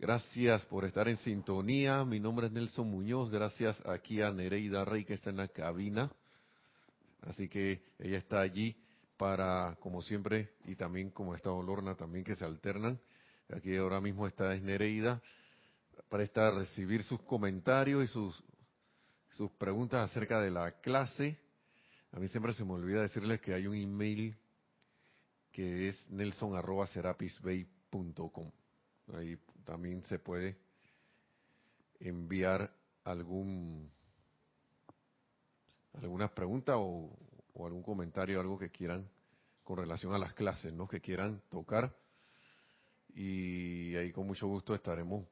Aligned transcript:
Gracias 0.00 0.64
por 0.66 0.84
estar 0.84 1.08
en 1.08 1.16
sintonía. 1.18 2.04
Mi 2.04 2.20
nombre 2.20 2.46
es 2.46 2.52
Nelson 2.52 2.88
Muñoz. 2.88 3.30
Gracias 3.30 3.84
aquí 3.84 4.22
a 4.22 4.30
Nereida 4.30 4.84
Rey 4.84 5.04
que 5.04 5.14
está 5.14 5.30
en 5.30 5.38
la 5.38 5.48
cabina. 5.48 6.08
Así 7.22 7.48
que 7.48 7.82
ella 7.98 8.18
está 8.18 8.38
allí 8.38 8.76
para, 9.16 9.74
como 9.80 10.00
siempre, 10.00 10.50
y 10.66 10.76
también 10.76 11.10
como 11.10 11.34
está 11.34 11.50
Olorna 11.50 11.96
también 11.96 12.24
que 12.24 12.36
se 12.36 12.44
alternan. 12.44 13.00
Aquí 13.48 13.76
ahora 13.76 14.00
mismo 14.00 14.28
está 14.28 14.54
Nereida 14.54 15.20
para 16.08 16.22
estar 16.22 16.54
recibir 16.54 17.02
sus 17.02 17.20
comentarios 17.22 18.04
y 18.04 18.06
sus 18.06 18.40
sus 19.30 19.50
preguntas 19.50 20.08
acerca 20.08 20.40
de 20.40 20.52
la 20.52 20.80
clase. 20.80 21.40
A 22.12 22.20
mí 22.20 22.28
siempre 22.28 22.54
se 22.54 22.64
me 22.64 22.74
olvida 22.74 23.02
decirles 23.02 23.40
que 23.40 23.52
hay 23.52 23.66
un 23.66 23.74
email 23.74 24.38
que 25.50 25.88
es 25.88 26.08
nelson@serapisbay.com. 26.08 28.52
Ahí 29.14 29.36
también 29.68 30.02
se 30.06 30.18
puede 30.18 30.56
enviar 32.00 32.74
algún 33.04 33.92
algunas 35.92 36.30
preguntas 36.30 36.76
o, 36.78 37.14
algún 37.66 37.82
comentario, 37.82 38.40
algo 38.40 38.58
que 38.58 38.70
quieran 38.70 39.10
con 39.64 39.76
relación 39.76 40.14
a 40.14 40.18
las 40.18 40.32
clases, 40.32 40.72
¿no? 40.72 40.88
Que 40.88 41.02
quieran 41.02 41.42
tocar. 41.50 41.94
Y 43.14 43.94
ahí 43.96 44.10
con 44.10 44.26
mucho 44.26 44.46
gusto 44.46 44.74
estaremos 44.74 45.26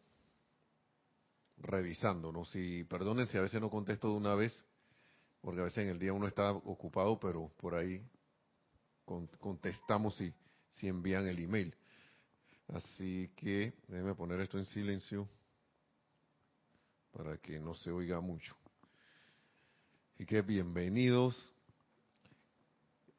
revisando, 1.57 2.31
¿no? 2.31 2.45
Si, 2.45 2.85
perdonen 2.85 3.27
si 3.29 3.39
a 3.39 3.43
veces 3.43 3.59
no 3.59 3.71
contesto 3.71 4.09
de 4.11 4.17
una 4.17 4.35
vez, 4.35 4.63
porque 5.41 5.61
a 5.63 5.65
veces 5.65 5.85
en 5.85 5.89
el 5.89 5.99
día 5.99 6.13
uno 6.13 6.27
está 6.27 6.53
ocupado, 6.53 7.19
pero 7.19 7.51
por 7.57 7.75
ahí 7.75 8.05
contestamos 9.41 10.15
si, 10.17 10.35
si 10.73 10.89
envían 10.89 11.27
el 11.27 11.39
email. 11.39 11.75
Así 12.69 13.31
que 13.37 13.75
déjenme 13.87 14.15
poner 14.15 14.41
esto 14.41 14.59
en 14.59 14.65
silencio 14.67 15.29
para 17.13 17.39
que 17.39 17.61
no 17.61 17.75
se 17.75 17.91
oiga 17.91 18.21
mucho. 18.21 18.57
Y 20.19 20.27
que 20.27 20.43
bienvenidos. 20.43 21.51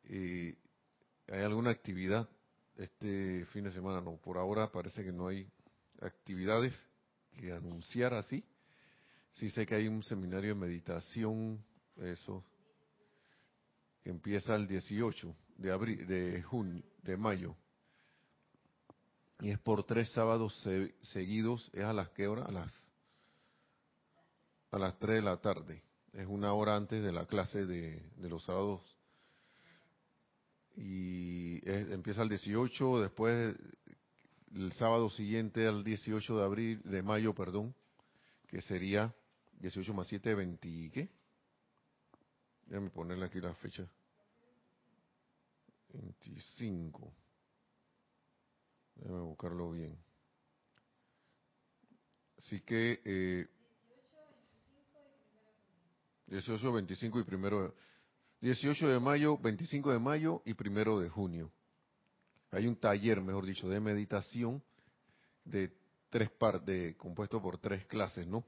¿Hay 0.04 1.44
alguna 1.44 1.72
actividad 1.72 2.28
este 2.76 3.46
fin 3.48 3.64
de 3.64 3.72
semana? 3.72 4.02
No, 4.02 4.18
por 4.18 4.38
ahora 4.38 4.72
parece 4.72 5.04
que 5.04 5.12
no 5.12 5.28
hay 5.28 5.50
actividades 6.02 6.74
que 7.38 7.52
anunciar 7.52 8.14
así. 8.14 8.44
Sí 9.32 9.50
sé 9.50 9.66
que 9.66 9.76
hay 9.76 9.88
un 9.88 10.04
seminario 10.04 10.56
de 10.56 10.60
meditación, 10.60 11.64
eso, 11.98 12.44
que 14.04 14.10
empieza 14.10 14.56
el 14.56 14.68
18 14.68 15.36
de 15.58 15.72
abril, 15.72 16.06
de 16.06 16.42
junio, 16.44 16.84
de 17.02 17.18
mayo 17.18 17.56
y 19.40 19.52
es 19.52 19.60
por 19.60 19.84
tres 19.84 20.10
sábados 20.12 20.68
seguidos, 21.02 21.70
es 21.74 21.84
a 21.84 21.94
las 21.94 22.10
qué 22.10 22.28
hora? 22.28 22.44
A 22.46 22.52
las 22.52 22.88
a 24.72 24.80
las 24.80 24.98
3 25.00 25.16
de 25.16 25.22
la 25.22 25.38
tarde. 25.38 25.82
Es 26.14 26.26
una 26.28 26.54
hora 26.54 26.76
antes 26.76 27.04
de 27.04 27.12
la 27.12 27.26
clase 27.26 27.66
de, 27.66 28.02
los 28.18 28.44
sábados. 28.44 28.82
Y 30.76 31.62
empieza 31.70 32.22
el 32.22 32.30
18, 32.30 33.02
después 33.02 33.56
el 34.54 34.72
sábado 34.74 35.10
siguiente 35.10 35.68
al 35.68 35.84
18 35.84 36.38
de 36.38 36.44
abril, 36.44 36.82
de 36.84 37.02
mayo, 37.02 37.34
perdón, 37.34 37.74
que 38.48 38.62
sería 38.62 39.14
18 39.60 39.94
más 39.94 40.08
7, 40.08 40.36
20, 40.36 40.92
¿qué? 40.94 41.10
Déjame 42.68 42.90
ponerle 42.90 43.26
aquí 43.26 43.40
la 43.40 43.54
fecha. 43.56 43.88
25. 45.94 47.12
Déjame 49.00 49.22
buscarlo 49.22 49.72
bien. 49.72 49.98
Así 52.38 52.62
que 52.62 53.02
eh, 53.04 53.48
18, 56.28 56.72
25 56.72 57.20
y 57.20 57.24
primero 57.24 57.74
18 58.42 58.88
de 58.88 59.00
mayo, 59.00 59.38
25 59.38 59.92
de 59.92 60.00
mayo 60.00 60.42
y 60.46 60.54
primero 60.54 61.00
de 61.00 61.10
junio. 61.10 61.52
Hay 62.52 62.68
un 62.68 62.76
taller, 62.76 63.22
mejor 63.22 63.46
dicho, 63.46 63.68
de 63.68 63.80
meditación 63.80 64.64
de 65.44 65.72
tres 66.10 66.30
partes, 66.32 66.96
compuesto 66.96 67.42
por 67.42 67.58
tres 67.58 67.86
clases, 67.88 68.28
¿no? 68.28 68.46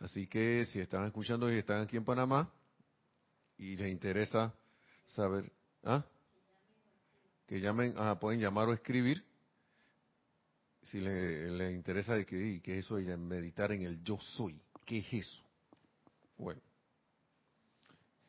Así 0.00 0.26
que 0.26 0.64
si 0.66 0.80
están 0.80 1.04
escuchando 1.04 1.52
y 1.52 1.58
están 1.58 1.82
aquí 1.82 1.96
en 1.96 2.04
Panamá 2.04 2.52
y 3.56 3.76
les 3.76 3.90
interesa 3.90 4.54
saber, 5.04 5.52
¿ah? 5.84 6.04
Que 7.54 7.60
llamen, 7.60 7.94
ah, 7.98 8.18
pueden 8.18 8.40
llamar 8.40 8.68
o 8.68 8.72
escribir 8.72 9.24
si 10.82 11.00
les 11.00 11.52
le 11.52 11.70
interesa 11.70 12.16
de 12.16 12.26
que, 12.26 12.60
qué 12.60 12.78
es 12.78 12.84
eso 12.84 12.96
de 12.96 13.16
meditar 13.16 13.70
en 13.70 13.82
el 13.82 14.02
yo 14.02 14.18
soy, 14.18 14.60
¿qué 14.84 14.98
es 14.98 15.12
eso? 15.12 15.44
Bueno, 16.36 16.60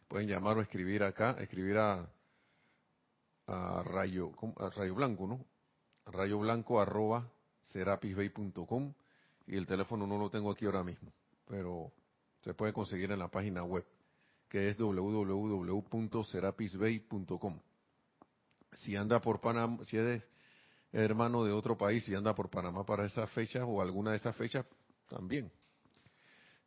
pueden 0.08 0.28
llamar 0.28 0.59
o 0.59 0.62
escribir 0.62 1.02
acá, 1.02 1.31
escribir 1.40 1.80
a, 1.80 2.08
a 3.47 3.84
rayo, 3.84 4.31
a 4.58 4.69
rayo 4.69 4.94
blanco, 4.94 5.25
¿no? 5.25 5.44
rayo 6.06 6.38
blanco 6.38 6.80
arroba 6.80 7.28
serapisbay.com 7.64 8.94
y 9.47 9.56
el 9.56 9.66
teléfono 9.66 10.06
no 10.06 10.19
lo 10.19 10.30
tengo 10.30 10.52
aquí 10.52 10.68
ahora 10.68 10.84
mismo, 10.84 11.12
pero 11.47 11.91
se 12.41 12.53
puede 12.53 12.74
conseguir 12.74 13.12
en 13.12 13.18
la 13.18 13.30
página 13.30 13.64
web 13.64 13.88
que 14.50 14.69
es 14.69 14.78
www.serapisbay.com 14.78 17.59
si 18.75 18.96
anda 18.96 19.19
por 19.19 19.40
Panamá, 19.40 19.84
si 19.86 19.97
es 19.97 20.24
hermano 20.91 21.44
de 21.44 21.52
otro 21.52 21.78
país 21.78 22.08
y 22.08 22.16
anda 22.16 22.34
por 22.34 22.50
Panamá 22.50 22.86
para 22.86 23.06
esa 23.06 23.28
fecha 23.28 23.66
o 23.66 23.81
alguna 23.81 24.12
de 24.12 24.18
esas 24.18 24.36
fechas, 24.36 24.66
también. 25.09 25.52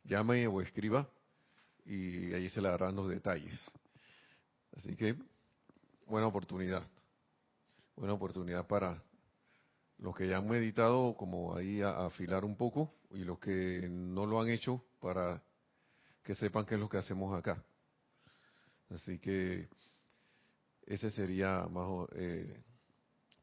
Llame 0.03 0.47
o 0.47 0.61
escriba 0.61 1.09
y 1.85 2.33
ahí 2.33 2.49
se 2.49 2.61
le 2.61 2.69
darán 2.69 2.95
los 2.95 3.09
detalles. 3.09 3.59
Así 4.75 4.95
que, 4.95 5.15
buena 6.05 6.27
oportunidad. 6.27 6.87
Buena 7.95 8.13
oportunidad 8.13 8.65
para 8.67 9.01
los 9.97 10.15
que 10.15 10.27
ya 10.27 10.37
han 10.37 10.47
meditado, 10.47 11.15
como 11.17 11.55
ahí 11.55 11.81
a, 11.81 12.05
afilar 12.05 12.45
un 12.45 12.55
poco, 12.55 12.93
y 13.11 13.23
los 13.23 13.39
que 13.39 13.87
no 13.89 14.25
lo 14.25 14.39
han 14.39 14.49
hecho, 14.49 14.83
para 15.01 15.41
que 16.23 16.35
sepan 16.35 16.65
qué 16.65 16.75
es 16.75 16.79
lo 16.79 16.87
que 16.87 16.97
hacemos 16.97 17.37
acá. 17.37 17.63
Así 18.89 19.19
que 19.19 19.67
ese 20.89 21.11
sería 21.11 21.67
más, 21.67 22.09
eh, 22.15 22.63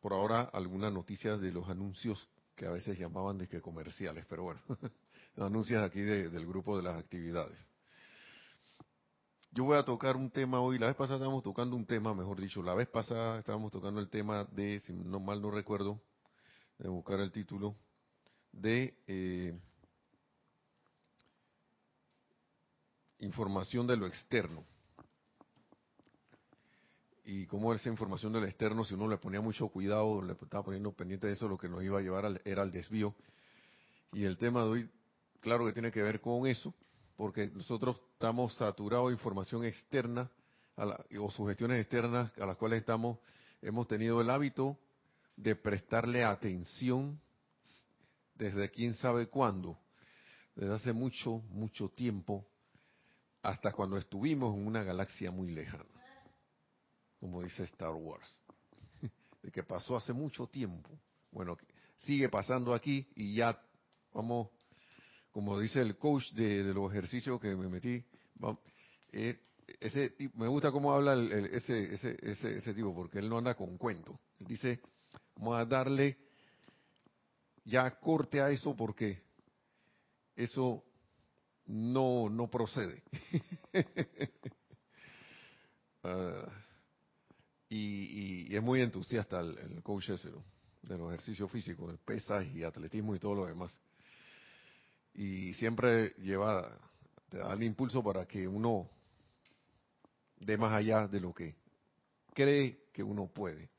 por 0.01 0.13
ahora 0.13 0.43
algunas 0.53 0.93
noticias 0.93 1.41
de 1.41 1.53
los 1.53 1.69
anuncios 1.69 2.29
que 2.57 2.67
a 2.67 2.71
veces 2.71 2.99
llamaban 2.99 3.39
de 3.39 3.47
que 3.47 3.61
comerciales, 3.61 4.27
pero 4.29 4.43
bueno, 4.43 4.61
anuncios 5.37 5.81
aquí 5.81 6.01
del 6.01 6.45
grupo 6.45 6.77
de 6.77 6.83
las 6.83 6.99
actividades. 6.99 7.57
Yo 9.53 9.63
voy 9.63 9.79
a 9.79 9.85
tocar 9.85 10.17
un 10.17 10.29
tema 10.29 10.61
hoy, 10.61 10.79
la 10.79 10.89
vez 10.89 10.97
pasada 10.97 11.19
estábamos 11.19 11.45
tocando 11.45 11.77
un 11.77 11.87
tema, 11.87 12.13
mejor 12.15 12.41
dicho, 12.41 12.63
la 12.63 12.75
vez 12.75 12.89
pasada 12.89 13.39
estábamos 13.39 13.71
tocando 13.71 14.01
el 14.01 14.11
tema 14.11 14.45
de, 14.51 14.81
si 14.81 14.93
no 14.93 15.21
mal 15.21 15.41
no 15.41 15.53
recuerdo, 15.53 16.01
de 16.79 16.89
buscar 16.89 17.21
el 17.21 17.31
título, 17.31 17.77
de 18.51 18.99
eh, 19.07 19.57
información 23.21 23.87
de 23.87 23.97
lo 23.97 24.07
externo 24.07 24.65
y 27.27 27.45
cómo 27.47 27.75
esa 27.75 27.89
información 27.89 28.33
del 28.33 28.45
externo, 28.45 28.85
si 28.85 28.95
uno 28.95 29.09
le 29.09 29.19
ponía 29.19 29.41
mucho 29.41 29.67
cuidado, 29.69 30.23
le 30.23 30.35
estaba 30.35 30.63
poniendo 30.63 30.93
pendiente 30.93 31.27
de 31.27 31.33
eso, 31.33 31.49
lo 31.49 31.59
que 31.59 31.69
nos 31.69 31.83
iba 31.83 31.99
a 31.99 32.03
llevar 32.03 32.41
era 32.45 32.63
al 32.63 32.71
desvío. 32.71 33.17
Y 34.13 34.23
el 34.23 34.39
tema 34.39 34.63
de 34.63 34.69
hoy, 34.69 34.91
claro 35.41 35.67
que 35.67 35.73
tiene 35.73 35.91
que 35.91 36.03
ver 36.03 36.21
con 36.21 36.47
eso, 36.47 36.73
porque 37.17 37.49
nosotros 37.49 38.01
estamos 38.13 38.55
saturados 38.55 39.09
de 39.09 39.15
información 39.15 39.65
externa 39.65 40.31
o 41.19 41.31
sugestiones 41.33 41.81
externas 41.81 42.31
a 42.39 42.47
las 42.47 42.57
cuales 42.57 42.81
estamos, 42.81 43.19
hemos 43.61 43.89
tenido 43.89 44.21
el 44.21 44.31
hábito 44.31 44.79
de 45.37 45.57
prestarle 45.57 46.23
atención 46.23 47.21
desde 48.37 48.71
quién 48.71 48.95
sabe 48.95 49.27
cuándo, 49.27 49.77
desde 50.55 50.75
hace 50.75 50.93
mucho, 50.93 51.43
mucho 51.49 51.89
tiempo, 51.89 52.47
hasta 53.43 53.73
cuando 53.73 53.97
estuvimos 53.97 54.55
en 54.55 54.65
una 54.65 54.85
galaxia 54.85 55.33
muy 55.33 55.51
lejana 55.51 55.96
como 57.27 57.43
dice 57.43 57.65
Star 57.65 57.93
Wars, 57.93 58.39
de 59.43 59.51
que 59.51 59.65
pasó 59.65 59.97
hace 59.97 60.13
mucho 60.13 60.47
tiempo. 60.47 60.89
Bueno, 61.33 61.57
sigue 61.97 62.29
pasando 62.29 62.73
aquí 62.73 63.05
y 63.17 63.35
ya 63.35 63.61
vamos 64.15 64.51
como 65.33 65.59
dice 65.59 65.81
el 65.81 65.99
coach 65.99 66.31
de, 66.35 66.63
los 66.73 66.91
ejercicios 66.93 67.41
que 67.41 67.55
me 67.57 67.69
metí, 67.69 68.03
ese 69.81 70.15
me 70.35 70.47
gusta 70.47 70.71
cómo 70.71 70.93
habla 70.93 71.15
ese, 71.51 71.95
ese, 71.95 72.17
ese, 72.23 72.59
ese 72.59 72.73
tipo, 72.73 72.95
porque 72.95 73.19
él 73.19 73.29
no 73.29 73.39
anda 73.39 73.55
con 73.55 73.77
cuento. 73.77 74.21
Dice, 74.39 74.81
vamos 75.35 75.59
a 75.59 75.65
darle 75.65 76.17
ya 77.65 77.91
corte 77.99 78.41
a 78.41 78.51
eso 78.51 78.75
porque 78.77 79.21
eso 80.37 80.85
no, 81.67 82.29
no 82.31 82.49
procede. 82.49 83.03
Ah, 86.09 86.66
y, 87.69 88.55
es 88.55 88.63
muy 88.63 88.81
entusiasta 88.81 89.41
el, 89.41 89.83
coach 89.83 90.11
ese, 90.11 90.31
de 90.83 90.99
los 90.99 91.13
ejercicios 91.13 91.51
físicos, 91.51 91.91
el 91.91 91.99
pesas 91.99 92.47
y 92.55 92.63
atletismo 92.63 93.15
y 93.15 93.19
todo 93.19 93.35
lo 93.35 93.47
demás. 93.47 93.79
Y 95.15 95.55
siempre 95.55 96.11
lleva, 96.19 96.79
te 97.29 97.39
da 97.39 97.53
el 97.55 97.63
impulso 97.63 98.03
para 98.03 98.27
que 98.27 98.47
uno 98.47 98.89
dé 100.39 100.57
más 100.57 100.73
allá 100.73 101.09
de 101.09 101.21
lo 101.21 101.33
que 101.33 101.55
cree 102.35 102.87
que 102.93 103.03
uno 103.03 103.27
puede. 103.27 103.71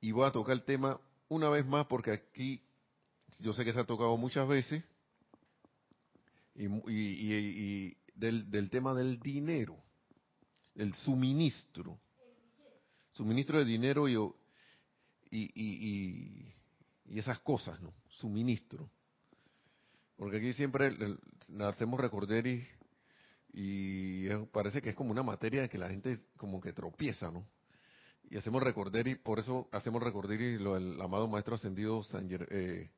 Y 0.00 0.12
voy 0.12 0.26
a 0.26 0.32
tocar 0.32 0.54
el 0.54 0.62
tema 0.62 1.00
una 1.28 1.48
vez 1.48 1.66
más 1.66 1.86
porque 1.86 2.12
aquí 2.12 2.62
yo 3.38 3.52
sé 3.52 3.64
que 3.64 3.72
se 3.72 3.80
ha 3.80 3.84
tocado 3.84 4.16
muchas 4.16 4.46
veces 4.46 4.82
y, 6.54 7.96
del, 8.14 8.70
tema 8.70 8.94
del 8.94 9.18
dinero, 9.20 9.76
el 10.74 10.94
suministro, 10.94 11.98
suministro 13.12 13.58
de 13.58 13.64
dinero 13.64 14.08
y, 14.08 14.16
y, 15.30 16.54
esas 17.18 17.40
cosas, 17.40 17.80
¿no? 17.80 17.92
Suministro. 18.08 18.88
Porque 20.16 20.36
aquí 20.36 20.52
siempre 20.52 20.96
hacemos 21.60 21.98
recordar 21.98 22.46
y, 22.46 22.66
y 23.52 24.28
parece 24.52 24.80
que 24.80 24.90
es 24.90 24.96
como 24.96 25.10
una 25.10 25.22
materia 25.22 25.66
que 25.68 25.78
la 25.78 25.88
gente 25.88 26.18
como 26.36 26.60
que 26.60 26.72
tropieza, 26.72 27.30
¿no? 27.30 27.46
Y 28.28 28.36
hacemos 28.36 28.62
recordar 28.62 29.08
y 29.08 29.16
por 29.16 29.40
eso 29.40 29.68
hacemos 29.72 30.02
recordar 30.02 30.40
y 30.40 30.58
lo 30.58 30.74
del 30.74 31.00
amado 31.00 31.26
maestro 31.26 31.56
ascendido 31.56 32.04
San, 32.04 32.28
eh, 32.30 32.90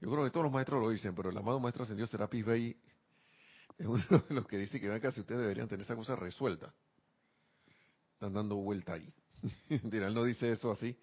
yo 0.00 0.10
creo 0.10 0.24
que 0.24 0.30
todos 0.30 0.44
los 0.44 0.52
maestros 0.52 0.80
lo 0.80 0.88
dicen, 0.88 1.14
pero 1.14 1.30
el 1.30 1.36
amado 1.36 1.60
maestro 1.60 1.82
ascendido 1.82 2.06
Serapis 2.06 2.44
Bey 2.44 2.76
es 3.78 3.86
uno 3.86 4.24
de 4.28 4.34
los 4.34 4.46
que 4.46 4.56
dice 4.56 4.80
que 4.80 5.00
casi 5.00 5.20
ustedes 5.20 5.40
deberían 5.40 5.68
tener 5.68 5.84
esa 5.84 5.96
cosa 5.96 6.16
resuelta. 6.16 6.72
Están 8.14 8.32
dando 8.32 8.56
vuelta 8.56 8.94
ahí. 8.94 9.12
Él 9.68 10.14
no 10.14 10.24
dice 10.24 10.50
eso 10.50 10.70
así 10.70 10.96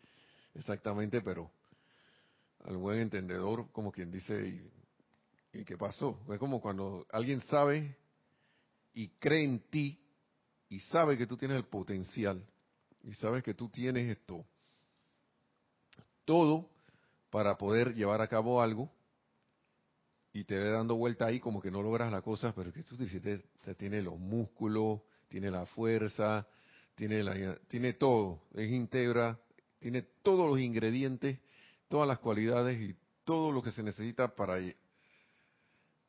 exactamente, 0.54 1.22
pero 1.22 1.52
al 2.66 2.78
buen 2.78 3.00
entendedor, 3.00 3.72
como 3.72 3.92
quien 3.92 4.12
dice, 4.12 4.48
¿y, 5.54 5.60
¿y 5.60 5.66
qué 5.66 5.78
pasó? 5.78 6.20
Es 6.30 6.38
como 6.38 6.62
cuando 6.62 7.06
alguien 7.12 7.42
sabe 7.42 7.98
y 8.94 9.10
cree 9.20 9.44
en 9.44 9.60
ti 9.70 10.00
y 10.70 10.80
sabe 10.80 11.18
que 11.18 11.28
tú 11.28 11.38
tienes 11.38 11.58
el 11.58 11.66
potencial 11.66 12.46
y 13.04 13.14
sabe 13.14 13.42
que 13.42 13.54
tú 13.54 13.70
tienes 13.70 14.18
esto, 14.18 14.46
todo 16.26 16.70
para 17.30 17.58
poder 17.58 17.96
llevar 17.96 18.22
a 18.22 18.28
cabo 18.28 18.62
algo 18.62 18.92
y 20.34 20.44
te 20.44 20.58
ve 20.58 20.70
dando 20.70 20.96
vuelta 20.96 21.26
ahí 21.26 21.40
como 21.40 21.62
que 21.62 21.72
no 21.72 21.82
logras 21.82 22.12
la 22.12 22.22
cosa, 22.22 22.54
pero 22.54 22.72
que 22.72 22.84
tú 22.84 22.96
dices, 22.96 23.22
te, 23.22 23.76
tiene 23.76 24.02
los 24.02 24.18
músculos, 24.18 25.02
tiene 25.28 25.50
la 25.50 25.66
fuerza, 25.66 26.48
tiene, 26.96 27.24
la, 27.24 27.56
tiene 27.68 27.94
todo, 27.94 28.42
es 28.54 28.70
íntegra, 28.72 29.40
tiene 29.80 30.04
todos 30.22 30.50
los 30.50 30.60
ingredientes, 30.60 31.40
todas 31.88 32.08
las 32.08 32.20
cualidades 32.20 32.80
y 32.82 32.96
todo 33.24 33.52
lo 33.52 33.62
que 33.62 33.72
se 33.72 33.84
necesita 33.84 34.36
para, 34.36 34.60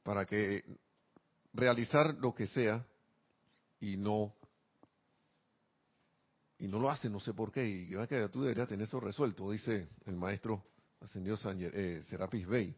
para 0.03 0.27
que 0.27 0.65
realizar 1.53 2.15
lo 2.17 2.35
que 2.35 2.47
sea 2.47 2.87
y 3.81 3.97
no 3.97 4.35
y 6.59 6.69
no 6.69 6.79
lo 6.79 6.89
hace, 6.89 7.11
no 7.11 7.19
sé 7.19 7.35
por 7.35 7.51
qué, 7.51 7.69
y 7.69 8.07
que 8.07 8.29
tú 8.29 8.43
deberías 8.43 8.69
tener 8.69 8.87
eso 8.87 9.01
resuelto, 9.01 9.51
dice 9.51 9.89
el 10.07 10.15
maestro 10.15 10.65
ascendió 11.01 11.37
eh, 11.45 12.03
Serapis 12.09 12.47
Bey. 12.47 12.75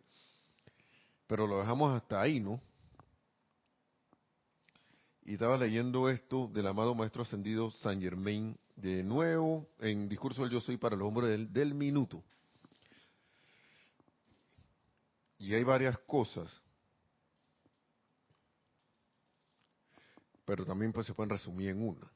Pero 1.26 1.46
lo 1.46 1.58
dejamos 1.58 1.94
hasta 1.94 2.20
ahí, 2.20 2.40
¿no? 2.40 2.60
Y 5.24 5.34
estaba 5.34 5.56
leyendo 5.56 6.10
esto 6.10 6.48
del 6.48 6.66
amado 6.66 6.94
Maestro 6.94 7.22
Ascendido 7.22 7.70
San 7.70 8.00
Germain 8.00 8.58
de 8.76 9.02
nuevo 9.02 9.68
en 9.78 10.08
Discurso 10.08 10.42
del 10.42 10.50
Yo 10.50 10.60
Soy 10.60 10.76
para 10.76 10.96
el 10.96 11.02
Hombre 11.02 11.28
del, 11.28 11.52
del 11.52 11.74
Minuto. 11.74 12.22
Y 15.38 15.54
hay 15.54 15.64
varias 15.64 15.98
cosas, 16.00 16.62
pero 20.44 20.64
también 20.64 20.92
pues 20.92 21.06
se 21.06 21.14
pueden 21.14 21.30
resumir 21.30 21.70
en 21.70 21.82
una. 21.82 22.10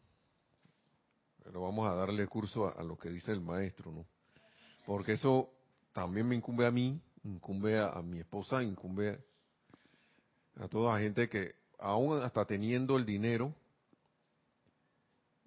Pero 1.42 1.62
vamos 1.62 1.88
a 1.88 1.94
darle 1.94 2.26
curso 2.26 2.76
a 2.78 2.82
lo 2.82 2.98
que 2.98 3.08
dice 3.08 3.32
el 3.32 3.40
maestro, 3.40 3.90
¿no? 3.90 4.06
Porque 4.84 5.12
eso 5.12 5.50
también 5.92 6.28
me 6.28 6.36
incumbe 6.36 6.66
a 6.66 6.70
mí, 6.70 7.00
incumbe 7.24 7.78
a, 7.78 8.00
mi 8.02 8.20
esposa, 8.20 8.62
incumbe 8.62 9.22
a 10.56 10.68
toda 10.68 10.94
la 10.94 11.00
gente 11.00 11.28
que 11.28 11.57
aún 11.78 12.22
hasta 12.22 12.44
teniendo 12.44 12.96
el 12.96 13.06
dinero, 13.06 13.54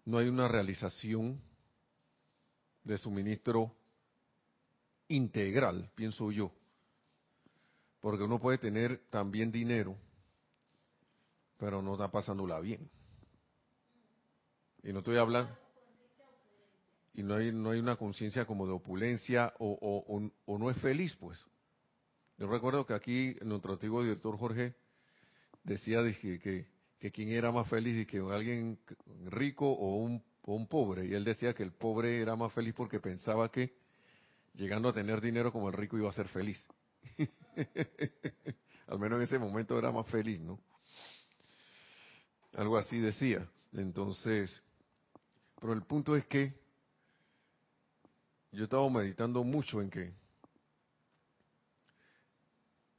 no 0.05 0.17
hay 0.17 0.27
una 0.27 0.47
realización 0.47 1.39
de 2.83 2.97
suministro 2.97 3.73
integral, 5.07 5.89
pienso 5.95 6.31
yo. 6.31 6.51
Porque 7.99 8.23
uno 8.23 8.39
puede 8.39 8.57
tener 8.57 9.01
también 9.09 9.51
dinero, 9.51 9.95
pero 11.57 11.81
no 11.81 11.93
está 11.93 12.09
pasándola 12.09 12.59
bien. 12.59 12.89
Y 14.83 14.91
no 14.91 14.99
estoy 14.99 15.17
hablando 15.17 15.55
y 17.13 17.23
no 17.23 17.35
hay, 17.35 17.51
no 17.51 17.71
hay 17.71 17.79
una 17.79 17.95
conciencia 17.97 18.45
como 18.45 18.65
de 18.65 18.73
opulencia 18.73 19.53
o, 19.59 20.31
o, 20.45 20.57
no 20.57 20.69
es 20.69 20.77
feliz, 20.77 21.15
pues. 21.17 21.43
Yo 22.37 22.47
recuerdo 22.47 22.85
que 22.85 22.93
aquí 22.93 23.35
nuestro 23.43 23.73
antiguo 23.73 24.01
director 24.01 24.37
Jorge 24.37 24.75
decía 25.63 25.99
que, 26.21 26.39
que, 26.39 26.67
que 26.99 27.11
quién 27.11 27.29
era 27.29 27.51
más 27.51 27.67
feliz 27.69 27.97
y 27.97 28.05
que 28.05 28.19
alguien 28.19 28.79
rico 29.25 29.69
o 29.71 29.97
un, 29.97 30.23
o 30.43 30.55
un 30.55 30.67
pobre. 30.67 31.05
Y 31.05 31.13
él 31.13 31.23
decía 31.23 31.53
que 31.53 31.63
el 31.63 31.71
pobre 31.71 32.21
era 32.21 32.35
más 32.35 32.53
feliz 32.53 32.73
porque 32.75 32.99
pensaba 32.99 33.51
que 33.51 33.73
llegando 34.53 34.89
a 34.89 34.93
tener 34.93 35.21
dinero 35.21 35.51
como 35.51 35.69
el 35.69 35.73
rico 35.73 35.97
iba 35.97 36.09
a 36.09 36.13
ser 36.13 36.27
feliz. 36.27 36.67
Al 38.87 38.99
menos 38.99 39.17
en 39.17 39.23
ese 39.23 39.39
momento 39.39 39.77
era 39.77 39.91
más 39.91 40.07
feliz, 40.07 40.39
¿no? 40.39 40.59
Algo 42.55 42.77
así 42.77 42.99
decía. 42.99 43.47
Entonces, 43.73 44.51
pero 45.59 45.73
el 45.73 45.83
punto 45.83 46.15
es 46.15 46.25
que 46.25 46.53
yo 48.51 48.65
estaba 48.65 48.89
meditando 48.89 49.43
mucho 49.43 49.81
en 49.81 49.89
que, 49.89 50.13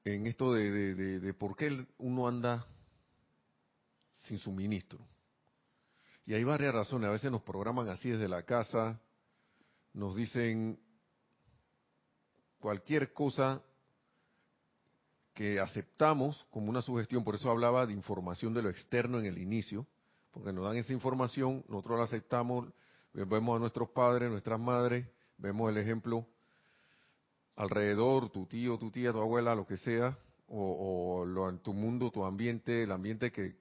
en 0.04 0.26
esto 0.26 0.52
de, 0.52 0.94
de, 1.20 1.34
por 1.34 1.56
qué 1.56 1.86
uno 1.98 2.26
anda 2.26 2.66
sin 4.24 4.38
suministro. 4.38 4.98
Y 6.24 6.34
hay 6.34 6.44
varias 6.44 6.74
razones. 6.74 7.08
A 7.08 7.12
veces 7.12 7.30
nos 7.30 7.42
programan 7.42 7.88
así 7.88 8.10
desde 8.10 8.28
la 8.28 8.42
casa, 8.44 9.00
nos 9.92 10.16
dicen 10.16 10.78
cualquier 12.58 13.12
cosa 13.12 13.62
que 15.34 15.60
aceptamos 15.60 16.46
como 16.50 16.68
una 16.68 16.82
sugestión, 16.82 17.24
por 17.24 17.34
eso 17.34 17.50
hablaba 17.50 17.86
de 17.86 17.92
información 17.92 18.54
de 18.54 18.62
lo 18.62 18.70
externo 18.70 19.18
en 19.18 19.26
el 19.26 19.38
inicio, 19.38 19.86
porque 20.30 20.52
nos 20.52 20.64
dan 20.64 20.76
esa 20.76 20.92
información, 20.92 21.64
nosotros 21.68 21.98
la 21.98 22.04
aceptamos, 22.04 22.72
vemos 23.12 23.56
a 23.56 23.58
nuestros 23.58 23.88
padres, 23.90 24.30
nuestras 24.30 24.60
madres, 24.60 25.06
Vemos 25.42 25.70
el 25.70 25.78
ejemplo 25.78 26.24
alrededor, 27.56 28.30
tu 28.30 28.46
tío, 28.46 28.78
tu 28.78 28.90
tía, 28.90 29.12
tu 29.12 29.20
abuela, 29.20 29.54
lo 29.54 29.66
que 29.66 29.76
sea, 29.76 30.18
o, 30.48 31.24
lo, 31.24 31.48
en 31.48 31.58
tu 31.58 31.72
mundo, 31.72 32.10
tu 32.10 32.24
ambiente, 32.24 32.82
el 32.82 32.92
ambiente 32.92 33.32
que, 33.32 33.56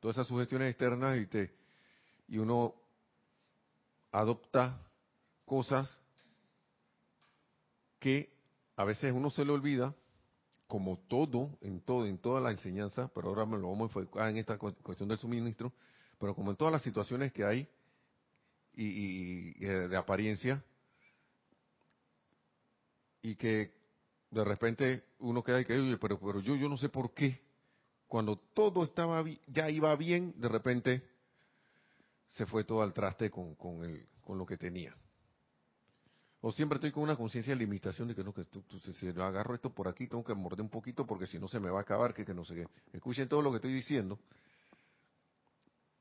todas 0.00 0.16
esas 0.16 0.28
sugestiones 0.28 0.70
externas 0.70 1.18
y 1.18 1.26
te, 1.26 1.54
y 2.28 2.38
uno 2.38 2.74
adopta 4.12 4.80
cosas 5.44 6.00
que 7.98 8.32
a 8.76 8.84
veces 8.84 9.12
uno 9.12 9.30
se 9.30 9.44
le 9.44 9.52
olvida, 9.52 9.94
como 10.66 10.98
todo, 10.98 11.56
en 11.60 11.80
todo, 11.80 12.06
en 12.06 12.18
toda 12.18 12.40
la 12.40 12.50
enseñanza, 12.50 13.08
pero 13.14 13.28
ahora 13.28 13.46
me 13.46 13.58
lo 13.58 13.68
vamos 13.70 13.96
a 13.96 14.00
enfocar 14.00 14.28
en 14.30 14.38
esta 14.38 14.58
cuestión 14.58 15.08
del 15.08 15.18
suministro, 15.18 15.72
pero 16.18 16.34
como 16.34 16.50
en 16.50 16.56
todas 16.56 16.72
las 16.72 16.82
situaciones 16.82 17.32
que 17.32 17.44
hay 17.44 17.68
y, 18.74 18.84
y 18.84 19.64
eh, 19.64 19.88
de 19.88 19.96
apariencia, 19.96 20.62
y 23.22 23.36
que 23.36 23.72
de 24.30 24.44
repente 24.44 25.04
uno 25.20 25.42
queda 25.42 25.60
y 25.60 25.64
que, 25.64 25.98
pero, 26.00 26.18
pero 26.18 26.40
yo, 26.40 26.56
yo 26.56 26.68
no 26.68 26.76
sé 26.76 26.88
por 26.88 27.12
qué. 27.14 27.40
Cuando 28.06 28.36
todo 28.36 28.84
estaba 28.84 29.24
ya 29.46 29.68
iba 29.70 29.94
bien, 29.96 30.34
de 30.36 30.48
repente 30.48 31.02
se 32.28 32.46
fue 32.46 32.64
todo 32.64 32.82
al 32.82 32.92
traste 32.92 33.30
con, 33.30 33.54
con, 33.54 33.82
el, 33.84 34.06
con 34.20 34.38
lo 34.38 34.46
que 34.46 34.56
tenía. 34.56 34.94
O 36.40 36.52
siempre 36.52 36.76
estoy 36.76 36.92
con 36.92 37.02
una 37.02 37.16
conciencia 37.16 37.52
de 37.54 37.58
limitación 37.58 38.06
de 38.08 38.14
que 38.14 38.22
no, 38.22 38.32
que 38.32 38.42
esto- 38.42 38.62
si 38.84 38.92
si 38.92 39.08
agarro 39.08 39.54
esto 39.54 39.70
por 39.70 39.88
aquí 39.88 40.06
tengo 40.06 40.22
que 40.22 40.34
morder 40.34 40.60
un 40.60 40.68
poquito 40.68 41.04
porque 41.06 41.26
si 41.26 41.38
no 41.38 41.48
se 41.48 41.58
me 41.58 41.70
va 41.70 41.78
a 41.80 41.82
acabar, 41.82 42.14
que, 42.14 42.24
que 42.24 42.34
no 42.34 42.44
sé 42.44 42.54
qué. 42.54 42.66
Escuchen 42.92 43.28
todo 43.28 43.42
lo 43.42 43.50
que 43.50 43.56
estoy 43.56 43.72
diciendo. 43.72 44.18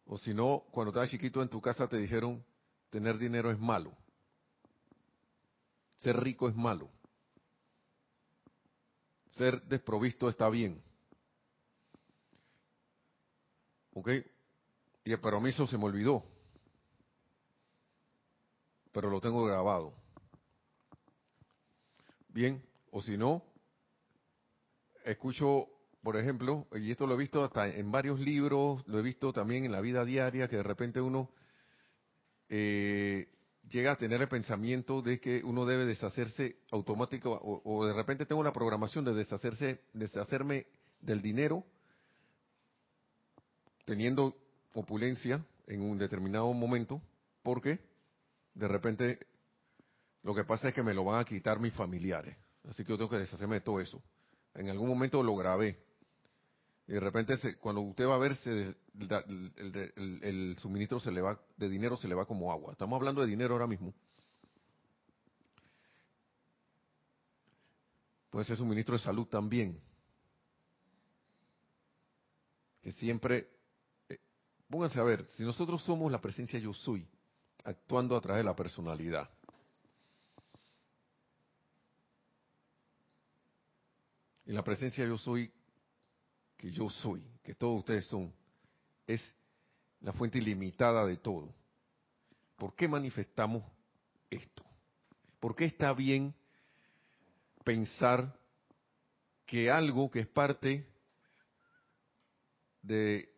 O 0.05 0.17
si 0.19 0.33
no, 0.33 0.65
cuando 0.71 0.91
estabas 0.91 1.09
chiquito 1.09 1.41
en 1.41 1.49
tu 1.49 1.59
casa 1.61 1.87
te 1.87 1.97
dijeron, 1.97 2.43
tener 2.91 3.17
dinero 3.17 3.49
es 3.49 3.57
malo. 3.57 3.91
Ser 5.97 6.17
rico 6.17 6.47
es 6.47 6.55
malo. 6.55 6.89
Ser 9.35 9.61
desprovisto 9.63 10.29
está 10.29 10.49
bien. 10.49 10.81
¿Ok? 13.93 14.09
Y 15.03 15.13
mí 15.39 15.49
eso 15.49 15.67
se 15.67 15.77
me 15.77 15.85
olvidó. 15.85 16.23
Pero 18.91 19.09
lo 19.09 19.19
tengo 19.19 19.45
grabado. 19.45 19.93
Bien, 22.29 22.61
o 22.91 23.01
si 23.01 23.17
no, 23.17 23.43
escucho, 25.03 25.67
por 26.01 26.17
ejemplo, 26.17 26.67
y 26.73 26.91
esto 26.91 27.05
lo 27.07 27.13
he 27.13 27.17
visto 27.17 27.43
hasta 27.43 27.67
en 27.67 27.91
varios 27.91 28.19
libros, 28.19 28.85
lo 28.87 28.99
he 28.99 29.01
visto 29.01 29.31
también 29.31 29.65
en 29.65 29.71
la 29.71 29.81
vida 29.81 30.03
diaria, 30.05 30.47
que 30.47 30.57
de 30.57 30.63
repente 30.63 30.99
uno 31.01 31.29
eh, 32.49 33.34
llega 33.69 33.93
a 33.93 33.97
tener 33.97 34.21
el 34.21 34.27
pensamiento 34.27 35.01
de 35.01 35.19
que 35.19 35.43
uno 35.43 35.65
debe 35.65 35.85
deshacerse 35.85 36.57
automático, 36.71 37.39
o, 37.41 37.85
de 37.85 37.93
repente 37.93 38.25
tengo 38.25 38.41
una 38.41 38.53
programación 38.53 39.05
de 39.05 39.13
deshacerse, 39.13 39.81
deshacerme 39.93 40.67
del 41.01 41.21
dinero, 41.21 41.63
teniendo 43.85 44.35
opulencia 44.73 45.45
en 45.67 45.81
un 45.81 45.97
determinado 45.97 46.51
momento, 46.53 47.01
porque 47.43 47.79
de 48.53 48.67
repente 48.67 49.19
lo 50.23 50.33
que 50.33 50.43
pasa 50.43 50.69
es 50.69 50.73
que 50.73 50.83
me 50.83 50.93
lo 50.93 51.03
van 51.03 51.21
a 51.21 51.25
quitar 51.25 51.59
mis 51.59 51.73
familiares. 51.73 52.35
Así 52.67 52.83
que 52.83 52.89
yo 52.89 52.97
tengo 52.97 53.09
que 53.09 53.17
deshacerme 53.17 53.55
de 53.55 53.61
todo 53.61 53.79
eso. 53.79 54.01
En 54.55 54.69
algún 54.69 54.87
momento 54.87 55.21
lo 55.21 55.35
grabé. 55.35 55.84
Y 56.87 56.93
de 56.93 56.99
repente, 56.99 57.57
cuando 57.57 57.81
usted 57.81 58.05
va 58.05 58.15
a 58.15 58.19
ver, 58.19 58.37
el 60.21 60.55
suministro 60.59 60.99
se 60.99 61.11
le 61.11 61.21
va, 61.21 61.39
de 61.57 61.67
dinero 61.67 61.97
se 61.97 62.07
le 62.07 62.13
va 62.15 62.25
como 62.25 62.51
agua. 62.51 62.73
Estamos 62.73 62.97
hablando 62.97 63.21
de 63.21 63.27
dinero 63.27 63.55
ahora 63.55 63.67
mismo. 63.67 63.93
Puede 68.29 68.45
ser 68.45 68.57
suministro 68.57 68.93
de 68.93 68.99
salud 68.99 69.25
también. 69.27 69.79
Que 72.81 72.91
siempre, 72.91 73.49
eh, 74.09 74.19
pónganse 74.69 74.99
a 74.99 75.03
ver, 75.03 75.25
si 75.29 75.43
nosotros 75.43 75.81
somos 75.83 76.11
la 76.11 76.21
presencia 76.21 76.59
yo 76.59 76.73
soy, 76.73 77.07
actuando 77.63 78.15
a 78.15 78.21
través 78.21 78.41
de 78.41 78.49
la 78.49 78.55
personalidad, 78.55 79.29
Y 84.45 84.51
la 84.51 84.63
presencia 84.63 85.05
yo 85.05 85.17
soy, 85.17 85.51
que 86.65 86.71
yo 86.71 86.89
soy, 86.89 87.23
que 87.43 87.53
todos 87.53 87.77
ustedes 87.77 88.07
son, 88.07 88.33
es 89.05 89.21
la 90.01 90.11
fuente 90.13 90.39
ilimitada 90.39 91.05
de 91.05 91.15
todo. 91.17 91.53
¿Por 92.57 92.73
qué 92.73 92.87
manifestamos 92.87 93.63
esto? 94.31 94.63
¿Por 95.39 95.55
qué 95.55 95.65
está 95.65 95.93
bien 95.93 96.33
pensar 97.63 98.35
que 99.45 99.69
algo 99.69 100.09
que 100.09 100.21
es 100.21 100.27
parte 100.27 100.87
de, 102.81 103.31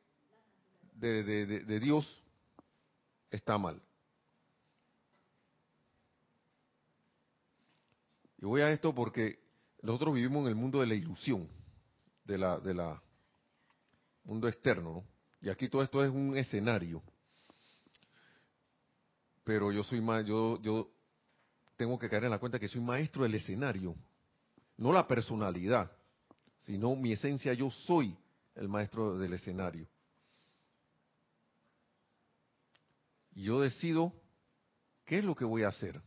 de, 0.93 1.23
de- 1.23 1.45
de- 1.65 1.79
Dios 1.81 2.23
está 3.29 3.57
mal? 3.57 3.81
Y 8.37 8.45
voy 8.45 8.61
a 8.61 8.71
esto 8.71 8.95
porque 8.95 9.37
nosotros 9.81 10.15
vivimos 10.15 10.43
en 10.43 10.47
el 10.47 10.55
mundo 10.55 10.79
de 10.79 10.87
la 10.87 10.95
ilusión, 10.95 11.49
de 12.23 12.37
la, 12.37 12.57
de 12.61 12.73
la 12.73 13.03
mundo 14.27 14.47
externo, 14.47 14.93
¿no? 14.93 15.03
Y 15.41 15.49
aquí 15.49 15.69
todo 15.69 15.81
esto 15.81 16.03
es 16.03 16.11
un 16.11 16.35
escenario. 16.35 17.01
Pero 19.43 19.71
yo 19.71 19.83
soy 19.83 20.01
más, 20.01 20.25
yo, 20.25 20.61
yo 20.61 20.91
tengo 21.77 21.97
que 21.97 22.09
caer 22.09 22.25
en 22.25 22.31
la 22.31 22.39
cuenta 22.39 22.59
que 22.59 22.67
soy 22.67 22.81
maestro 22.81 23.23
del 23.23 23.35
escenario, 23.35 23.95
no 24.75 24.91
la 24.91 25.07
personalidad, 25.07 25.89
sino 26.65 26.95
mi 26.95 27.13
esencia, 27.13 27.53
yo 27.53 27.71
soy 27.71 28.17
el 28.55 28.67
maestro 28.67 29.17
del 29.17 29.33
escenario. 29.33 29.87
Y 33.33 33.43
yo 33.43 33.61
decido 33.61 34.11
qué 35.05 35.19
es 35.19 35.23
lo 35.23 35.35
que 35.35 35.45
voy 35.45 35.63
a 35.63 35.69
hacer. 35.69 36.01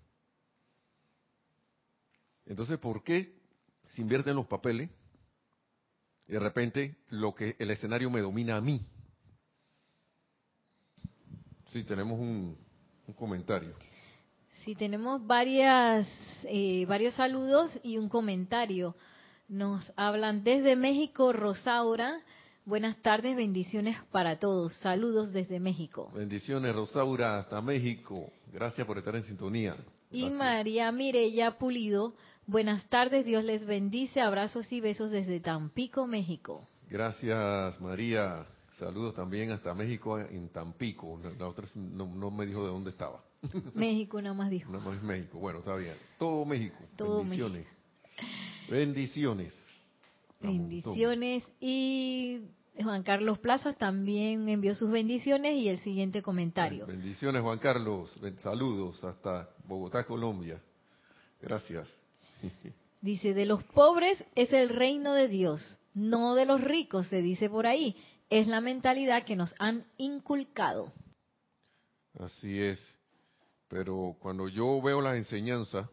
Entonces, 2.44 2.78
¿por 2.78 3.02
qué 3.02 3.40
se 3.88 4.02
invierten 4.02 4.36
los 4.36 4.46
papeles 4.46 4.90
de 6.30 6.38
repente 6.38 6.96
lo 7.08 7.34
que 7.34 7.56
el 7.58 7.70
escenario 7.70 8.08
me 8.10 8.20
domina 8.20 8.56
a 8.56 8.60
mí? 8.60 8.80
Sí, 11.72 11.84
tenemos 11.84 12.18
un, 12.18 12.56
un 13.06 13.14
comentario. 13.14 13.74
Sí, 14.64 14.74
tenemos 14.74 15.26
varias, 15.26 16.06
eh, 16.44 16.84
varios 16.86 17.14
saludos 17.14 17.70
y 17.82 17.98
un 17.98 18.08
comentario. 18.08 18.94
Nos 19.48 19.92
hablan 19.96 20.44
desde 20.44 20.76
México, 20.76 21.32
Rosaura. 21.32 22.20
Buenas 22.64 22.96
tardes, 22.98 23.36
bendiciones 23.36 23.96
para 24.12 24.38
todos. 24.38 24.74
Saludos 24.74 25.32
desde 25.32 25.58
México. 25.58 26.10
Bendiciones, 26.14 26.74
Rosaura, 26.74 27.38
hasta 27.38 27.60
México. 27.60 28.30
Gracias 28.52 28.86
por 28.86 28.98
estar 28.98 29.16
en 29.16 29.24
sintonía. 29.24 29.76
Y. 30.12 30.28
María 30.30 30.92
Mirella 30.92 31.58
Pulido. 31.58 32.14
Buenas 32.50 32.84
tardes, 32.88 33.24
Dios 33.24 33.44
les 33.44 33.64
bendice. 33.64 34.20
Abrazos 34.20 34.72
y 34.72 34.80
besos 34.80 35.12
desde 35.12 35.38
Tampico, 35.38 36.08
México. 36.08 36.66
Gracias, 36.88 37.80
María. 37.80 38.44
Saludos 38.72 39.14
también 39.14 39.52
hasta 39.52 39.72
México, 39.72 40.18
en 40.18 40.48
Tampico. 40.48 41.20
La- 41.38 41.46
otra 41.46 41.68
no, 41.76 42.06
no 42.06 42.32
me 42.32 42.46
dijo 42.46 42.64
de 42.64 42.70
dónde 42.70 42.90
estaba. 42.90 43.22
México 43.74 44.20
nada 44.20 44.34
más 44.34 44.50
dijo. 44.50 44.72
No 44.72 44.92
es 44.92 45.00
México. 45.00 45.38
Bueno, 45.38 45.60
está 45.60 45.76
bien. 45.76 45.94
Todo 46.18 46.44
México. 46.44 46.74
Todo 46.96 47.18
Bendiciones. 47.18 47.68
Bendiciones. 48.68 49.54
A 50.42 50.46
montón. 50.46 50.68
Bendiciones. 50.68 51.44
Y 51.60 52.40
Juan 52.82 53.04
Carlos 53.04 53.38
Plazas 53.38 53.78
también 53.78 54.48
envió 54.48 54.74
sus 54.74 54.90
bendiciones 54.90 55.54
y 55.54 55.68
el 55.68 55.78
siguiente 55.78 56.20
comentario. 56.20 56.84
Bendiciones, 56.84 57.42
Juan 57.42 57.60
Carlos. 57.60 58.12
Saludos 58.38 59.04
hasta 59.04 59.50
Bogotá, 59.68 60.04
Colombia. 60.04 60.60
Gracias. 61.40 61.88
Dice, 63.00 63.34
de 63.34 63.46
los 63.46 63.64
pobres 63.64 64.22
es 64.34 64.52
el 64.52 64.68
reino 64.68 65.14
de 65.14 65.28
Dios, 65.28 65.78
no 65.94 66.34
de 66.34 66.44
los 66.44 66.60
ricos, 66.60 67.06
se 67.08 67.22
dice 67.22 67.48
por 67.48 67.66
ahí. 67.66 67.96
Es 68.28 68.46
la 68.46 68.60
mentalidad 68.60 69.24
que 69.24 69.36
nos 69.36 69.52
han 69.58 69.84
inculcado. 69.96 70.92
Así 72.18 72.60
es. 72.60 72.78
Pero 73.68 74.16
cuando 74.20 74.48
yo 74.48 74.80
veo 74.82 75.00
las 75.00 75.16
enseñanzas, 75.16 75.88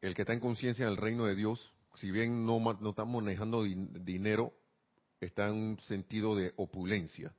el 0.00 0.14
que 0.14 0.22
está 0.22 0.32
en 0.32 0.40
conciencia 0.40 0.86
del 0.86 0.96
reino 0.96 1.24
de 1.24 1.34
Dios, 1.34 1.72
si 1.94 2.10
bien 2.10 2.44
no, 2.44 2.58
no 2.58 2.90
está 2.90 3.04
manejando 3.04 3.64
din- 3.64 3.90
dinero, 4.04 4.52
está 5.20 5.46
en 5.48 5.54
un 5.54 5.80
sentido 5.80 6.34
de 6.34 6.52
opulencia. 6.56 7.32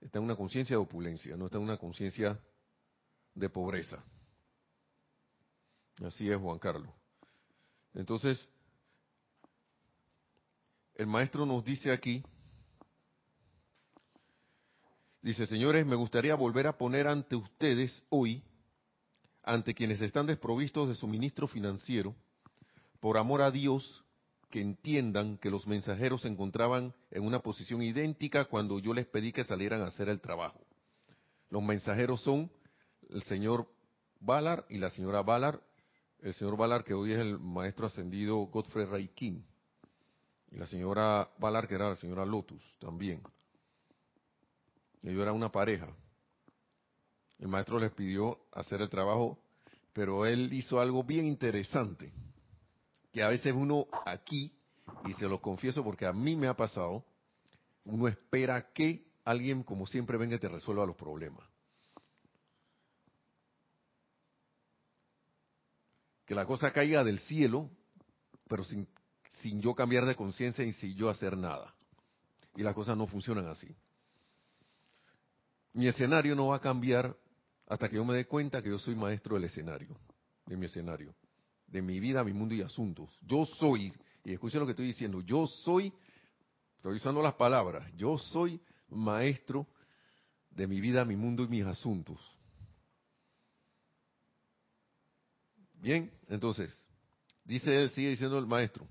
Está 0.00 0.18
en 0.18 0.24
una 0.24 0.36
conciencia 0.36 0.76
de 0.76 0.82
opulencia, 0.82 1.36
no 1.36 1.46
está 1.46 1.58
en 1.58 1.64
una 1.64 1.76
conciencia 1.78 2.38
de 3.34 3.48
pobreza. 3.48 4.02
Así 6.04 6.30
es, 6.30 6.38
Juan 6.38 6.58
Carlos. 6.58 6.90
Entonces, 7.94 8.48
el 10.94 11.06
maestro 11.06 11.46
nos 11.46 11.64
dice 11.64 11.92
aquí, 11.92 12.22
Dice, 15.26 15.44
señores, 15.48 15.84
me 15.84 15.96
gustaría 15.96 16.36
volver 16.36 16.68
a 16.68 16.78
poner 16.78 17.08
ante 17.08 17.34
ustedes 17.34 18.04
hoy, 18.10 18.44
ante 19.42 19.74
quienes 19.74 20.00
están 20.00 20.26
desprovistos 20.26 20.88
de 20.88 20.94
suministro 20.94 21.48
financiero, 21.48 22.14
por 23.00 23.18
amor 23.18 23.42
a 23.42 23.50
Dios, 23.50 24.04
que 24.50 24.60
entiendan 24.60 25.36
que 25.38 25.50
los 25.50 25.66
mensajeros 25.66 26.22
se 26.22 26.28
encontraban 26.28 26.94
en 27.10 27.24
una 27.24 27.40
posición 27.40 27.82
idéntica 27.82 28.44
cuando 28.44 28.78
yo 28.78 28.94
les 28.94 29.06
pedí 29.06 29.32
que 29.32 29.42
salieran 29.42 29.82
a 29.82 29.86
hacer 29.86 30.08
el 30.08 30.20
trabajo. 30.20 30.60
Los 31.50 31.64
mensajeros 31.64 32.20
son 32.20 32.48
el 33.08 33.24
señor 33.24 33.66
Ballard 34.20 34.64
y 34.68 34.78
la 34.78 34.90
señora 34.90 35.22
Ballard, 35.22 35.58
el 36.20 36.34
señor 36.34 36.56
Ballard 36.56 36.84
que 36.84 36.94
hoy 36.94 37.12
es 37.12 37.18
el 37.18 37.38
maestro 37.38 37.86
ascendido 37.86 38.36
Godfrey 38.46 38.86
Ray 38.86 39.08
King, 39.08 39.42
y 40.50 40.56
la 40.56 40.66
señora 40.66 41.28
Ballard 41.38 41.68
que 41.68 41.74
era 41.74 41.88
la 41.88 41.96
señora 41.96 42.24
Lotus 42.24 42.62
también. 42.78 43.22
Ellos 45.02 45.22
eran 45.22 45.34
una 45.34 45.50
pareja. 45.50 45.88
El 47.38 47.48
maestro 47.48 47.78
les 47.78 47.92
pidió 47.92 48.38
hacer 48.52 48.80
el 48.80 48.88
trabajo, 48.88 49.38
pero 49.92 50.26
él 50.26 50.52
hizo 50.52 50.80
algo 50.80 51.04
bien 51.04 51.26
interesante, 51.26 52.12
que 53.12 53.22
a 53.22 53.28
veces 53.28 53.52
uno 53.54 53.86
aquí, 54.04 54.52
y 55.06 55.12
se 55.14 55.28
lo 55.28 55.40
confieso 55.40 55.84
porque 55.84 56.06
a 56.06 56.12
mí 56.12 56.36
me 56.36 56.48
ha 56.48 56.54
pasado, 56.54 57.04
uno 57.84 58.08
espera 58.08 58.72
que 58.72 59.06
alguien 59.24 59.62
como 59.62 59.86
siempre 59.86 60.16
venga 60.16 60.36
y 60.36 60.38
te 60.38 60.48
resuelva 60.48 60.86
los 60.86 60.96
problemas. 60.96 61.46
Que 66.26 66.34
la 66.34 66.44
cosa 66.44 66.72
caiga 66.72 67.04
del 67.04 67.20
cielo, 67.20 67.70
pero 68.48 68.64
sin, 68.64 68.86
sin 69.40 69.60
yo 69.60 69.74
cambiar 69.74 70.04
de 70.04 70.16
conciencia 70.16 70.64
y 70.64 70.72
sin 70.72 70.94
yo 70.96 71.08
hacer 71.08 71.36
nada. 71.36 71.72
Y 72.56 72.62
las 72.62 72.74
cosas 72.74 72.96
no 72.96 73.06
funcionan 73.06 73.46
así. 73.46 73.68
Mi 75.72 75.86
escenario 75.86 76.34
no 76.34 76.48
va 76.48 76.56
a 76.56 76.60
cambiar 76.60 77.16
hasta 77.68 77.88
que 77.88 77.96
yo 77.96 78.04
me 78.04 78.14
dé 78.14 78.26
cuenta 78.26 78.62
que 78.62 78.70
yo 78.70 78.78
soy 78.78 78.94
maestro 78.94 79.34
del 79.36 79.44
escenario, 79.44 79.96
de 80.46 80.56
mi 80.56 80.66
escenario, 80.66 81.14
de 81.66 81.82
mi 81.82 82.00
vida, 82.00 82.24
mi 82.24 82.32
mundo 82.32 82.54
y 82.54 82.62
asuntos. 82.62 83.16
Yo 83.22 83.44
soy, 83.44 83.92
y 84.24 84.32
escuchen 84.32 84.60
lo 84.60 84.66
que 84.66 84.72
estoy 84.72 84.86
diciendo, 84.86 85.20
yo 85.20 85.46
soy, 85.46 85.92
estoy 86.76 86.96
usando 86.96 87.22
las 87.22 87.34
palabras, 87.34 87.92
yo 87.96 88.18
soy 88.18 88.60
maestro 88.88 89.66
de 90.50 90.66
mi 90.66 90.80
vida, 90.80 91.04
mi 91.04 91.16
mundo 91.16 91.44
y 91.44 91.48
mis 91.48 91.64
asuntos. 91.64 92.35
Bien, 95.86 96.10
entonces, 96.28 96.76
dice 97.44 97.80
él, 97.80 97.90
sigue 97.90 98.08
diciendo 98.08 98.40
el 98.40 98.46
maestro, 98.48 98.88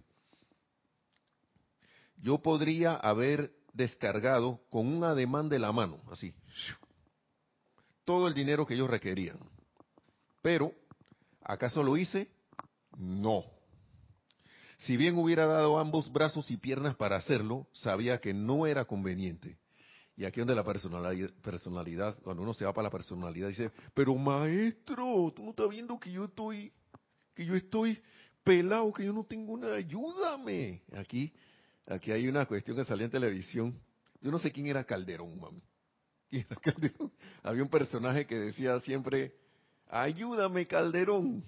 yo 2.22 2.38
podría 2.38 2.96
haber 2.96 3.52
descargado 3.74 4.62
con 4.70 4.88
un 4.88 5.04
ademán 5.04 5.50
de 5.50 5.60
la 5.60 5.74
mano, 5.74 6.00
así, 6.10 6.34
todo 8.06 8.30
el 8.30 8.34
dinero 8.34 8.66
que 8.66 8.76
ellos 8.76 8.90
requerían. 8.90 9.38
Pero, 10.42 10.72
¿acaso 11.42 11.84
lo 11.84 11.98
hice? 11.98 12.30
No. 12.98 13.44
Si 14.78 14.96
bien 14.96 15.18
hubiera 15.18 15.48
dado 15.48 15.80
ambos 15.80 16.10
brazos 16.10 16.50
y 16.50 16.56
piernas 16.56 16.96
para 16.96 17.18
hacerlo, 17.18 17.68
sabía 17.74 18.22
que 18.22 18.34
no 18.34 18.68
era 18.68 18.86
conveniente. 18.86 19.58
Y 20.16 20.24
aquí 20.24 20.40
donde 20.40 20.56
la 20.56 20.64
personalidad, 20.64 21.30
personalidad, 21.42 22.18
cuando 22.24 22.42
uno 22.42 22.54
se 22.54 22.64
va 22.64 22.72
para 22.72 22.88
la 22.88 22.92
personalidad, 22.92 23.50
dice, 23.50 23.72
pero 23.94 24.16
maestro, 24.16 25.34
tú 25.36 25.44
no 25.44 25.50
estás 25.50 25.68
viendo 25.68 26.00
que 26.00 26.10
yo 26.10 26.24
estoy, 26.24 26.72
que 27.36 27.46
yo 27.46 27.54
estoy 27.56 28.02
pelado, 28.44 28.92
que 28.94 29.06
yo 29.06 29.14
no 29.14 29.26
tengo 29.26 29.58
nada, 29.58 29.76
ayúdame. 29.76 30.82
Aquí, 30.96 31.32
aquí 31.86 32.12
hay 32.12 32.28
una 32.28 32.46
cuestión 32.46 32.78
que 32.78 32.86
salía 32.86 33.06
en 33.06 33.12
televisión. 33.12 33.80
Yo 34.22 34.32
no 34.32 34.40
sé 34.40 34.52
quién 34.52 34.68
era 34.68 34.84
Calderón, 34.84 35.40
mami. 35.40 35.62
Había 37.44 37.64
un 37.64 37.70
personaje 37.70 38.26
que 38.26 38.36
decía 38.36 38.80
siempre, 38.80 39.36
ayúdame 39.88 40.66
Calderón. 40.66 41.44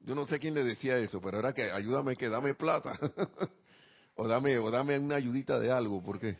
Yo 0.00 0.14
no 0.14 0.26
sé 0.26 0.38
quién 0.38 0.54
le 0.54 0.64
decía 0.64 0.98
eso, 0.98 1.20
pero 1.20 1.38
era 1.38 1.52
que 1.52 1.70
ayúdame 1.70 2.16
que 2.16 2.28
dame 2.28 2.54
plata. 2.54 2.98
o 4.14 4.28
dame 4.28 4.58
o 4.58 4.70
dame 4.70 4.98
una 4.98 5.16
ayudita 5.16 5.58
de 5.58 5.70
algo, 5.70 6.02
porque 6.02 6.36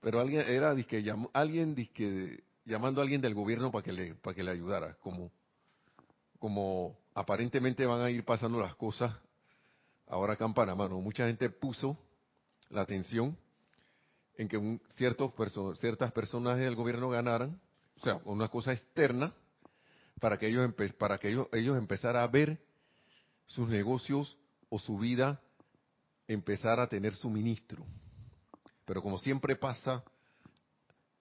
pero 0.00 0.20
alguien 0.20 0.42
era 0.48 0.74
disque, 0.74 1.04
alguien 1.32 1.74
disque, 1.74 2.44
llamando 2.64 3.00
a 3.00 3.04
alguien 3.04 3.20
del 3.20 3.34
gobierno 3.34 3.70
para 3.70 3.82
que 3.82 3.92
le 3.92 4.14
para 4.14 4.34
que 4.34 4.42
le 4.42 4.50
ayudara, 4.50 4.94
como 5.00 5.30
como 6.38 6.98
aparentemente 7.16 7.86
van 7.86 8.02
a 8.02 8.10
ir 8.10 8.24
pasando 8.24 8.60
las 8.60 8.74
cosas 8.74 9.10
ahora 10.06 10.34
acá 10.34 10.44
en 10.44 10.52
Panamá, 10.52 10.86
Mucha 10.86 11.26
gente 11.26 11.48
puso 11.48 11.98
la 12.68 12.82
atención 12.82 13.36
en 14.36 14.48
que 14.48 14.58
un, 14.58 14.82
ciertos 14.96 15.32
ciertas 15.80 16.12
personas 16.12 16.58
del 16.58 16.76
gobierno 16.76 17.08
ganaran, 17.08 17.58
o 17.96 18.00
sea, 18.00 18.20
una 18.26 18.48
cosa 18.48 18.72
externa, 18.72 19.32
para 20.20 20.38
que 20.38 20.48
ellos 20.48 20.70
para 20.98 21.16
que 21.16 21.30
ellos, 21.30 21.48
ellos 21.52 21.78
empezaran 21.78 22.22
a 22.22 22.26
ver 22.26 22.60
sus 23.46 23.66
negocios 23.66 24.36
o 24.68 24.78
su 24.78 24.98
vida 24.98 25.40
empezar 26.28 26.80
a 26.80 26.86
tener 26.86 27.14
suministro. 27.14 27.82
Pero 28.84 29.00
como 29.00 29.16
siempre 29.16 29.56
pasa, 29.56 30.04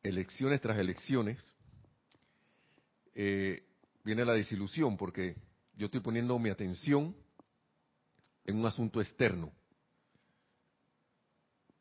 elecciones 0.03 0.59
tras 0.59 0.77
elecciones, 0.77 1.39
eh, 3.13 3.63
viene 4.03 4.25
la 4.25 4.33
desilusión 4.33 4.97
porque 4.97 5.37
yo 5.77 5.85
estoy 5.85 6.01
poniendo 6.01 6.37
mi 6.39 6.49
atención 6.49 7.15
en 8.45 8.57
un 8.57 8.65
asunto 8.65 9.01
externo 9.01 9.51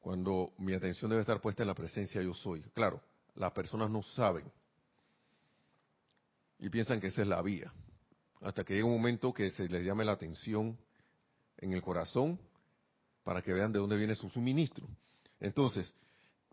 cuando 0.00 0.52
mi 0.58 0.74
atención 0.74 1.08
debe 1.10 1.22
estar 1.22 1.40
puesta 1.40 1.62
en 1.62 1.68
la 1.68 1.74
presencia 1.74 2.20
yo 2.20 2.34
soy. 2.34 2.60
Claro, 2.74 3.00
las 3.36 3.52
personas 3.52 3.90
no 3.90 4.02
saben 4.02 4.44
y 6.58 6.68
piensan 6.68 7.00
que 7.00 7.06
esa 7.06 7.22
es 7.22 7.28
la 7.28 7.40
vía, 7.40 7.72
hasta 8.40 8.64
que 8.64 8.74
llega 8.74 8.86
un 8.86 8.92
momento 8.92 9.32
que 9.32 9.50
se 9.50 9.66
les 9.68 9.84
llame 9.84 10.04
la 10.04 10.12
atención 10.12 10.78
en 11.56 11.72
el 11.72 11.82
corazón 11.82 12.38
para 13.22 13.40
que 13.40 13.52
vean 13.52 13.72
de 13.72 13.78
dónde 13.78 13.96
viene 13.96 14.14
su 14.14 14.28
suministro. 14.28 14.86
Entonces, 15.40 15.92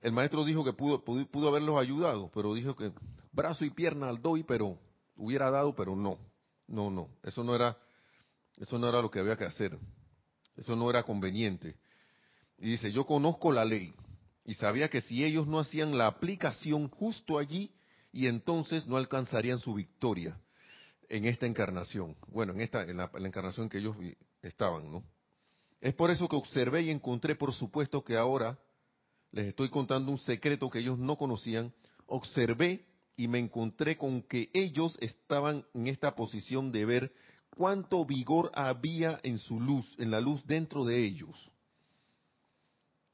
el 0.01 0.13
maestro 0.13 0.45
dijo 0.45 0.63
que 0.63 0.73
pudo, 0.73 1.03
pudo, 1.03 1.47
haberlos 1.49 1.79
ayudado, 1.79 2.31
pero 2.33 2.53
dijo 2.53 2.75
que 2.75 2.93
brazo 3.31 3.65
y 3.65 3.69
pierna 3.69 4.09
al 4.09 4.21
doy, 4.21 4.43
pero 4.43 4.79
hubiera 5.15 5.51
dado, 5.51 5.75
pero 5.75 5.95
no, 5.95 6.17
no, 6.71 6.89
no, 6.89 7.09
eso 7.23 7.43
no 7.43 7.55
era, 7.55 7.77
eso 8.57 8.79
no 8.79 8.89
era 8.89 9.01
lo 9.01 9.11
que 9.11 9.19
había 9.19 9.37
que 9.37 9.45
hacer, 9.45 9.77
eso 10.55 10.75
no 10.75 10.89
era 10.89 11.03
conveniente. 11.03 11.75
Y 12.57 12.71
dice, 12.71 12.91
yo 12.91 13.05
conozco 13.05 13.51
la 13.51 13.65
ley 13.65 13.93
y 14.45 14.53
sabía 14.55 14.89
que 14.89 15.01
si 15.01 15.23
ellos 15.23 15.47
no 15.47 15.59
hacían 15.59 15.97
la 15.97 16.07
aplicación 16.07 16.89
justo 16.89 17.37
allí, 17.37 17.71
y 18.11 18.27
entonces 18.27 18.87
no 18.87 18.97
alcanzarían 18.97 19.59
su 19.59 19.73
victoria 19.73 20.37
en 21.09 21.25
esta 21.25 21.45
encarnación. 21.45 22.15
Bueno, 22.27 22.53
en 22.53 22.61
esta, 22.61 22.83
en 22.83 22.97
la, 22.97 23.09
encarnación 23.15 23.69
que 23.69 23.77
ellos 23.77 23.95
estaban, 24.41 24.91
¿no? 24.91 25.03
Es 25.79 25.93
por 25.93 26.11
eso 26.11 26.27
que 26.27 26.35
observé 26.35 26.83
y 26.83 26.89
encontré, 26.89 27.35
por 27.35 27.53
supuesto, 27.53 28.03
que 28.03 28.15
ahora 28.15 28.59
les 29.31 29.47
estoy 29.47 29.69
contando 29.69 30.11
un 30.11 30.19
secreto 30.19 30.69
que 30.69 30.79
ellos 30.79 30.99
no 30.99 31.17
conocían. 31.17 31.73
Observé 32.05 32.85
y 33.21 33.27
me 33.27 33.37
encontré 33.37 33.99
con 33.99 34.23
que 34.23 34.49
ellos 34.51 34.97
estaban 34.99 35.63
en 35.75 35.85
esta 35.85 36.15
posición 36.15 36.71
de 36.71 36.85
ver 36.85 37.13
cuánto 37.55 38.03
vigor 38.03 38.49
había 38.55 39.19
en 39.21 39.37
su 39.37 39.59
luz, 39.59 39.85
en 39.99 40.09
la 40.09 40.19
luz 40.19 40.43
dentro 40.47 40.85
de 40.85 41.05
ellos. 41.05 41.51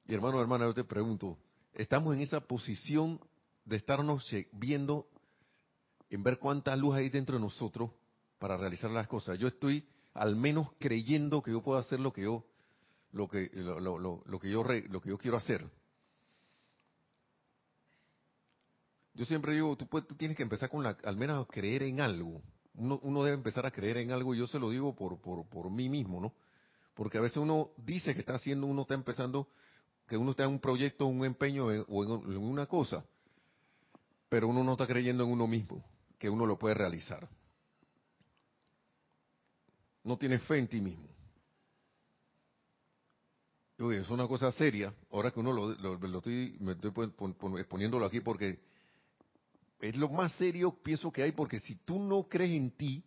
Y 0.05 0.13
hermano, 0.13 0.39
hermana, 0.39 0.63
yo 0.63 0.73
te 0.73 0.85
pregunto, 0.85 1.37
¿estamos 1.73 2.15
en 2.15 2.21
esa 2.21 2.39
posición 2.39 3.19
de 3.65 3.75
estarnos 3.75 4.25
viendo 4.53 5.09
en 6.09 6.23
ver 6.23 6.39
cuánta 6.39 6.73
luz 6.77 6.95
hay 6.95 7.09
dentro 7.09 7.35
de 7.35 7.41
nosotros 7.41 7.91
para 8.39 8.55
realizar 8.55 8.89
las 8.89 9.09
cosas? 9.09 9.37
Yo 9.37 9.49
estoy 9.49 9.85
al 10.13 10.37
menos 10.37 10.69
creyendo 10.79 11.41
que 11.41 11.51
yo 11.51 11.61
puedo 11.61 11.79
hacer 11.79 11.99
lo 11.99 12.13
que 12.13 12.21
yo 12.21 12.45
lo 13.11 13.27
que 13.27 13.51
lo, 13.53 14.39
que 14.39 14.49
yo 14.49 14.63
lo 14.63 15.01
que 15.01 15.09
yo 15.09 15.17
quiero 15.17 15.35
hacer. 15.35 15.69
Yo 19.17 19.25
siempre 19.25 19.53
digo, 19.53 19.75
tú, 19.75 19.87
tú 19.87 20.13
tienes 20.13 20.37
que 20.37 20.43
empezar 20.43 20.69
con 20.69 20.83
la, 20.83 20.95
al 21.03 21.17
menos 21.17 21.47
creer 21.47 21.81
en 21.81 22.01
algo. 22.01 22.39
Uno, 22.75 22.99
uno, 23.01 23.23
debe 23.23 23.35
empezar 23.35 23.65
a 23.65 23.71
creer 23.71 23.97
en 23.97 24.11
algo 24.11 24.35
y 24.35 24.37
yo 24.37 24.45
se 24.45 24.59
lo 24.59 24.69
digo 24.69 24.95
por, 24.95 25.19
por, 25.19 25.43
por 25.49 25.71
mí 25.71 25.89
mismo, 25.89 26.21
¿no? 26.21 26.35
Porque 26.93 27.17
a 27.17 27.21
veces 27.21 27.37
uno 27.37 27.71
dice 27.77 28.13
que 28.13 28.19
está 28.19 28.35
haciendo, 28.35 28.67
uno 28.67 28.83
está 28.83 28.93
empezando 28.93 29.47
que 30.07 30.17
uno 30.17 30.31
está 30.31 30.43
en 30.43 30.51
un 30.51 30.59
proyecto, 30.59 31.07
un 31.07 31.25
empeño 31.25 31.65
o 31.65 32.03
en 32.03 32.37
una 32.37 32.67
cosa, 32.67 33.03
pero 34.29 34.47
uno 34.47 34.63
no 34.63 34.73
está 34.73 34.85
creyendo 34.85 35.23
en 35.23 35.31
uno 35.31 35.47
mismo, 35.47 35.83
que 36.19 36.29
uno 36.29 36.45
lo 36.45 36.59
puede 36.59 36.75
realizar. 36.75 37.27
No 40.03 40.15
tiene 40.17 40.37
fe 40.37 40.59
en 40.59 40.67
ti 40.67 40.79
mismo. 40.79 41.07
es 43.91 44.09
una 44.11 44.27
cosa 44.27 44.51
seria, 44.51 44.93
ahora 45.11 45.31
que 45.31 45.39
uno 45.39 45.51
lo, 45.51 46.17
estoy, 46.17 46.55
me 46.59 46.73
estoy 46.73 46.91
poniéndolo 47.67 48.05
aquí 48.05 48.21
porque 48.21 48.66
es 49.79 49.95
lo 49.95 50.09
más 50.09 50.31
serio 50.33 50.71
pienso 50.83 51.11
que 51.11 51.23
hay, 51.23 51.31
porque 51.31 51.59
si 51.59 51.75
tú 51.75 51.99
no 51.99 52.23
crees 52.27 52.51
en 52.51 52.71
ti, 52.71 53.03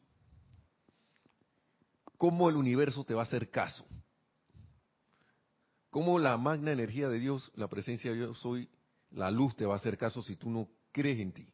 ¿cómo 2.16 2.48
el 2.48 2.56
universo 2.56 3.04
te 3.04 3.14
va 3.14 3.22
a 3.22 3.24
hacer 3.24 3.50
caso? 3.50 3.85
¿Cómo 5.90 6.18
la 6.18 6.37
magna 6.37 6.70
energía 6.70 7.09
de 7.09 7.18
Dios, 7.18 7.50
la 7.56 7.66
presencia 7.66 8.12
de 8.12 8.16
Dios, 8.18 8.38
soy, 8.38 8.68
la 9.11 9.30
luz 9.30 9.56
te 9.56 9.66
va 9.66 9.74
a 9.74 9.78
hacer 9.78 9.98
caso 9.98 10.22
si 10.22 10.37
tú 10.37 10.48
no 10.48 10.68
crees 10.92 11.18
en 11.18 11.33
ti? 11.33 11.48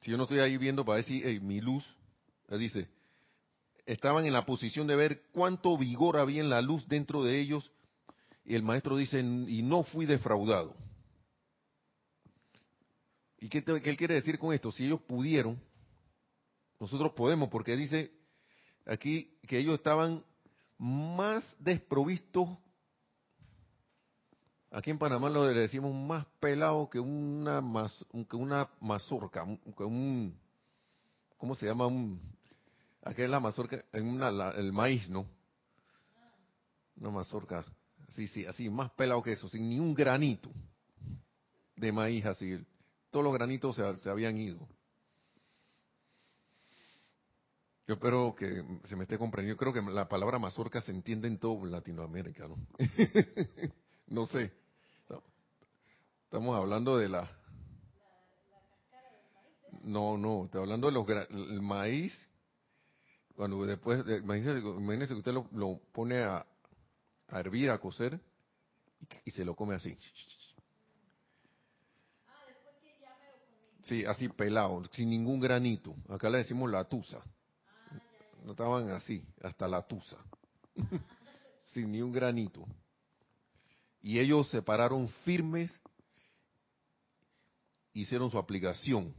Si 0.00 0.10
yo 0.10 0.16
no 0.16 0.22
estoy 0.22 0.38
ahí 0.38 0.56
viendo 0.56 0.84
para 0.84 0.96
decir, 0.96 1.42
mi 1.42 1.60
luz, 1.60 1.84
dice, 2.48 2.88
estaban 3.84 4.24
en 4.24 4.32
la 4.32 4.46
posición 4.46 4.86
de 4.86 4.96
ver 4.96 5.22
cuánto 5.32 5.76
vigor 5.76 6.16
había 6.16 6.40
en 6.40 6.48
la 6.48 6.62
luz 6.62 6.88
dentro 6.88 7.22
de 7.22 7.38
ellos, 7.38 7.70
y 8.46 8.54
el 8.54 8.62
maestro 8.62 8.96
dice, 8.96 9.20
y 9.20 9.62
no 9.62 9.82
fui 9.82 10.06
defraudado. 10.06 10.74
¿Y 13.40 13.48
qué, 13.48 13.64
qué 13.64 13.90
él 13.90 13.96
quiere 13.96 14.14
decir 14.14 14.38
con 14.38 14.52
esto? 14.52 14.70
Si 14.70 14.84
ellos 14.84 15.00
pudieron, 15.00 15.58
nosotros 16.78 17.12
podemos, 17.12 17.48
porque 17.48 17.74
dice 17.74 18.12
aquí 18.86 19.34
que 19.46 19.58
ellos 19.58 19.74
estaban 19.74 20.22
más 20.78 21.56
desprovistos, 21.58 22.48
aquí 24.70 24.90
en 24.90 24.98
Panamá 24.98 25.30
lo 25.30 25.44
decimos 25.46 25.94
más 25.94 26.26
pelado 26.38 26.88
que 26.90 27.00
una, 27.00 27.62
que 28.28 28.36
una 28.36 28.68
mazorca, 28.80 29.42
un, 29.42 30.38
¿cómo 31.38 31.54
se 31.54 31.66
llama? 31.66 31.86
Un, 31.86 32.20
aquí 33.02 33.22
es 33.22 33.30
la 33.30 33.40
mazorca, 33.40 33.82
una, 33.94 34.50
el 34.50 34.72
maíz, 34.72 35.08
¿no? 35.08 35.26
Una 36.96 37.10
mazorca, 37.10 37.64
sí, 38.10 38.26
sí, 38.26 38.44
así, 38.44 38.68
más 38.68 38.90
pelado 38.90 39.22
que 39.22 39.32
eso, 39.32 39.48
sin 39.48 39.68
ni 39.68 39.78
un 39.78 39.94
granito 39.94 40.50
de 41.76 41.90
maíz 41.90 42.26
así. 42.26 42.58
Todos 43.10 43.24
los 43.24 43.34
granitos 43.34 43.76
se, 43.76 44.10
habían 44.10 44.38
ido. 44.38 44.68
Yo 47.86 47.94
espero 47.94 48.34
que 48.38 48.62
se 48.84 48.94
me 48.94 49.02
esté 49.02 49.18
comprendiendo. 49.18 49.58
Creo 49.58 49.72
que 49.72 49.82
la 49.82 50.08
palabra 50.08 50.38
mazorca 50.38 50.80
se 50.80 50.92
entiende 50.92 51.26
en 51.26 51.38
todo 51.38 51.64
Latinoamérica, 51.66 52.46
¿no? 52.46 52.56
no 54.06 54.26
sé. 54.26 54.52
Estamos 56.24 56.56
hablando 56.56 56.96
de 56.96 57.08
la... 57.08 57.28
No, 59.82 60.16
no, 60.16 60.44
estoy 60.44 60.60
hablando 60.60 60.88
de 60.88 61.60
maíz. 61.60 62.28
Cuando 63.34 63.64
después, 63.66 64.04
imagínese, 64.06 65.08
que 65.08 65.14
usted 65.14 65.32
lo, 65.32 65.80
pone 65.92 66.18
a, 66.18 66.46
hervir, 67.30 67.70
a 67.70 67.78
cocer, 67.78 68.20
y, 69.24 69.30
se 69.32 69.44
lo 69.44 69.56
come 69.56 69.74
así. 69.74 69.98
Sí, 73.90 74.04
así 74.04 74.28
pelado, 74.28 74.84
sin 74.92 75.10
ningún 75.10 75.40
granito. 75.40 75.96
Acá 76.08 76.30
le 76.30 76.38
decimos 76.38 76.70
la 76.70 76.84
tusa. 76.84 77.20
No 78.44 78.52
estaban 78.52 78.88
así, 78.90 79.26
hasta 79.42 79.66
la 79.66 79.82
tusa. 79.82 80.16
sin 81.66 81.90
ni 81.90 82.00
un 82.00 82.12
granito. 82.12 82.64
Y 84.00 84.20
ellos 84.20 84.48
se 84.48 84.62
pararon 84.62 85.08
firmes 85.24 85.72
hicieron 87.92 88.30
su 88.30 88.38
aplicación. 88.38 89.12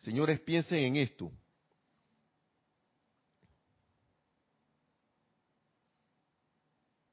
Señores, 0.00 0.38
piensen 0.40 0.80
en 0.80 0.96
esto. 0.96 1.32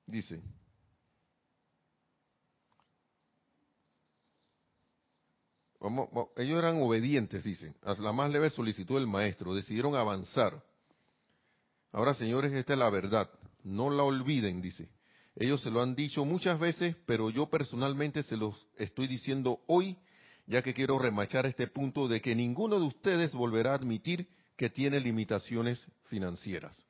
Dice, 0.05 0.41
ellos 6.38 6.58
eran 6.58 6.82
obedientes, 6.82 7.43
dicen, 7.43 7.76
a 7.84 7.93
la 7.93 8.12
más 8.12 8.32
leve 8.32 8.50
solicitud 8.50 8.95
del 8.95 9.08
maestro, 9.08 9.54
decidieron 9.54 9.95
avanzar. 9.95 10.63
Ahora, 11.91 12.13
señores, 12.13 12.54
esta 12.54 12.73
es 12.73 12.80
la 12.80 12.89
verdad, 12.89 13.30
no 13.63 13.89
la 13.89 14.04
olviden, 14.04 14.62
dice. 14.62 14.89
Ellos 15.36 15.62
se 15.62 15.71
lo 15.71 15.82
han 15.82 15.95
dicho 15.95 16.26
muchas 16.26 16.60
veces, 16.60 16.95
pero 17.06 17.30
yo 17.30 17.47
personalmente 17.47 18.23
se 18.23 18.38
los 18.38 18.67
estoy 18.78 19.08
diciendo 19.08 19.60
hoy 19.67 19.97
ya 20.47 20.62
que 20.62 20.73
quiero 20.73 20.97
remachar 20.97 21.45
este 21.45 21.67
punto 21.67 22.08
de 22.08 22.21
que 22.21 22.34
ninguno 22.34 22.80
de 22.80 22.86
ustedes 22.86 23.34
volverá 23.34 23.71
a 23.71 23.76
admitir 23.76 24.28
que 24.56 24.69
tiene 24.69 25.00
limitaciones 25.00 25.86
financieras. 26.06 26.87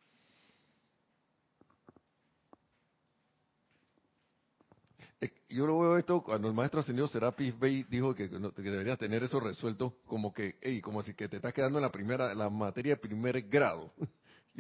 Yo 5.50 5.66
lo 5.66 5.80
veo 5.80 5.98
esto 5.98 6.22
cuando 6.22 6.48
el 6.48 6.54
maestro 6.54 6.82
ascendido 6.82 7.08
Serapis 7.08 7.58
Bey 7.58 7.84
dijo 7.90 8.14
que, 8.14 8.28
debería 8.28 8.98
tener 8.98 9.24
eso 9.24 9.40
resuelto 9.40 9.96
como 10.06 10.34
que, 10.34 10.58
hey, 10.62 10.82
como 10.82 11.02
si 11.02 11.14
que 11.14 11.28
te 11.28 11.38
estás 11.38 11.54
quedando 11.54 11.80
en 11.80 11.84
la 11.84 11.92
primera, 11.92 12.36
la 12.36 12.50
materia 12.50 12.94
de 12.94 13.02
primer 13.02 13.42
grado. 13.44 13.92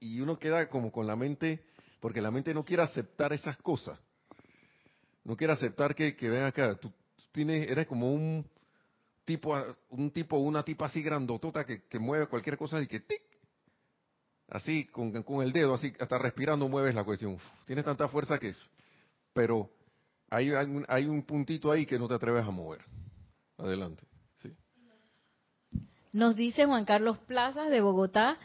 y, 0.00 0.20
uno 0.20 0.38
queda 0.38 0.68
como 0.68 0.90
con 0.90 1.06
la 1.06 1.16
mente, 1.16 1.64
porque 2.00 2.22
la 2.22 2.30
mente 2.30 2.54
no 2.54 2.64
quiere 2.64 2.82
aceptar 2.82 3.32
esas 3.32 3.56
cosas. 3.58 3.98
No 5.24 5.36
quiere 5.36 5.52
aceptar 5.52 5.94
que, 5.94 6.14
que 6.14 6.30
ven 6.30 6.44
acá, 6.44 6.76
tú, 6.76 6.92
eres 7.34 7.86
como 7.86 8.12
un 8.12 8.48
tipo, 9.24 9.54
un 9.90 10.10
tipo, 10.12 10.38
una 10.38 10.62
tipa 10.62 10.86
así 10.86 11.02
grandotota 11.02 11.64
que, 11.64 11.82
que 11.82 11.98
mueve 11.98 12.28
cualquier 12.28 12.56
cosa 12.56 12.80
y 12.80 12.86
que 12.86 13.02
así 14.48 14.86
con, 14.86 15.22
con, 15.24 15.42
el 15.42 15.52
dedo, 15.52 15.74
así 15.74 15.92
hasta 15.98 16.16
respirando 16.18 16.68
mueves 16.68 16.94
la 16.94 17.04
cuestión. 17.04 17.36
tienes 17.66 17.84
tanta 17.84 18.08
fuerza 18.08 18.38
que, 18.38 18.54
pero 19.36 19.70
hay, 20.30 20.50
hay, 20.50 20.66
un, 20.66 20.84
hay 20.88 21.04
un 21.04 21.22
puntito 21.22 21.70
ahí 21.70 21.84
que 21.84 21.98
no 21.98 22.08
te 22.08 22.14
atreves 22.14 22.44
a 22.44 22.50
mover. 22.50 22.80
Adelante. 23.58 24.04
Sí. 24.38 24.50
Nos 26.12 26.34
dice 26.34 26.64
Juan 26.64 26.86
Carlos 26.86 27.18
Plazas 27.18 27.70
de 27.70 27.82
Bogotá 27.82 28.38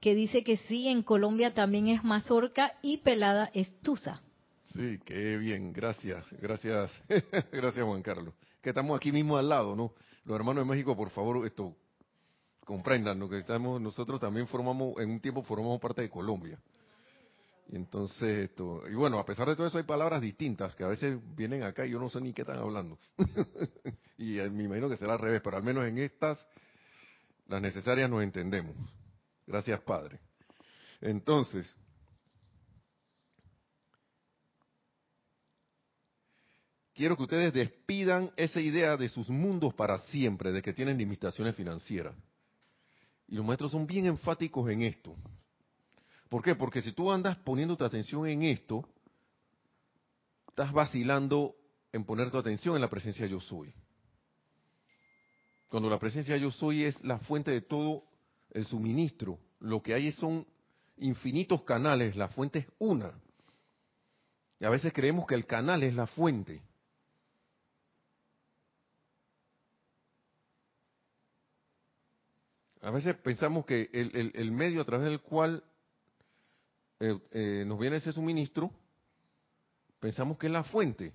que 0.00 0.14
dice 0.14 0.44
que 0.44 0.56
sí, 0.56 0.88
en 0.88 1.02
Colombia 1.02 1.52
también 1.52 1.88
es 1.88 2.04
mazorca 2.04 2.74
y 2.80 2.98
pelada 2.98 3.50
estusa. 3.54 4.22
Sí, 4.66 5.00
qué 5.04 5.36
bien, 5.36 5.72
gracias, 5.72 6.24
gracias, 6.40 6.92
gracias 7.52 7.84
Juan 7.84 8.02
Carlos. 8.02 8.34
Que 8.62 8.70
estamos 8.70 8.96
aquí 8.96 9.10
mismo 9.10 9.36
al 9.36 9.48
lado, 9.48 9.74
¿no? 9.74 9.94
Los 10.24 10.36
hermanos 10.36 10.64
de 10.64 10.70
México, 10.70 10.96
por 10.96 11.10
favor, 11.10 11.44
esto, 11.46 11.74
comprendan, 12.64 13.18
lo 13.18 13.28
que 13.28 13.38
estamos, 13.38 13.80
nosotros 13.80 14.20
también 14.20 14.46
formamos, 14.46 14.98
en 15.00 15.10
un 15.10 15.20
tiempo 15.20 15.42
formamos 15.42 15.80
parte 15.80 16.02
de 16.02 16.10
Colombia. 16.10 16.60
Y 17.68 17.76
entonces 17.76 18.50
esto, 18.50 18.82
y 18.88 18.94
bueno, 18.94 19.18
a 19.18 19.26
pesar 19.26 19.48
de 19.48 19.56
todo 19.56 19.66
eso 19.66 19.78
hay 19.78 19.84
palabras 19.84 20.22
distintas 20.22 20.74
que 20.76 20.84
a 20.84 20.88
veces 20.88 21.18
vienen 21.34 21.64
acá 21.64 21.84
y 21.84 21.90
yo 21.90 21.98
no 21.98 22.08
sé 22.08 22.20
ni 22.20 22.32
qué 22.32 22.42
están 22.42 22.58
hablando. 22.58 22.98
y 24.18 24.34
me 24.50 24.64
imagino 24.64 24.88
que 24.88 24.96
será 24.96 25.14
al 25.14 25.18
revés, 25.18 25.40
pero 25.42 25.56
al 25.56 25.64
menos 25.64 25.84
en 25.84 25.98
estas, 25.98 26.46
las 27.48 27.60
necesarias 27.60 28.08
nos 28.08 28.22
entendemos. 28.22 28.76
Gracias, 29.46 29.80
Padre. 29.80 30.20
Entonces, 31.00 31.74
quiero 36.94 37.16
que 37.16 37.24
ustedes 37.24 37.52
despidan 37.52 38.30
esa 38.36 38.60
idea 38.60 38.96
de 38.96 39.08
sus 39.08 39.28
mundos 39.28 39.74
para 39.74 39.98
siempre, 40.06 40.52
de 40.52 40.62
que 40.62 40.72
tienen 40.72 40.98
limitaciones 40.98 41.56
financieras. 41.56 42.14
Y 43.28 43.34
los 43.34 43.44
maestros 43.44 43.72
son 43.72 43.86
bien 43.86 44.06
enfáticos 44.06 44.70
en 44.70 44.82
esto. 44.82 45.16
¿Por 46.28 46.42
qué? 46.42 46.54
Porque 46.54 46.82
si 46.82 46.92
tú 46.92 47.10
andas 47.10 47.36
poniendo 47.38 47.76
tu 47.76 47.84
atención 47.84 48.26
en 48.26 48.42
esto, 48.42 48.88
estás 50.48 50.72
vacilando 50.72 51.54
en 51.92 52.04
poner 52.04 52.30
tu 52.30 52.38
atención 52.38 52.74
en 52.74 52.80
la 52.80 52.90
presencia 52.90 53.26
yo 53.26 53.40
soy. 53.40 53.72
Cuando 55.68 55.90
la 55.90 55.98
presencia 55.98 56.36
yo 56.36 56.50
soy 56.50 56.84
es 56.84 57.02
la 57.04 57.18
fuente 57.18 57.50
de 57.50 57.60
todo 57.60 58.04
el 58.50 58.64
suministro, 58.64 59.38
lo 59.60 59.82
que 59.82 59.94
hay 59.94 60.12
son 60.12 60.46
infinitos 60.96 61.62
canales, 61.62 62.16
la 62.16 62.28
fuente 62.28 62.60
es 62.60 62.66
una. 62.78 63.12
Y 64.58 64.64
a 64.64 64.70
veces 64.70 64.92
creemos 64.92 65.26
que 65.26 65.34
el 65.34 65.46
canal 65.46 65.82
es 65.82 65.94
la 65.94 66.06
fuente. 66.06 66.62
A 72.80 72.90
veces 72.90 73.16
pensamos 73.16 73.66
que 73.66 73.90
el, 73.92 74.52
medio 74.52 74.80
a 74.80 74.84
través 74.84 75.08
del 75.08 75.20
cual 75.20 75.64
eh, 77.00 77.18
eh, 77.30 77.64
nos 77.66 77.78
viene 77.78 77.96
ese 77.96 78.12
suministro, 78.12 78.70
pensamos 80.00 80.38
que 80.38 80.46
es 80.46 80.52
la 80.52 80.64
fuente. 80.64 81.12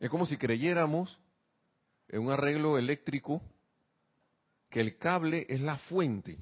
Es 0.00 0.10
como 0.10 0.26
si 0.26 0.36
creyéramos 0.36 1.18
en 2.08 2.22
un 2.22 2.32
arreglo 2.32 2.78
eléctrico 2.78 3.40
que 4.68 4.80
el 4.80 4.98
cable 4.98 5.46
es 5.48 5.60
la 5.60 5.78
fuente. 5.78 6.38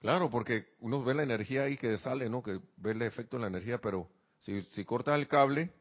Claro, 0.00 0.30
porque 0.30 0.76
uno 0.80 1.02
ve 1.02 1.14
la 1.14 1.24
energía 1.24 1.64
ahí 1.64 1.76
que 1.76 1.98
sale, 1.98 2.28
¿no? 2.28 2.42
Que 2.42 2.60
ve 2.76 2.92
el 2.92 3.02
efecto 3.02 3.36
de 3.36 3.42
la 3.42 3.48
energía, 3.48 3.78
pero 3.78 4.08
si, 4.38 4.62
si 4.62 4.84
cortas 4.84 5.18
el 5.18 5.26
cable, 5.26 5.72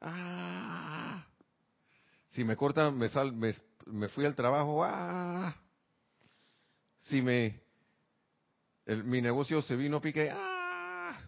¡ah! 0.00 1.26
Si 2.30 2.44
me 2.44 2.56
cortan, 2.56 2.96
me, 2.96 3.10
sal, 3.10 3.32
me, 3.34 4.08
fui 4.08 4.24
al 4.24 4.34
trabajo, 4.34 4.82
¡ah! 4.82 5.54
Si 7.02 7.20
me, 7.22 7.60
mi 8.86 9.20
negocio 9.20 9.62
se 9.62 9.76
vino 9.76 9.98
a 9.98 10.00
pique, 10.00 10.30
¡ah! 10.32 11.18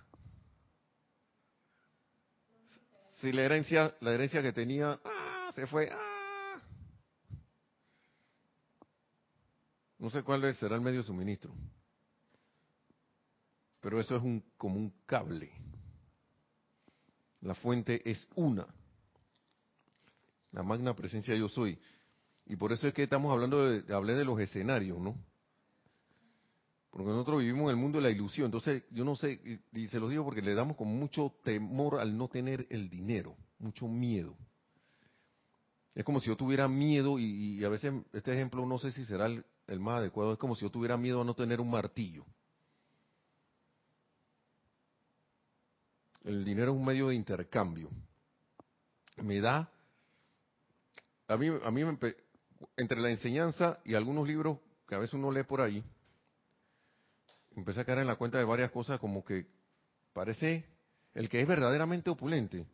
Si 3.20 3.32
la 3.32 3.42
herencia, 3.42 3.94
la 4.00 4.12
herencia 4.12 4.42
que 4.42 4.52
tenía, 4.52 5.00
¡ah! 5.04 5.50
Se 5.54 5.66
fue, 5.66 5.88
¡ah! 5.90 6.60
No 9.98 10.10
sé 10.10 10.22
cuál 10.22 10.54
será 10.54 10.74
el 10.74 10.82
medio 10.82 10.98
de 10.98 11.06
suministro. 11.06 11.54
Pero 13.80 14.00
eso 14.00 14.16
es 14.16 14.22
un, 14.22 14.42
como 14.56 14.76
un 14.76 14.90
cable. 15.06 15.50
La 17.40 17.54
fuente 17.54 18.02
es 18.10 18.26
una 18.34 18.66
la 20.54 20.62
magna 20.62 20.94
presencia 20.94 21.34
yo 21.34 21.48
soy. 21.48 21.78
Y 22.46 22.56
por 22.56 22.72
eso 22.72 22.86
es 22.88 22.94
que 22.94 23.02
estamos 23.02 23.32
hablando 23.32 23.68
de, 23.68 23.92
hablé 23.92 24.14
de 24.14 24.24
los 24.24 24.38
escenarios, 24.40 24.98
¿no? 24.98 25.16
Porque 26.94 27.10
nosotros 27.10 27.40
vivimos 27.40 27.64
en 27.64 27.70
el 27.70 27.76
mundo 27.76 27.98
de 27.98 28.04
la 28.04 28.10
ilusión. 28.10 28.44
Entonces, 28.44 28.84
yo 28.92 29.04
no 29.04 29.16
sé, 29.16 29.60
y, 29.72 29.86
se 29.88 29.98
los 29.98 30.10
digo 30.10 30.24
porque 30.24 30.40
le 30.40 30.54
damos 30.54 30.76
con 30.76 30.86
mucho 30.86 31.34
temor 31.42 31.98
al 31.98 32.16
no 32.16 32.28
tener 32.28 32.68
el 32.70 32.88
dinero, 32.88 33.34
mucho 33.58 33.88
miedo. 33.88 34.36
Es 35.92 36.04
como 36.04 36.20
si 36.20 36.28
yo 36.28 36.36
tuviera 36.36 36.68
miedo, 36.68 37.18
y, 37.18 37.64
a 37.64 37.68
veces 37.68 37.92
este 38.12 38.32
ejemplo 38.32 38.64
no 38.64 38.78
sé 38.78 38.92
si 38.92 39.04
será 39.04 39.26
el, 39.26 39.80
más 39.80 39.98
adecuado, 39.98 40.34
es 40.34 40.38
como 40.38 40.54
si 40.54 40.62
yo 40.62 40.70
tuviera 40.70 40.96
miedo 40.96 41.20
a 41.20 41.24
no 41.24 41.34
tener 41.34 41.60
un 41.60 41.68
martillo. 41.68 42.24
El 46.22 46.44
dinero 46.44 46.70
es 46.70 46.78
un 46.78 46.84
medio 46.84 47.08
de 47.08 47.16
intercambio. 47.16 47.90
Me 49.16 49.40
da 49.40 49.68
a 51.26 51.36
mí, 51.36 51.48
a 51.48 51.70
mí 51.72 51.82
entre 52.76 53.00
la 53.00 53.10
enseñanza 53.10 53.80
y 53.84 53.94
algunos 53.94 54.28
libros 54.28 54.58
que 54.86 54.94
a 54.94 54.98
veces 54.98 55.14
uno 55.14 55.32
lee 55.32 55.42
por 55.42 55.60
ahí, 55.60 55.82
empecé 57.56 57.80
a 57.80 57.84
caer 57.84 57.98
en 57.98 58.06
la 58.06 58.16
cuenta 58.16 58.38
de 58.38 58.44
varias 58.44 58.70
cosas 58.70 58.98
como 58.98 59.24
que 59.24 59.46
parece 60.12 60.64
el 61.14 61.28
que 61.28 61.40
es 61.40 61.46
verdaderamente 61.46 62.10
opulente, 62.10 62.66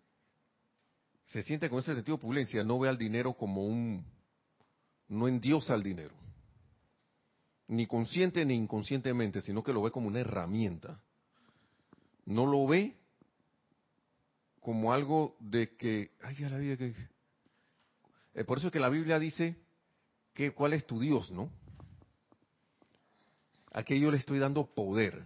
se 1.26 1.42
siente 1.42 1.70
con 1.70 1.78
ese 1.78 1.94
sentido 1.94 2.16
de 2.16 2.22
opulencia, 2.22 2.64
no 2.64 2.78
ve 2.78 2.88
al 2.88 2.98
dinero 2.98 3.34
como 3.34 3.64
un, 3.64 4.04
no 5.08 5.28
endiosa 5.28 5.74
al 5.74 5.82
dinero, 5.82 6.14
ni 7.68 7.86
consciente 7.86 8.44
ni 8.44 8.54
inconscientemente, 8.54 9.40
sino 9.42 9.62
que 9.62 9.72
lo 9.72 9.82
ve 9.82 9.90
como 9.90 10.08
una 10.08 10.20
herramienta. 10.20 11.00
No 12.24 12.46
lo 12.46 12.66
ve 12.66 12.96
como 14.60 14.92
algo 14.92 15.36
de 15.38 15.76
que, 15.76 16.10
ay, 16.22 16.34
ya 16.36 16.48
la 16.48 16.58
vida 16.58 16.76
que... 16.76 16.94
Eh, 18.34 18.44
por 18.44 18.58
eso 18.58 18.68
es 18.68 18.72
que 18.72 18.80
la 18.80 18.88
Biblia 18.88 19.18
dice 19.18 19.56
que 20.34 20.52
cuál 20.52 20.72
es 20.72 20.86
tu 20.86 20.98
Dios, 20.98 21.30
¿no? 21.30 21.50
A 23.72 23.82
que 23.82 23.98
yo 23.98 24.10
le 24.10 24.18
estoy 24.18 24.38
dando 24.38 24.66
poder. 24.66 25.24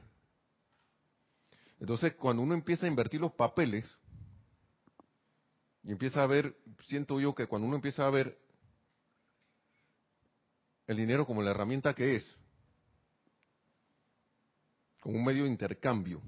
Entonces, 1.81 2.15
cuando 2.15 2.43
uno 2.43 2.55
empieza 2.55 2.87
a 2.87 2.89
invertir 2.89 3.21
los 3.21 3.33
papeles, 3.33 3.97
y 5.83 5.93
empieza 5.93 6.23
a 6.23 6.27
ver, 6.27 6.57
siento 6.81 7.21
yo 7.21 7.35
que 7.35 7.47
cuando 7.47 7.69
uno 7.69 7.77
empieza 7.77 8.07
a 8.07 8.11
ver 8.11 8.39
el 10.87 10.97
dinero 10.97 11.27
como 11.27 11.43
la 11.43 11.51
herramienta 11.51 11.95
que 11.95 12.17
es, 12.17 12.37
como 15.01 15.19
un 15.19 15.25
medio 15.25 15.45
de 15.45 15.51
intercambio, 15.51 16.23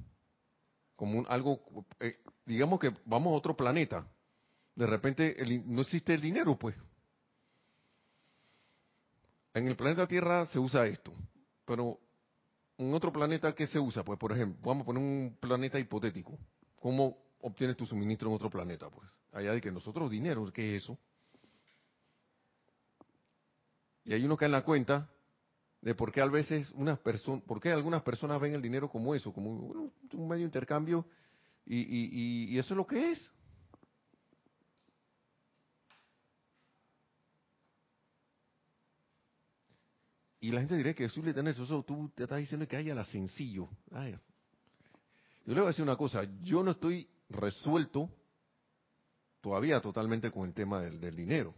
como 0.94 1.18
un, 1.18 1.26
algo, 1.29 1.62
eh, 2.00 2.18
digamos 2.44 2.79
que 2.79 2.92
vamos 3.07 3.33
a 3.33 3.37
otro 3.37 3.57
planeta, 3.57 4.07
de 4.74 4.87
repente 4.87 5.37
no 5.64 5.81
existe 5.81 6.12
el 6.12 6.20
dinero, 6.20 6.59
pues. 6.59 6.76
En 9.55 9.66
el 9.66 9.76
planeta 9.76 10.07
Tierra 10.07 10.44
se 10.46 10.59
usa 10.59 10.87
esto, 10.87 11.14
pero 11.64 11.98
en 12.78 12.94
otro 12.94 13.12
planeta, 13.12 13.54
¿qué 13.54 13.66
se 13.66 13.78
usa? 13.78 14.04
Pues, 14.04 14.18
por 14.18 14.32
ejemplo, 14.32 14.60
vamos 14.62 14.82
a 14.82 14.86
poner 14.86 15.02
un 15.02 15.36
planeta 15.40 15.78
hipotético. 15.78 16.38
¿Cómo 16.80 17.16
obtienes 17.40 17.76
tu 17.76 17.86
suministro 17.86 18.28
en 18.28 18.34
otro 18.34 18.50
planeta? 18.50 18.90
Pues, 18.90 19.08
allá 19.32 19.52
de 19.52 19.60
que 19.60 19.70
nosotros 19.70 20.10
dinero, 20.10 20.44
¿qué 20.52 20.76
es 20.76 20.82
eso? 20.82 20.98
Y 24.04 24.12
ahí 24.12 24.24
uno 24.24 24.36
cae 24.36 24.46
en 24.46 24.52
la 24.52 24.62
cuenta 24.62 25.10
de 25.80 25.94
por 25.94 26.12
qué 26.12 26.20
a 26.20 26.26
veces 26.26 26.70
unas 26.72 26.98
personas, 26.98 27.42
por 27.44 27.60
qué 27.60 27.72
algunas 27.72 28.02
personas 28.02 28.40
ven 28.40 28.54
el 28.54 28.62
dinero 28.62 28.88
como 28.88 29.14
eso, 29.14 29.32
como 29.32 29.50
un, 29.50 29.92
medio 30.28 30.40
de 30.40 30.42
intercambio, 30.42 31.06
y, 31.64 32.52
y 32.52 32.58
eso 32.58 32.74
es 32.74 32.76
lo 32.76 32.86
que 32.86 33.10
es. 33.10 33.32
Y 40.46 40.52
la 40.52 40.61
gente 40.61 40.76
dirá 40.76 40.94
que 40.94 41.09
suele 41.09 41.35
tener 41.35 41.54
eso, 41.54 41.82
tú 41.82 42.09
te 42.14 42.22
estás 42.22 42.38
diciendo 42.38 42.68
que 42.68 42.76
haya 42.76 42.94
la 42.94 43.02
sencillo. 43.02 43.68
Yo 43.90 44.20
le 45.44 45.54
voy 45.54 45.64
a 45.64 45.66
decir 45.66 45.82
una 45.82 45.96
cosa, 45.96 46.22
yo 46.44 46.62
no 46.62 46.70
estoy 46.70 47.09
resuelto 47.30 48.09
todavía 49.40 49.80
totalmente 49.80 50.30
con 50.30 50.46
el 50.46 50.54
tema 50.54 50.80
del, 50.82 51.16
dinero. 51.16 51.52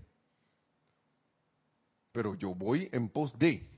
Pero 2.13 2.35
yo 2.35 2.55
voy 2.55 2.89
en 2.91 3.11
pos 3.11 3.39
de. 3.39 3.69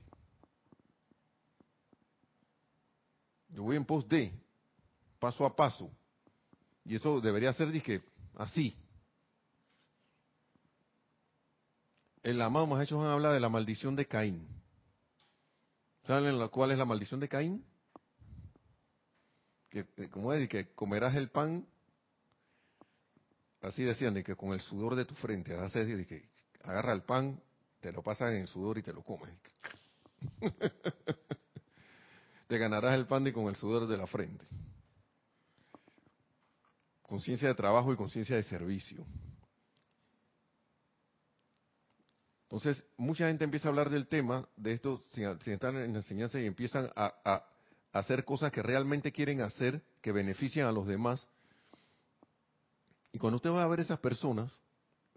Yo 3.49 3.63
voy 3.63 3.75
en 3.75 3.83
pos 3.83 4.07
de, 4.07 4.31
paso 5.19 5.45
a 5.45 5.53
paso. 5.53 5.91
Y 6.85 6.95
eso 6.95 7.19
debería 7.19 7.51
ser, 7.51 7.69
dije, 7.69 8.01
así. 8.35 8.77
El 12.23 12.41
amado 12.41 12.65
más 12.65 12.81
hecho 12.81 13.01
habla 13.01 13.33
de 13.33 13.41
la 13.41 13.49
maldición 13.49 13.93
de 13.97 14.05
Caín. 14.05 14.60
¿Saben 16.05 16.47
cuál 16.49 16.71
es 16.71 16.77
la 16.77 16.85
maldición 16.85 17.19
de 17.19 17.29
Caín? 17.29 17.65
Que, 19.69 19.85
eh, 19.97 20.09
como 20.09 20.33
es, 20.33 20.49
que 20.49 20.73
comerás 20.73 21.15
el 21.15 21.29
pan, 21.29 21.65
así 23.61 23.83
decían, 23.83 24.13
de 24.13 24.23
que 24.23 24.35
con 24.35 24.53
el 24.53 24.61
sudor 24.61 24.95
de 24.95 25.05
tu 25.05 25.15
frente, 25.15 25.55
así 25.55 25.83
de 25.83 26.05
que 26.05 26.29
agarra 26.63 26.93
el 26.93 27.03
pan, 27.03 27.41
te 27.79 27.91
lo 27.91 28.03
pasas 28.03 28.31
en 28.31 28.41
el 28.41 28.47
sudor 28.47 28.77
y 28.77 28.83
te 28.83 28.93
lo 28.93 29.03
comes. 29.03 29.33
te 32.47 32.57
ganarás 32.57 32.95
el 32.95 33.07
pan 33.07 33.25
y 33.27 33.31
con 33.31 33.47
el 33.47 33.55
sudor 33.55 33.87
de 33.87 33.97
la 33.97 34.07
frente. 34.07 34.45
Conciencia 37.01 37.49
de 37.49 37.55
trabajo 37.55 37.93
y 37.93 37.97
conciencia 37.97 38.35
de 38.35 38.43
servicio. 38.43 39.05
Entonces, 42.51 42.85
mucha 42.97 43.27
gente 43.29 43.45
empieza 43.45 43.69
a 43.69 43.71
hablar 43.71 43.89
del 43.89 44.07
tema, 44.07 44.45
de 44.57 44.73
esto, 44.73 45.05
si 45.11 45.23
están 45.51 45.77
en 45.77 45.93
la 45.93 45.99
enseñanza 45.99 46.37
y 46.37 46.45
empiezan 46.45 46.89
a, 46.97 47.45
hacer 47.93 48.25
cosas 48.25 48.51
que 48.51 48.61
realmente 48.61 49.13
quieren 49.13 49.39
hacer, 49.39 49.81
que 50.01 50.11
benefician 50.11 50.67
a 50.67 50.73
los 50.73 50.85
demás. 50.85 51.29
Y 53.13 53.19
cuando 53.19 53.37
usted 53.37 53.51
va 53.51 53.63
a 53.63 53.67
ver 53.67 53.79
esas 53.79 53.99
personas, 53.99 54.51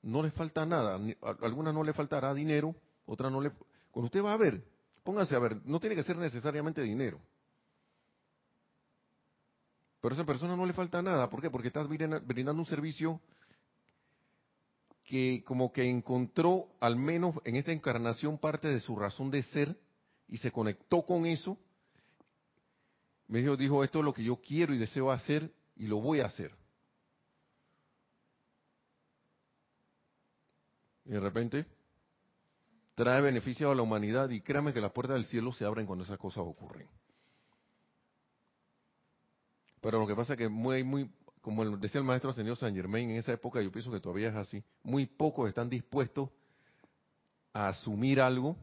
no 0.01 0.23
les 0.23 0.33
falta 0.33 0.65
nada. 0.65 1.01
Algunas 1.43 1.75
no 1.75 1.83
le 1.83 1.93
faltará 1.93 2.33
dinero, 2.35 2.77
otras 3.05 3.33
no 3.33 3.41
le... 3.41 3.51
Cuando 3.91 4.07
usted 4.07 4.23
va 4.23 4.33
a 4.33 4.37
ver, 4.37 4.63
póngase 5.03 5.35
a 5.35 5.41
ver, 5.41 5.61
no 5.65 5.81
tiene 5.81 5.97
que 5.97 6.05
ser 6.05 6.17
necesariamente 6.17 6.83
dinero. 6.83 7.21
Pero 10.01 10.13
a 10.13 10.17
esa 10.17 10.25
persona 10.25 10.55
no 10.55 10.67
le 10.67 10.73
falta 10.73 11.03
nada. 11.03 11.29
¿Por 11.29 11.41
qué? 11.41 11.51
Porque 11.51 11.67
estás 11.67 11.89
brindando 11.89 12.61
un 12.61 12.67
servicio 12.67 13.21
que 15.05 15.43
como 15.45 15.73
que 15.73 15.89
encontró, 15.89 16.69
al 16.81 16.97
menos 16.97 17.37
en 17.45 17.57
esta 17.57 17.73
encarnación, 17.73 18.39
parte 18.39 18.69
de 18.69 18.81
su 18.81 18.97
razón 18.97 19.31
de 19.31 19.43
ser 19.43 19.77
y 20.29 20.39
se 20.39 20.51
conectó 20.51 21.03
con 21.03 21.27
eso. 21.27 21.59
Me 23.29 23.41
dijo, 23.41 23.57
dijo, 23.57 23.85
esto 23.85 24.01
es 24.01 24.05
lo 24.05 24.15
que 24.15 24.25
yo 24.25 24.37
quiero 24.37 24.75
y 24.75 24.79
deseo 24.79 25.11
hacer 25.11 25.53
y 25.77 25.87
lo 25.87 26.01
voy 26.01 26.21
a 26.21 26.27
hacer. 26.27 26.53
Y 31.05 31.11
de 31.11 31.21
repente 31.21 31.67
trae 32.95 33.21
beneficio 33.21 33.71
a 33.71 33.75
la 33.75 33.83
humanidad 33.83 34.31
y 34.31 34.41
créame 34.41 34.73
que 34.73 34.81
las 34.81 34.93
puertas 34.93 35.17
del 35.17 35.27
cielo 35.27 35.53
se 35.53 35.65
abren 35.65 35.87
cuando 35.87 36.05
esas 36.05 36.19
cosas 36.19 36.45
ocurren. 36.47 36.89
Pero 39.81 39.99
lo 39.99 40.07
que 40.07 40.17
pasa 40.17 40.33
es 40.33 40.39
que 40.39 40.49
muy, 40.49 40.83
muy, 40.83 41.11
como 41.45 41.77
decía 41.77 41.99
el 41.99 42.07
maestro 42.07 42.33
señor 42.33 42.57
San 42.57 42.75
Germain 42.75 43.11
en 43.11 43.17
esa 43.17 43.35
época, 43.35 43.61
yo 43.61 43.71
pienso 43.71 43.93
que 43.93 44.01
todavía 44.01 44.31
es 44.31 44.35
así, 44.35 44.65
muy 44.83 45.05
pocos 45.05 45.47
están 45.47 45.69
dispuestos 45.69 46.31
a 47.53 47.69
asumir 47.69 48.19
algo 48.19 48.57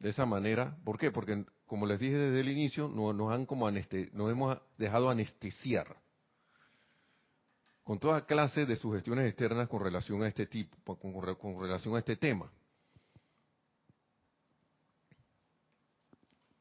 de 0.00 0.08
esa 0.08 0.26
manera. 0.26 0.76
¿Por 0.84 0.98
qué? 0.98 1.12
Porque, 1.12 1.46
como 1.66 1.86
les 1.86 2.00
dije 2.00 2.18
desde 2.18 2.40
el 2.40 2.48
inicio, 2.48 2.88
nos, 2.88 3.32
han 3.32 3.46
como 3.46 3.70
nos 3.70 4.30
hemos 4.32 4.58
dejado 4.76 5.08
anestesiar 5.08 5.96
con 7.84 8.00
toda 8.00 8.26
clase 8.26 8.66
de 8.66 8.74
sugestiones 8.74 9.28
externas 9.28 9.68
con 9.68 9.84
relación 9.84 10.20
a 10.24 10.26
este 10.26 10.48
tipo, 10.48 10.96
con, 10.96 11.60
relación 11.60 11.94
a 11.94 12.00
este 12.00 12.16
tema. 12.16 12.50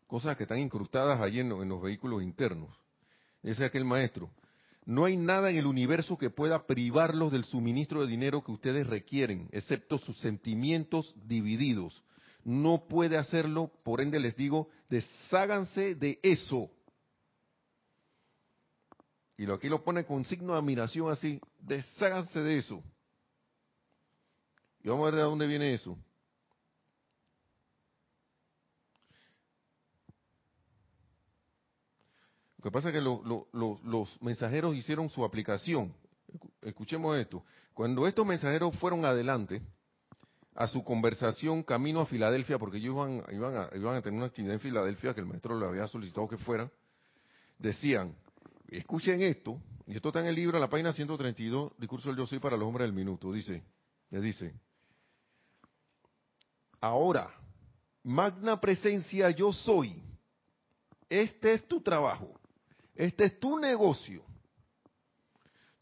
Cosas 0.05 0.37
que 0.37 0.43
están 0.43 0.59
incrustadas 0.59 1.19
allí 1.19 1.39
en, 1.39 1.49
los 1.49 1.81
vehículos 1.81 2.21
internos. 2.21 2.69
Ese 3.41 3.63
es 3.63 3.69
aquel 3.69 3.83
maestro. 3.83 4.29
No 4.85 5.05
hay 5.05 5.15
nada 5.15 5.51
en 5.51 5.57
el 5.57 5.67
universo 5.67 6.17
que 6.17 6.29
pueda 6.29 6.65
privarlos 6.65 7.31
del 7.31 7.45
suministro 7.45 8.01
de 8.01 8.07
dinero 8.07 8.43
que 8.43 8.51
ustedes 8.51 8.87
requieren, 8.87 9.47
excepto 9.51 9.97
sus 9.97 10.17
sentimientos 10.17 11.13
divididos. 11.27 12.03
No 12.43 12.85
puede 12.87 13.17
hacerlo, 13.17 13.71
por 13.83 14.01
ende 14.01 14.19
les 14.19 14.35
digo, 14.35 14.69
desháganse 14.89 15.93
de 15.95 16.19
eso. 16.23 16.69
Y 19.37 19.49
aquí 19.51 19.69
lo 19.69 19.83
pone 19.83 20.05
con 20.05 20.25
signo 20.25 20.53
de 20.53 20.59
admiración 20.59 21.11
así, 21.11 21.39
desháganse 21.59 22.41
de 22.41 22.57
eso. 22.57 22.83
Y 24.83 24.89
vamos 24.89 25.03
a 25.03 25.11
ver 25.11 25.15
de 25.15 25.21
dónde 25.21 25.47
viene 25.47 25.73
eso. 25.73 25.97
Lo 32.61 32.69
que 32.69 32.71
pasa 32.71 32.89
es 32.89 32.93
que 32.93 33.01
los 33.01 34.21
mensajeros 34.21 34.75
hicieron 34.75 35.09
su 35.09 35.25
aplicación. 35.25 35.91
Escuchemos 36.61 37.17
esto. 37.17 37.43
Cuando 37.73 38.07
estos 38.07 38.23
mensajeros 38.23 38.75
fueron 38.77 39.03
adelante 39.03 39.63
a 40.53 40.67
su 40.67 40.83
conversación 40.83 41.63
camino 41.63 42.01
a 42.01 42.05
Filadelfia, 42.05 42.59
porque 42.59 42.77
ellos 42.77 42.93
iban, 42.93 43.23
iban, 43.31 43.55
a, 43.55 43.75
iban 43.75 43.95
a 43.95 44.01
tener 44.03 44.15
una 44.15 44.27
actividad 44.27 44.53
en 44.53 44.59
Filadelfia 44.59 45.15
que 45.15 45.21
el 45.21 45.25
maestro 45.25 45.59
le 45.59 45.65
había 45.65 45.87
solicitado 45.87 46.27
que 46.27 46.37
fueran, 46.37 46.69
decían, 47.57 48.15
escuchen 48.67 49.23
esto, 49.23 49.59
y 49.87 49.95
esto 49.95 50.09
está 50.09 50.19
en 50.19 50.27
el 50.27 50.35
libro, 50.35 50.55
en 50.57 50.61
la 50.61 50.69
página 50.69 50.93
132, 50.93 51.73
Discurso 51.79 52.09
del 52.09 52.17
Yo 52.19 52.27
Soy 52.27 52.37
para 52.37 52.57
los 52.57 52.67
Hombres 52.67 52.85
del 52.85 52.93
Minuto, 52.93 53.31
dice, 53.31 53.63
le 54.11 54.21
dice, 54.21 54.53
ahora, 56.79 57.33
magna 58.03 58.61
presencia 58.61 59.31
yo 59.31 59.51
soy, 59.51 59.99
este 61.09 61.53
es 61.53 61.67
tu 61.67 61.81
trabajo, 61.81 62.39
este 62.95 63.25
es 63.25 63.39
tu 63.39 63.57
negocio. 63.57 64.23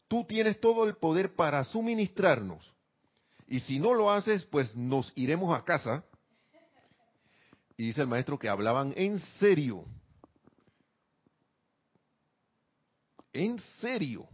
Tú 0.08 0.24
tienes 0.24 0.60
todo 0.60 0.84
el 0.84 0.96
poder 0.96 1.34
para 1.34 1.62
suministrarnos. 1.64 2.74
Y 3.46 3.60
si 3.60 3.78
no 3.78 3.94
lo 3.94 4.10
haces, 4.10 4.44
pues 4.44 4.74
nos 4.74 5.12
iremos 5.14 5.56
a 5.56 5.64
casa. 5.64 6.04
Y 7.76 7.86
dice 7.86 8.02
el 8.02 8.08
maestro 8.08 8.38
que 8.38 8.48
hablaban 8.48 8.92
en 8.96 9.18
serio. 9.38 9.84
En 13.32 13.58
serio. 13.80 14.28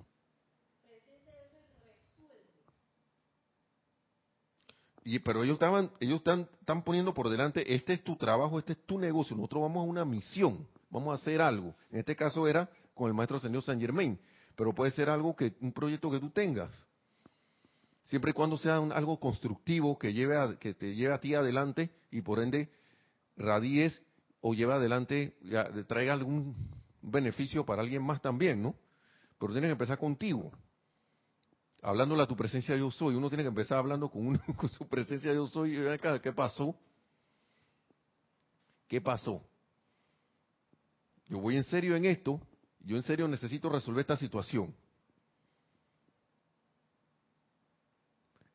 y, 5.07 5.21
pero 5.21 5.45
ellos 5.45 5.55
estaban, 5.55 5.93
ellos 6.01 6.19
están, 6.19 6.49
están 6.59 6.83
poniendo 6.83 7.15
por 7.15 7.29
delante, 7.29 7.73
este 7.73 7.93
es 7.93 8.03
tu 8.03 8.17
trabajo, 8.17 8.59
este 8.59 8.73
es 8.73 8.85
tu 8.87 8.99
negocio, 8.99 9.37
nosotros 9.37 9.63
vamos 9.63 9.83
a 9.83 9.89
una 9.89 10.05
misión, 10.05 10.67
vamos 10.91 11.13
a 11.13 11.23
hacer 11.23 11.41
algo. 11.41 11.75
En 11.91 12.01
este 12.01 12.17
caso 12.17 12.47
era 12.47 12.69
con 12.95 13.09
el 13.09 13.15
maestro 13.15 13.39
señor 13.39 13.63
Saint 13.63 13.81
Germain, 13.81 14.19
pero 14.55 14.75
puede 14.75 14.91
ser 14.91 15.11
algo 15.11 15.37
que, 15.37 15.55
un 15.61 15.73
proyecto 15.73 16.11
que 16.11 16.21
tú 16.21 16.31
tengas. 16.31 16.71
Siempre 18.05 18.31
y 18.31 18.35
cuando 18.35 18.57
sea 18.57 18.77
algo 18.77 19.19
constructivo 19.19 19.99
que 19.99 20.13
lleve 20.13 20.37
a, 20.37 20.57
que 20.59 20.75
te 20.75 20.95
lleve 20.95 21.15
a 21.15 21.21
ti 21.21 21.35
adelante 21.35 21.91
y 22.11 22.23
por 22.23 22.39
ende 22.39 22.71
radíes 23.37 24.01
o 24.41 24.55
lleve 24.55 24.75
adelante, 24.75 25.37
traiga 25.89 26.13
algún 26.13 26.55
beneficio 27.03 27.67
para 27.67 27.83
alguien 27.83 28.03
más 28.03 28.23
también, 28.23 28.63
¿no? 28.63 28.77
Pero 29.39 29.53
tienes 29.53 29.69
que 29.69 29.73
empezar 29.73 29.99
contigo 29.99 30.53
hablándole 31.87 32.23
a 32.23 32.27
tu 32.27 32.37
presencia 32.37 32.77
yo 32.77 32.91
soy. 32.91 33.15
Uno 33.15 33.29
tiene 33.29 33.45
que 33.45 33.49
empezar 33.49 33.79
hablando 33.79 34.11
con, 34.11 34.27
uno, 34.27 34.41
con 34.57 34.69
su 34.69 34.87
presencia 34.89 35.33
yo 35.33 35.47
soy. 35.47 35.79
¿Qué 36.23 36.33
pasó? 36.33 36.75
¿Qué 38.89 39.01
pasó? 39.01 39.43
Yo 41.29 41.39
voy 41.39 41.57
en 41.57 41.65
serio 41.65 41.97
en 41.97 42.05
esto. 42.05 42.41
Yo 42.81 42.97
en 42.97 43.03
serio 43.03 43.27
necesito 43.27 43.69
resolver 43.69 44.01
esta 44.01 44.17
situación. 44.17 44.75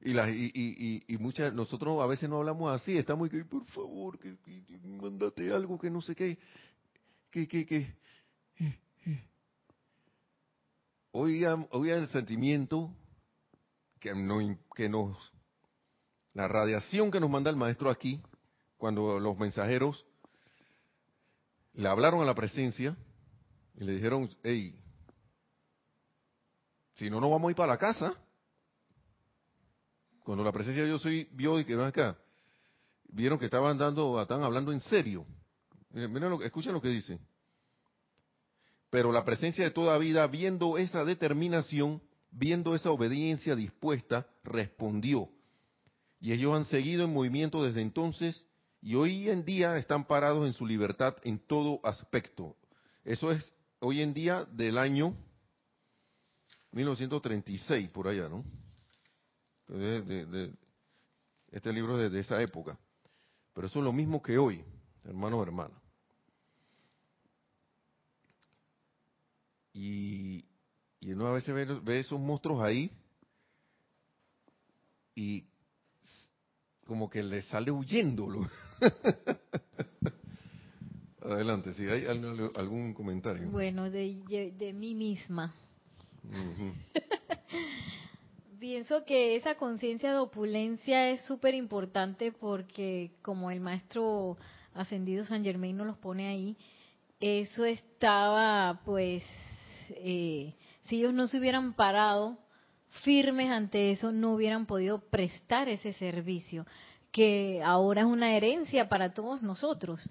Y, 0.04 0.14
la, 0.14 0.30
y, 0.32 0.52
y, 0.54 1.04
y, 1.08 1.18
muchas, 1.18 1.54
nosotros 1.54 2.02
a 2.02 2.08
veces 2.08 2.28
no 2.28 2.38
hablamos 2.38 2.72
así, 2.72 2.98
estamos 2.98 3.30
que, 3.30 3.46
por 3.46 3.64
favor, 3.68 4.18
que, 4.18 4.36
mandate 4.82 5.54
algo 5.54 5.78
que 5.78 5.92
no 5.92 6.02
sé 6.02 6.16
qué, 6.16 6.40
que, 7.30 7.48
que, 7.48 7.66
que. 7.68 7.96
Oigan, 11.12 11.68
oigan 11.72 12.00
el 12.00 12.08
sentimiento 12.08 12.92
que, 14.00 14.12
que 14.74 14.90
nos, 14.90 15.32
la 16.34 16.48
radiación 16.48 17.12
que 17.12 17.20
nos 17.20 17.30
manda 17.30 17.52
el 17.52 17.58
maestro 17.58 17.92
aquí, 17.92 18.24
cuando 18.78 19.20
los 19.20 19.38
mensajeros 19.38 20.04
le 21.74 21.88
hablaron 21.88 22.22
a 22.22 22.26
la 22.26 22.36
presencia 22.36 22.96
y 23.76 23.84
le 23.84 23.94
dijeron, 23.94 24.30
hey, 24.44 24.78
si 26.96 27.10
no, 27.10 27.20
no 27.20 27.30
vamos 27.30 27.48
a 27.48 27.52
ir 27.52 27.56
para 27.56 27.74
la 27.74 27.78
casa. 27.78 28.14
Cuando 30.24 30.44
la 30.44 30.52
presencia 30.52 30.84
de 30.84 30.90
yo 30.90 31.00
soy 31.00 31.28
vio 31.32 31.60
y 31.60 31.66
que 31.66 31.76
van 31.76 31.88
acá, 31.88 32.18
vieron 33.06 33.40
que 33.40 33.46
estaban 33.46 33.78
dando, 33.78 34.22
estaban 34.22 34.44
hablando 34.44 34.72
en 34.72 34.82
serio. 34.82 35.26
Miren 35.90 36.30
lo, 36.30 36.44
escuchen 36.44 36.74
lo 36.74 36.82
que 36.82 36.90
dice. 36.90 37.20
Pero 38.90 39.12
la 39.12 39.26
presencia 39.26 39.64
de 39.64 39.72
toda 39.72 39.98
vida, 39.98 40.28
viendo 40.28 40.78
esa 40.78 41.04
determinación, 41.06 42.02
viendo 42.30 42.76
esa 42.76 42.92
obediencia 42.92 43.56
dispuesta, 43.56 44.28
respondió. 44.44 45.30
Y 46.20 46.34
ellos 46.34 46.54
han 46.56 46.66
seguido 46.66 47.06
en 47.06 47.14
movimiento 47.14 47.64
desde 47.64 47.82
entonces 47.82 48.46
y 48.82 48.96
hoy 48.96 49.30
en 49.30 49.46
día 49.46 49.78
están 49.78 50.06
parados 50.06 50.46
en 50.48 50.54
su 50.54 50.66
libertad 50.66 51.16
en 51.24 51.40
todo 51.40 51.80
aspecto. 51.84 52.56
Eso 53.04 53.32
es 53.32 53.54
hoy 53.80 54.02
en 54.02 54.14
día 54.14 54.46
del 54.46 54.78
año 54.78 55.16
1936, 56.72 57.90
por 57.90 58.08
allá, 58.08 58.30
¿no? 58.30 58.44
este 61.52 61.72
libro 61.72 62.02
es 62.02 62.12
de 62.12 62.20
esa 62.20 62.42
época. 62.42 62.78
Pero 63.54 63.68
eso 63.68 63.80
es 63.80 63.86
lo 63.86 63.94
mismo 63.94 64.22
que 64.22 64.38
hoy, 64.38 64.64
hermano 65.04 65.42
hermana. 65.42 65.76
Y 69.74 70.46
y 71.02 71.14
uno 71.14 71.28
a 71.28 71.32
veces 71.32 71.84
ve, 71.84 72.00
esos 72.00 72.20
monstruos 72.20 72.64
ahí 72.64 72.92
y 75.16 75.48
como 76.86 77.10
que 77.10 77.24
le 77.24 77.42
sale 77.42 77.72
huyendo. 77.72 78.30
Adelante, 81.22 81.74
si 81.74 81.88
hay 81.88 82.06
algún 82.06 82.94
comentario. 82.94 83.50
Bueno, 83.50 83.90
de, 83.90 84.54
de, 84.58 84.74
mí 84.74 84.96
misma. 84.96 85.54
Pienso 88.60 89.06
que 89.06 89.36
esa 89.36 89.56
conciencia 89.56 90.12
de 90.12 90.20
opulencia 90.20 91.10
es 91.10 91.22
súper 91.22 91.56
importante 91.56 92.32
porque 92.32 93.12
como 93.22 93.50
el 93.50 93.60
maestro 93.60 94.38
ascendido 94.74 95.26
San 95.26 95.44
Germain 95.44 95.78
nos 95.78 95.88
los 95.88 95.98
pone 95.98 96.28
ahí, 96.28 96.58
eso 97.20 97.66
estaba 97.66 98.82
pues 98.86 99.24
eh, 99.90 100.54
si 100.84 100.98
ellos 100.98 101.14
no 101.14 101.28
se 101.28 101.40
hubieran 101.40 101.74
parado 101.74 102.38
firmes 103.04 103.50
ante 103.50 103.92
eso, 103.92 104.12
no 104.12 104.34
hubieran 104.34 104.66
podido 104.66 105.00
prestar 105.10 105.70
ese 105.70 105.94
servicio, 105.94 106.66
que 107.12 107.62
ahora 107.64 108.02
es 108.02 108.08
una 108.08 108.36
herencia 108.36 108.90
para 108.90 109.14
todos 109.14 109.42
nosotros. 109.42 110.02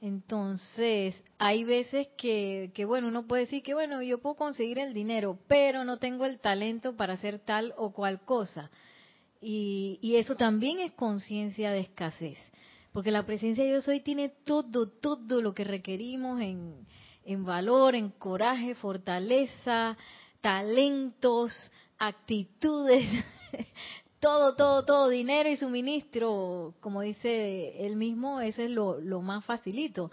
Entonces, 0.00 1.20
hay 1.38 1.64
veces 1.64 2.08
que, 2.16 2.70
que, 2.74 2.84
bueno, 2.84 3.08
uno 3.08 3.26
puede 3.26 3.44
decir 3.44 3.62
que, 3.62 3.74
bueno, 3.74 4.00
yo 4.02 4.20
puedo 4.20 4.36
conseguir 4.36 4.78
el 4.78 4.94
dinero, 4.94 5.38
pero 5.48 5.84
no 5.84 5.98
tengo 5.98 6.24
el 6.24 6.38
talento 6.38 6.96
para 6.96 7.14
hacer 7.14 7.40
tal 7.40 7.74
o 7.76 7.92
cual 7.92 8.20
cosa. 8.20 8.70
Y, 9.40 9.98
y 10.00 10.16
eso 10.16 10.36
también 10.36 10.78
es 10.80 10.92
conciencia 10.92 11.70
de 11.70 11.80
escasez, 11.80 12.38
porque 12.92 13.10
la 13.10 13.26
presencia 13.26 13.64
de 13.64 13.70
Dios 13.70 13.88
hoy 13.88 14.00
tiene 14.00 14.28
todo, 14.28 14.88
todo 14.88 15.42
lo 15.42 15.52
que 15.52 15.64
requerimos 15.64 16.40
en, 16.40 16.86
en 17.24 17.44
valor, 17.44 17.94
en 17.94 18.10
coraje, 18.10 18.74
fortaleza, 18.74 19.96
talentos, 20.40 21.52
actitudes, 21.98 23.06
todo, 24.20 24.54
todo, 24.54 24.84
todo, 24.84 25.08
dinero 25.08 25.48
y 25.48 25.56
suministro, 25.56 26.74
como 26.80 27.02
dice 27.02 27.86
él 27.86 27.96
mismo, 27.96 28.40
eso 28.40 28.62
es 28.62 28.70
lo, 28.70 29.00
lo 29.00 29.20
más 29.20 29.44
facilito. 29.44 30.10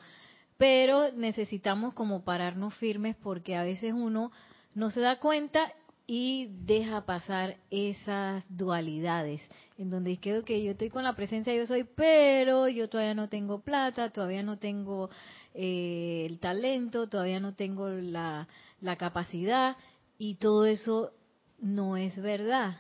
Pero 0.58 1.12
necesitamos 1.12 1.94
como 1.94 2.24
pararnos 2.24 2.74
firmes 2.76 3.16
porque 3.16 3.56
a 3.56 3.64
veces 3.64 3.94
uno 3.94 4.32
no 4.74 4.90
se 4.92 5.02
da 5.02 5.20
cuenta 5.20 5.72
y 6.08 6.50
deja 6.66 7.06
pasar 7.06 7.58
esas 7.72 8.46
dualidades, 8.50 9.42
en 9.78 9.90
donde 9.90 10.18
quedo 10.18 10.46
que 10.46 10.64
yo 10.64 10.72
estoy 10.72 10.90
con 10.90 11.04
la 11.04 11.16
presencia 11.16 11.56
yo 11.56 11.66
soy, 11.66 11.84
pero 11.84 12.68
yo 12.68 12.90
todavía 12.90 13.16
no 13.16 13.28
tengo 13.28 13.62
plata, 13.62 14.12
todavía 14.12 14.44
no 14.44 14.60
tengo 14.60 15.10
eh, 15.56 16.28
el 16.30 16.40
talento, 16.40 17.10
todavía 17.10 17.40
no 17.40 17.56
tengo 17.56 17.90
la, 17.90 18.48
la 18.82 18.98
capacidad, 18.98 19.78
y 20.18 20.36
todo 20.36 20.66
eso 20.66 21.12
no 21.60 21.98
es 21.98 22.16
verdad. 22.22 22.78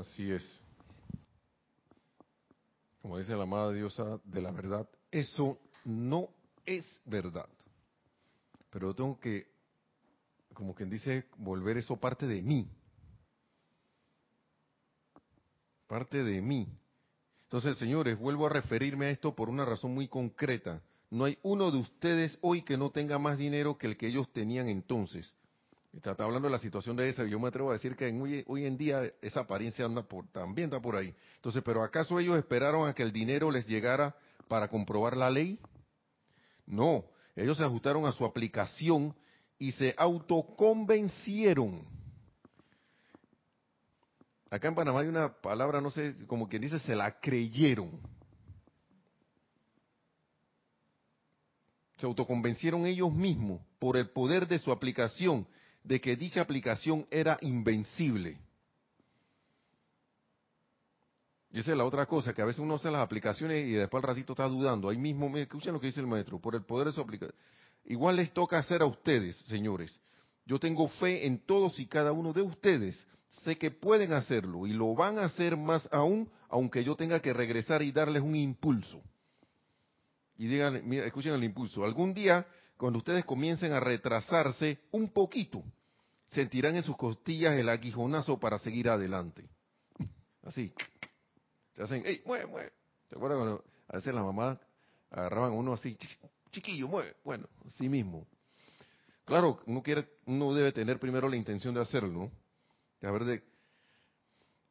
Así 0.00 0.30
es. 0.30 0.42
Como 3.02 3.18
dice 3.18 3.36
la 3.36 3.42
amada 3.42 3.72
diosa 3.72 4.18
de 4.24 4.40
la 4.40 4.50
verdad, 4.50 4.88
eso 5.10 5.58
no 5.84 6.28
es 6.64 6.84
verdad. 7.04 7.48
Pero 8.70 8.94
tengo 8.94 9.20
que, 9.20 9.46
como 10.54 10.74
quien 10.74 10.90
dice, 10.90 11.26
volver 11.36 11.76
eso 11.76 11.96
parte 11.96 12.26
de 12.26 12.42
mí. 12.42 12.66
Parte 15.86 16.24
de 16.24 16.40
mí. 16.40 16.66
Entonces, 17.44 17.76
señores, 17.76 18.18
vuelvo 18.18 18.46
a 18.46 18.50
referirme 18.50 19.06
a 19.06 19.10
esto 19.10 19.34
por 19.34 19.48
una 19.48 19.64
razón 19.64 19.94
muy 19.94 20.08
concreta. 20.08 20.82
No 21.10 21.26
hay 21.26 21.38
uno 21.42 21.70
de 21.70 21.78
ustedes 21.78 22.38
hoy 22.40 22.62
que 22.62 22.76
no 22.76 22.90
tenga 22.90 23.18
más 23.18 23.38
dinero 23.38 23.78
que 23.78 23.86
el 23.86 23.96
que 23.96 24.08
ellos 24.08 24.32
tenían 24.32 24.68
entonces. 24.68 25.34
Está, 25.96 26.10
hablando 26.24 26.48
de 26.48 26.52
la 26.52 26.58
situación 26.58 26.96
de 26.96 27.08
esa, 27.08 27.24
y 27.24 27.30
yo 27.30 27.38
me 27.38 27.48
atrevo 27.48 27.70
a 27.70 27.74
decir 27.74 27.94
que 27.94 28.06
hoy, 28.46 28.66
en 28.66 28.76
día 28.76 29.02
esa 29.22 29.40
apariencia 29.40 29.88
también 30.32 30.68
está 30.68 30.80
por 30.80 30.96
ahí. 30.96 31.14
Entonces, 31.36 31.62
¿pero 31.64 31.84
acaso 31.84 32.18
ellos 32.18 32.36
esperaron 32.36 32.88
a 32.88 32.94
que 32.94 33.04
el 33.04 33.12
dinero 33.12 33.50
les 33.50 33.66
llegara 33.66 34.16
para 34.48 34.66
comprobar 34.66 35.16
la 35.16 35.30
ley? 35.30 35.60
No, 36.66 37.04
ellos 37.36 37.58
se 37.58 37.64
ajustaron 37.64 38.06
a 38.06 38.12
su 38.12 38.24
aplicación 38.24 39.14
y 39.56 39.70
se 39.72 39.94
autoconvencieron. 39.96 41.86
Acá 44.50 44.68
en 44.68 44.74
Panamá 44.74 45.00
hay 45.00 45.08
una 45.08 45.32
palabra, 45.32 45.80
no 45.80 45.90
sé, 45.92 46.26
como 46.26 46.48
quien 46.48 46.62
dice, 46.62 46.80
se 46.80 46.96
la 46.96 47.20
creyeron. 47.20 48.00
Se 51.98 52.06
autoconvencieron 52.06 52.84
ellos 52.84 53.12
mismos 53.12 53.60
por 53.78 53.96
el 53.96 54.10
poder 54.10 54.48
de 54.48 54.58
su 54.58 54.72
aplicación 54.72 55.46
de 55.84 56.00
que 56.00 56.16
dicha 56.16 56.40
aplicación 56.40 57.06
era 57.10 57.38
invencible. 57.42 58.38
Y 61.52 61.60
esa 61.60 61.70
es 61.70 61.76
la 61.76 61.84
otra 61.84 62.06
cosa, 62.06 62.34
que 62.34 62.42
a 62.42 62.46
veces 62.46 62.58
uno 62.58 62.74
hace 62.74 62.90
las 62.90 63.02
aplicaciones 63.02 63.68
y 63.68 63.72
después 63.72 64.02
al 64.02 64.08
ratito 64.08 64.32
está 64.32 64.48
dudando. 64.48 64.88
Ahí 64.88 64.96
mismo, 64.96 65.36
escuchen 65.36 65.72
lo 65.72 65.80
que 65.80 65.86
dice 65.86 66.00
el 66.00 66.06
maestro, 66.08 66.40
por 66.40 66.56
el 66.56 66.64
poder 66.64 66.88
de 66.88 66.94
su 66.94 67.00
aplicación. 67.00 67.38
Igual 67.84 68.16
les 68.16 68.32
toca 68.32 68.58
hacer 68.58 68.82
a 68.82 68.86
ustedes, 68.86 69.36
señores. 69.46 70.00
Yo 70.46 70.58
tengo 70.58 70.88
fe 70.88 71.26
en 71.26 71.38
todos 71.38 71.78
y 71.78 71.86
cada 71.86 72.10
uno 72.10 72.32
de 72.32 72.42
ustedes. 72.42 73.06
Sé 73.44 73.56
que 73.56 73.70
pueden 73.70 74.12
hacerlo 74.14 74.66
y 74.66 74.72
lo 74.72 74.94
van 74.94 75.18
a 75.18 75.26
hacer 75.26 75.56
más 75.56 75.88
aún, 75.92 76.30
aunque 76.48 76.82
yo 76.82 76.96
tenga 76.96 77.20
que 77.20 77.32
regresar 77.32 77.82
y 77.82 77.92
darles 77.92 78.22
un 78.22 78.34
impulso. 78.34 79.02
Y 80.36 80.46
digan, 80.46 80.92
escuchen 80.92 81.34
el 81.34 81.44
impulso. 81.44 81.84
Algún 81.84 82.14
día 82.14 82.46
cuando 82.76 82.98
ustedes 82.98 83.24
comiencen 83.24 83.72
a 83.72 83.80
retrasarse 83.80 84.78
un 84.90 85.08
poquito, 85.08 85.62
sentirán 86.28 86.76
en 86.76 86.82
sus 86.82 86.96
costillas 86.96 87.56
el 87.56 87.68
aguijonazo 87.68 88.38
para 88.38 88.58
seguir 88.58 88.88
adelante. 88.88 89.48
Así. 90.42 90.72
te 91.74 91.82
hacen, 91.82 92.04
¡ey, 92.04 92.22
mueve, 92.26 92.46
mueve! 92.46 92.72
¿Te 93.08 93.16
acuerdas 93.16 93.38
cuando 93.38 93.64
a 93.88 93.96
veces 93.96 94.14
las 94.14 94.24
mamás 94.24 94.58
agarraban 95.10 95.52
a 95.52 95.54
uno 95.54 95.72
así, 95.72 95.96
chiquillo, 96.50 96.88
mueve? 96.88 97.16
Bueno, 97.24 97.48
así 97.66 97.88
mismo. 97.88 98.26
Claro, 99.24 99.60
uno, 99.66 99.82
quiere, 99.82 100.06
uno 100.26 100.52
debe 100.52 100.72
tener 100.72 100.98
primero 100.98 101.28
la 101.28 101.36
intención 101.36 101.74
de 101.74 101.80
hacerlo, 101.80 102.30
¿no? 103.00 103.08
A 103.08 103.12
ver, 103.12 103.42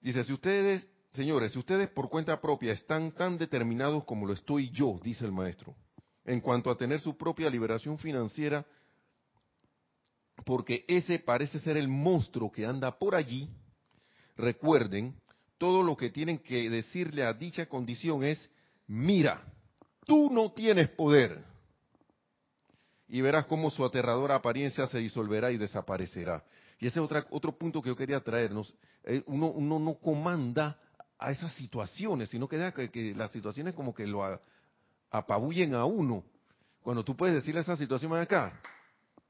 dice, 0.01 0.23
si 0.23 0.33
ustedes, 0.33 0.87
señores, 1.11 1.53
si 1.53 1.59
ustedes 1.59 1.89
por 1.89 2.09
cuenta 2.09 2.39
propia 2.39 2.73
están 2.73 3.11
tan 3.13 3.37
determinados 3.37 4.03
como 4.03 4.27
lo 4.27 4.33
estoy 4.33 4.69
yo, 4.69 4.99
dice 5.03 5.25
el 5.25 5.31
maestro, 5.31 5.75
en 6.25 6.39
cuanto 6.39 6.69
a 6.69 6.77
tener 6.77 6.99
su 6.99 7.17
propia 7.17 7.49
liberación 7.49 7.97
financiera, 7.97 8.65
porque 10.45 10.85
ese 10.87 11.19
parece 11.19 11.59
ser 11.59 11.77
el 11.77 11.87
monstruo 11.87 12.51
que 12.51 12.65
anda 12.65 12.97
por 12.97 13.15
allí, 13.15 13.49
recuerden, 14.35 15.15
todo 15.57 15.83
lo 15.83 15.95
que 15.95 16.09
tienen 16.09 16.39
que 16.39 16.69
decirle 16.69 17.23
a 17.23 17.33
dicha 17.33 17.67
condición 17.67 18.23
es, 18.23 18.49
mira, 18.87 19.41
tú 20.05 20.29
no 20.31 20.51
tienes 20.51 20.89
poder. 20.89 21.43
Y 23.07 23.21
verás 23.21 23.45
cómo 23.45 23.69
su 23.69 23.85
aterradora 23.85 24.35
apariencia 24.35 24.87
se 24.87 24.97
disolverá 24.97 25.51
y 25.51 25.57
desaparecerá. 25.57 26.43
Y 26.79 26.87
ese 26.87 26.99
es 26.99 27.05
otra, 27.05 27.25
otro 27.29 27.57
punto 27.57 27.81
que 27.81 27.89
yo 27.89 27.95
quería 27.95 28.19
traernos. 28.19 28.73
Eh, 29.03 29.23
uno, 29.27 29.51
uno 29.51 29.79
no 29.79 29.95
comanda 29.95 30.79
a 31.19 31.31
esas 31.31 31.53
situaciones, 31.53 32.29
sino 32.29 32.47
que 32.47 32.89
que, 32.91 33.13
las 33.15 33.31
situaciones 33.31 33.73
como 33.75 33.93
que 33.93 34.05
lo 34.05 34.23
apabullen 35.13 35.75
a 35.75 35.85
uno. 35.85 36.25
Cuando 36.81 37.05
tú 37.05 37.15
puedes 37.15 37.35
decirle 37.35 37.59
a 37.59 37.61
esa 37.61 37.77
situación 37.77 38.11
de 38.11 38.19
acá, 38.19 38.59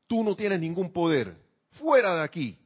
tú 0.07 0.23
no 0.23 0.36
tienes 0.36 0.59
ningún 0.59 0.91
poder, 0.91 1.38
fuera 1.71 2.15
de 2.15 2.23
aquí. 2.23 2.57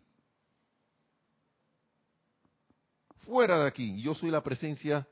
Fuera 3.18 3.60
de 3.60 3.68
aquí. 3.68 4.00
Yo 4.02 4.14
soy 4.14 4.30
la 4.30 4.42
presencia 4.42 5.06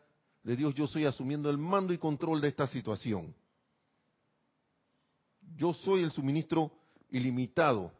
de 0.43 0.55
Dios, 0.55 0.75
yo 0.75 0.87
soy 0.87 1.05
asumiendo 1.05 1.49
el 1.49 1.57
mando 1.57 1.91
y 1.91 1.97
control 1.97 2.39
de 2.39 2.47
esta 2.47 2.67
situación. 2.67 3.35
Yo 5.57 5.73
soy 5.73 6.03
el 6.03 6.11
suministro 6.11 6.71
ilimitado 7.09 7.91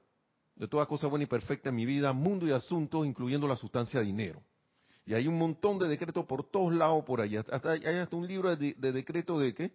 de 0.56 0.68
toda 0.68 0.86
cosa 0.86 1.08
buena 1.08 1.24
y 1.24 1.28
perfecta 1.28 1.70
en 1.70 1.76
mi 1.76 1.86
vida, 1.86 2.14
mundo 2.14 2.48
y 2.48 2.52
asuntos, 2.52 3.06
incluyendo 3.06 3.48
la 3.48 3.56
sustancia 3.56 4.00
dinero. 4.02 4.42
Y 5.06 5.14
hay 5.16 5.28
un 5.28 5.38
montón 5.38 5.80
de 5.80 5.88
decretos 5.88 6.26
por 6.26 6.50
todos 6.50 6.74
lados 6.74 7.04
por 7.04 7.22
allá. 7.22 7.44
Hasta, 7.52 7.72
hay 7.72 7.86
hasta 7.86 8.16
un 8.16 8.28
libro 8.28 8.56
de, 8.56 8.74
de 8.74 8.92
decreto 8.92 9.38
de 9.40 9.54
qué? 9.54 9.72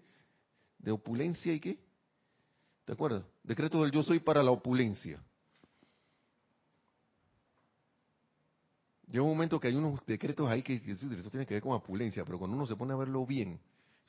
De 0.81 0.91
opulencia 0.91 1.53
y 1.53 1.61
qué? 1.61 1.79
¿Te 2.85 2.93
acuerdas? 2.93 3.25
Decreto 3.43 3.83
del 3.83 3.93
yo 3.93 4.03
soy 4.03 4.19
para 4.19 4.43
la 4.43 4.51
opulencia. 4.51 5.23
Llega 9.07 9.23
un 9.23 9.31
momento 9.31 9.59
que 9.59 9.69
hay 9.69 9.75
unos 9.75 10.05
decretos 10.07 10.49
ahí 10.49 10.63
que, 10.63 10.81
que 10.81 10.93
esto 10.93 11.31
tiene 11.31 11.45
que 11.47 11.55
ver 11.55 11.63
con 11.63 11.73
opulencia, 11.73 12.25
pero 12.25 12.39
cuando 12.39 12.57
uno 12.57 12.67
se 12.67 12.77
pone 12.77 12.93
a 12.93 12.97
verlo 12.97 13.27
bien, 13.27 13.61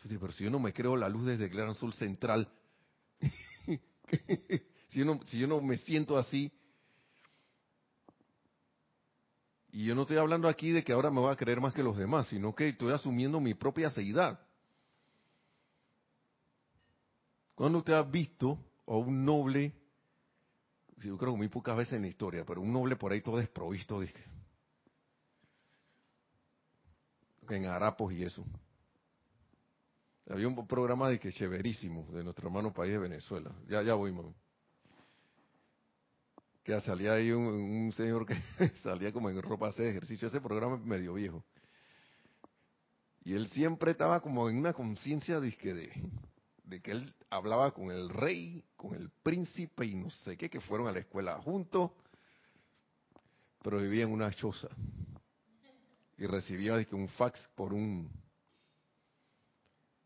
pero 0.07 0.32
si 0.32 0.43
yo 0.43 0.49
no 0.49 0.59
me 0.59 0.74
creo 0.74 0.95
la 0.95 1.09
luz 1.09 1.26
desde 1.26 1.45
el 1.45 1.51
gran 1.51 1.76
sol 1.76 1.93
central, 1.93 2.47
si, 4.89 4.99
yo 4.99 5.05
no, 5.05 5.19
si 5.26 5.39
yo 5.39 5.47
no 5.47 5.59
me 5.61 5.78
siento 5.78 6.17
así, 6.17 6.51
y 9.72 9.86
yo 9.86 9.95
no 9.95 10.01
estoy 10.01 10.17
hablando 10.17 10.47
aquí 10.47 10.72
de 10.72 10.84
que 10.84 10.91
ahora 10.91 11.09
me 11.09 11.19
voy 11.19 11.32
a 11.32 11.36
creer 11.36 11.61
más 11.61 11.74
que 11.74 11.84
los 11.84 11.97
demás, 11.97 12.28
sino 12.28 12.53
que 12.53 12.67
estoy 12.67 12.91
asumiendo 12.91 13.39
mi 13.39 13.53
propia 13.53 13.89
seidad. 13.89 14.39
Cuando 17.62 17.78
usted 17.78 17.93
ha 17.93 18.01
visto 18.01 18.57
a 18.88 18.95
un 18.95 19.24
noble, 19.24 19.72
yo 20.97 21.16
creo 21.16 21.34
que 21.34 21.38
muy 21.38 21.47
pocas 21.47 21.78
veces 21.78 21.93
en 21.93 22.01
la 22.01 22.07
historia, 22.07 22.43
pero 22.43 22.59
un 22.59 22.74
noble 22.74 22.95
por 22.95 23.12
ahí 23.12 23.22
todo 23.22 23.38
desprovisto, 23.38 23.99
dije, 23.99 24.24
en 27.49 27.66
harapos 27.68 28.12
y 28.14 28.24
eso. 28.24 28.43
Había 30.28 30.47
un 30.47 30.66
programa 30.66 31.07
de 31.07 31.20
que 31.20 31.32
chéverísimo 31.32 32.12
de 32.12 32.24
nuestro 32.24 32.47
hermano 32.47 32.74
país 32.74 32.93
de 32.93 32.97
Venezuela. 32.97 33.51
Ya, 33.68 33.84
ya 33.84 33.93
voy, 33.93 34.12
Que 36.64 36.82
salía 36.82 37.14
ahí 37.14 37.30
un, 37.32 37.91
señor 37.95 38.26
que 38.26 38.41
salía 38.82 39.14
como 39.14 39.30
en 39.30 39.39
ropa 39.39 39.70
de 39.70 39.88
ejercicio. 39.88 40.28
Ese 40.28 40.41
programa 40.41 40.78
es 40.78 40.84
medio 40.84 41.14
viejo. 41.14 41.45
Y 43.24 43.36
él 43.36 43.49
siempre 43.49 43.91
estaba 43.91 44.20
como 44.20 44.49
en 44.49 44.57
una 44.57 44.74
conciencia 44.74 45.39
de, 45.39 45.55
de 46.64 46.82
que 46.82 46.91
él 46.91 47.14
hablaba 47.32 47.71
con 47.71 47.89
el 47.89 48.09
rey, 48.09 48.63
con 48.75 48.93
el 48.93 49.09
príncipe 49.09 49.86
y 49.86 49.95
no 49.95 50.09
sé 50.09 50.38
qué, 50.38 50.49
que 50.49 50.59
fueron 50.59 50.88
a 50.88 50.91
la 50.91 50.99
escuela 50.99 51.41
juntos, 51.41 51.91
pero 53.63 53.79
vivía 53.79 54.03
en 54.03 54.11
una 54.11 54.32
choza 54.32 54.67
y 56.17 56.27
recibía 56.27 56.73
un 56.91 57.07
fax 57.07 57.49
por 57.55 57.73
un, 57.73 58.11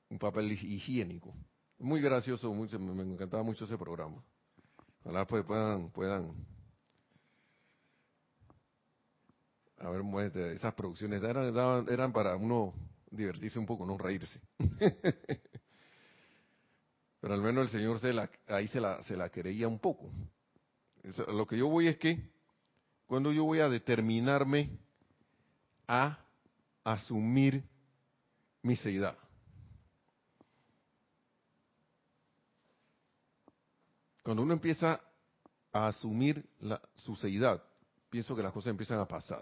un 0.09 0.19
papel 0.19 0.51
higiénico. 0.51 1.33
Muy 1.79 1.99
gracioso, 1.99 2.53
me, 2.53 3.03
encantaba 3.03 3.43
mucho 3.43 3.65
ese 3.65 3.77
programa. 3.77 4.23
Ojalá 5.03 5.25
pues 5.25 5.43
puedan, 5.43 5.89
puedan 5.89 6.31
a 9.77 9.89
ver, 9.89 10.37
esas 10.53 10.73
producciones 10.75 11.21
eran, 11.23 11.87
eran 11.89 12.13
para 12.13 12.35
uno 12.35 12.73
divertirse 13.09 13.57
un 13.57 13.65
poco, 13.65 13.85
no 13.85 13.97
reírse. 13.97 14.39
Pero 17.25 17.33
al 17.33 17.41
menos 17.41 17.63
el 17.63 17.79
Señor 17.79 17.99
se 17.99 18.13
la, 18.13 18.29
ahí 18.45 18.67
se 18.67 18.79
la, 18.79 19.01
se 19.01 19.17
la 19.17 19.29
creía 19.29 19.67
un 19.67 19.79
poco. 19.79 20.11
lo 21.27 21.47
que 21.47 21.57
yo 21.57 21.67
voy 21.67 21.87
es 21.87 21.97
que 21.97 22.29
cuando 23.07 23.31
yo 23.31 23.45
voy 23.45 23.61
a 23.61 23.67
determinarme 23.67 24.77
a 25.87 26.19
asumir 26.83 27.63
mi 28.61 28.75
seidad. 28.75 29.17
Cuando 34.21 34.43
uno 34.43 34.53
empieza 34.53 35.01
a 35.73 35.87
asumir 35.87 36.47
la, 36.59 36.79
su 36.93 37.15
seidad, 37.15 37.59
pienso 38.11 38.35
que 38.35 38.43
las 38.43 38.53
cosas 38.53 38.69
empiezan 38.69 38.99
a 38.99 39.07
pasar. 39.07 39.41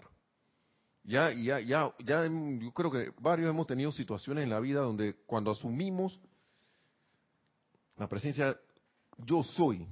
Ya, 1.02 1.30
ya, 1.34 1.60
ya, 1.60 1.94
ya, 1.98 2.26
yo 2.26 2.72
creo 2.72 2.90
que 2.90 3.12
varios 3.20 3.50
hemos 3.50 3.66
tenido 3.66 3.92
situaciones 3.92 4.44
en 4.44 4.48
la 4.48 4.60
vida 4.60 4.80
donde 4.80 5.16
cuando 5.26 5.50
asumimos 5.50 6.18
la 7.96 8.08
presencia 8.08 8.58
yo 9.18 9.42
soy, 9.42 9.86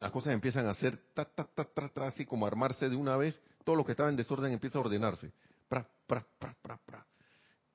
las 0.00 0.10
cosas 0.10 0.32
empiezan 0.32 0.66
a 0.66 0.70
hacer 0.70 0.96
ta, 1.14 1.24
ta, 1.24 1.44
ta, 1.44 1.64
ta, 1.64 2.06
así 2.06 2.24
como 2.24 2.46
armarse 2.46 2.88
de 2.88 2.96
una 2.96 3.16
vez, 3.16 3.40
todo 3.64 3.76
lo 3.76 3.84
que 3.84 3.92
estaba 3.92 4.08
en 4.08 4.16
desorden 4.16 4.52
empieza 4.52 4.78
a 4.78 4.82
ordenarse. 4.82 5.32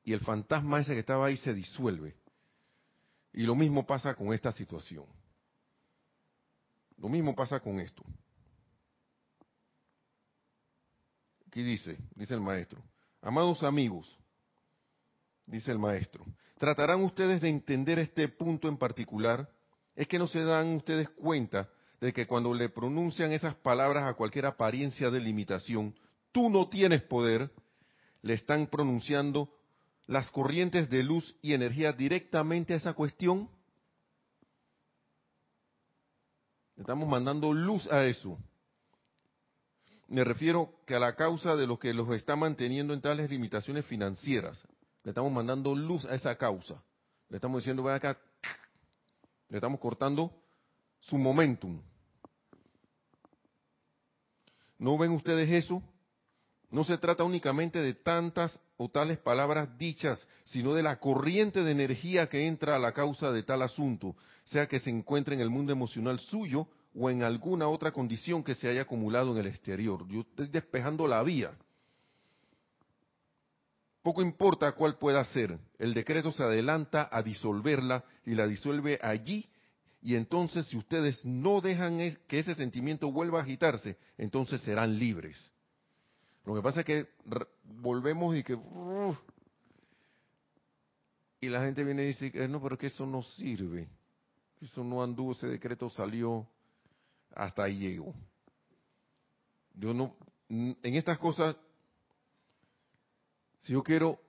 Y 0.03 0.13
el 0.13 0.19
fantasma 0.19 0.81
ese 0.81 0.93
que 0.93 0.99
estaba 0.99 1.27
ahí 1.27 1.37
se 1.37 1.53
disuelve. 1.53 2.15
Y 3.33 3.43
lo 3.43 3.55
mismo 3.55 3.85
pasa 3.85 4.15
con 4.15 4.33
esta 4.33 4.51
situación. 4.51 5.05
Lo 6.97 7.09
mismo 7.09 7.35
pasa 7.35 7.59
con 7.59 7.79
esto. 7.79 8.03
Aquí 11.47 11.63
dice, 11.63 11.97
dice 12.15 12.33
el 12.33 12.41
maestro, 12.41 12.81
amados 13.21 13.61
amigos, 13.63 14.17
dice 15.45 15.71
el 15.71 15.79
maestro, 15.79 16.25
tratarán 16.57 17.03
ustedes 17.03 17.41
de 17.41 17.49
entender 17.49 17.99
este 17.99 18.27
punto 18.27 18.67
en 18.67 18.77
particular, 18.77 19.49
es 19.95 20.07
que 20.07 20.19
no 20.19 20.27
se 20.27 20.43
dan 20.43 20.75
ustedes 20.75 21.09
cuenta 21.09 21.69
de 21.99 22.13
que 22.13 22.27
cuando 22.27 22.53
le 22.53 22.69
pronuncian 22.69 23.31
esas 23.31 23.55
palabras 23.55 24.03
a 24.03 24.13
cualquier 24.15 24.45
apariencia 24.45 25.09
de 25.09 25.21
limitación, 25.21 25.95
tú 26.31 26.49
no 26.49 26.67
tienes 26.67 27.01
poder, 27.03 27.51
le 28.21 28.33
están 28.33 28.67
pronunciando 28.67 29.49
las 30.07 30.29
corrientes 30.29 30.89
de 30.89 31.03
luz 31.03 31.35
y 31.41 31.53
energía 31.53 31.93
directamente 31.93 32.73
a 32.73 32.77
esa 32.77 32.93
cuestión. 32.93 33.49
Estamos 36.75 37.07
mandando 37.07 37.53
luz 37.53 37.89
a 37.91 38.05
eso. 38.05 38.37
Me 40.07 40.23
refiero 40.23 40.75
que 40.85 40.95
a 40.95 40.99
la 40.99 41.15
causa 41.15 41.55
de 41.55 41.67
lo 41.67 41.79
que 41.79 41.93
los 41.93 42.09
está 42.13 42.35
manteniendo 42.35 42.93
en 42.93 43.01
tales 43.01 43.29
limitaciones 43.29 43.85
financieras. 43.85 44.61
Le 45.03 45.09
estamos 45.09 45.31
mandando 45.31 45.75
luz 45.75 46.05
a 46.05 46.15
esa 46.15 46.35
causa. 46.35 46.81
Le 47.29 47.37
estamos 47.37 47.61
diciendo, 47.61 47.83
ven 47.83 47.95
acá, 47.95 48.17
le 49.49 49.57
estamos 49.57 49.79
cortando 49.79 50.31
su 50.99 51.17
momentum. 51.17 51.81
¿No 54.77 54.97
ven 54.97 55.11
ustedes 55.11 55.49
eso? 55.49 55.81
No 56.69 56.83
se 56.83 56.97
trata 56.97 57.23
únicamente 57.23 57.79
de 57.79 57.93
tantas 57.93 58.59
o 58.77 58.89
tales 58.89 59.19
palabras 59.19 59.77
dichas, 59.77 60.27
sino 60.43 60.73
de 60.73 60.83
la 60.83 60.99
corriente 60.99 61.63
de 61.63 61.71
energía 61.71 62.27
que 62.27 62.47
entra 62.47 62.75
a 62.75 62.79
la 62.79 62.93
causa 62.93 63.31
de 63.31 63.43
tal 63.43 63.61
asunto, 63.61 64.15
sea 64.43 64.67
que 64.67 64.79
se 64.79 64.89
encuentre 64.89 65.35
en 65.35 65.41
el 65.41 65.49
mundo 65.49 65.71
emocional 65.71 66.19
suyo 66.19 66.67
o 66.95 67.09
en 67.09 67.23
alguna 67.23 67.67
otra 67.67 67.91
condición 67.91 68.43
que 68.43 68.55
se 68.55 68.67
haya 68.67 68.81
acumulado 68.81 69.33
en 69.33 69.37
el 69.37 69.47
exterior. 69.47 70.07
Yo 70.07 70.21
estoy 70.21 70.47
despejando 70.47 71.07
la 71.07 71.21
vía. 71.23 71.51
Poco 74.03 74.21
importa 74.21 74.73
cuál 74.73 74.97
pueda 74.97 75.23
ser, 75.25 75.57
el 75.79 75.93
decreto 75.93 76.31
se 76.31 76.43
adelanta 76.43 77.09
a 77.11 77.23
disolverla 77.23 78.03
y 78.25 78.35
la 78.35 78.45
disuelve 78.45 78.99
allí 79.01 79.49
y 80.03 80.15
entonces 80.15 80.65
si 80.67 80.75
ustedes 80.75 81.23
no 81.23 81.61
dejan 81.61 81.97
que 82.27 82.39
ese 82.39 82.53
sentimiento 82.55 83.09
vuelva 83.09 83.39
a 83.39 83.43
agitarse, 83.43 83.97
entonces 84.17 84.59
serán 84.59 84.99
libres. 84.99 85.37
Lo 86.45 86.53
que 86.53 86.61
pasa 86.61 86.81
es 86.81 86.85
que 86.85 87.07
volvemos 87.63 88.35
y 88.35 88.43
que 88.43 88.59
Y 91.39 91.47
la 91.47 91.61
gente 91.63 91.85
viene 91.85 92.03
y 92.03 92.07
dice, 92.07 92.31
eh, 92.33 92.49
no, 92.49 92.61
pero 92.61 92.77
que 92.77 92.87
eso 92.87 93.05
no 93.05 93.23
sirve. 93.23 93.87
Eso 94.61 94.83
no 94.83 95.01
anduvo, 95.01 95.31
ese 95.31 95.47
decreto 95.47 95.89
salió, 95.89 96.45
hasta 97.33 97.63
ahí 97.63 97.79
llegó. 97.79 98.13
Yo 99.75 99.93
no, 99.93 100.17
en 100.49 100.77
estas 100.83 101.17
cosas, 101.17 101.55
si 103.63 103.73
yo 103.73 103.83
quiero 103.83 104.19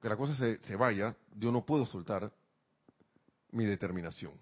que 0.00 0.08
la 0.08 0.16
cosa 0.16 0.34
se, 0.34 0.62
se 0.62 0.76
vaya, 0.76 1.16
yo 1.36 1.50
no 1.50 1.64
puedo 1.64 1.84
soltar 1.84 2.32
mi 3.50 3.64
determinación. 3.64 4.32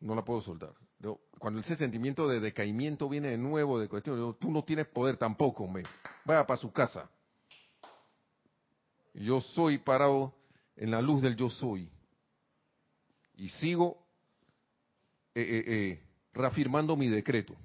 No 0.00 0.14
la 0.14 0.24
puedo 0.24 0.40
soltar. 0.42 0.74
cuando 1.38 1.60
ese 1.60 1.76
sentimiento 1.76 2.28
de 2.28 2.40
decaimiento 2.40 3.08
viene 3.08 3.28
de 3.28 3.38
nuevo, 3.38 3.78
de 3.78 3.88
cuestión, 3.88 4.36
tú 4.38 4.50
no 4.50 4.64
tienes 4.64 4.86
poder 4.86 5.16
tampoco, 5.16 5.66
me 5.66 5.82
vaya 6.24 6.46
para 6.46 6.60
su 6.60 6.70
casa. 6.70 7.10
Yo 9.14 9.40
soy 9.40 9.78
parado 9.78 10.34
en 10.76 10.90
la 10.90 11.00
luz 11.00 11.22
del 11.22 11.36
yo 11.36 11.48
soy. 11.48 11.90
Y 13.34 13.48
sigo 13.48 14.06
eh, 15.34 15.40
eh, 15.40 15.64
eh, 15.66 16.02
reafirmando 16.34 16.96
mi 16.96 17.08
decreto. 17.08 17.56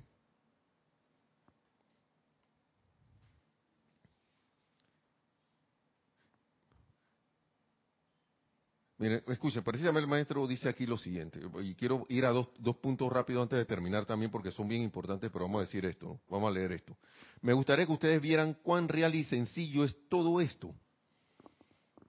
Mire, 9.02 9.24
escuche, 9.30 9.64
precisamente 9.64 10.04
el 10.04 10.08
maestro 10.08 10.46
dice 10.46 10.70
aquí 10.70 10.86
lo 10.86 10.96
siguiente, 10.96 11.40
y 11.64 11.74
quiero 11.74 12.06
ir 12.08 12.24
a 12.24 12.30
dos, 12.30 12.50
dos 12.60 12.78
puntos 12.78 13.12
rápidos 13.12 13.42
antes 13.42 13.58
de 13.58 13.66
terminar 13.66 14.06
también 14.06 14.30
porque 14.30 14.52
son 14.52 14.68
bien 14.68 14.84
importantes, 14.84 15.32
pero 15.34 15.46
vamos 15.46 15.58
a 15.58 15.62
decir 15.62 15.84
esto, 15.88 16.20
vamos 16.30 16.52
a 16.52 16.54
leer 16.54 16.74
esto. 16.74 16.96
Me 17.42 17.52
gustaría 17.52 17.88
que 17.88 17.94
ustedes 17.94 18.22
vieran 18.22 18.56
cuán 18.62 18.88
real 18.88 19.16
y 19.16 19.24
sencillo 19.24 19.86
es 19.86 19.98
todo 20.08 20.40
esto. 20.40 20.76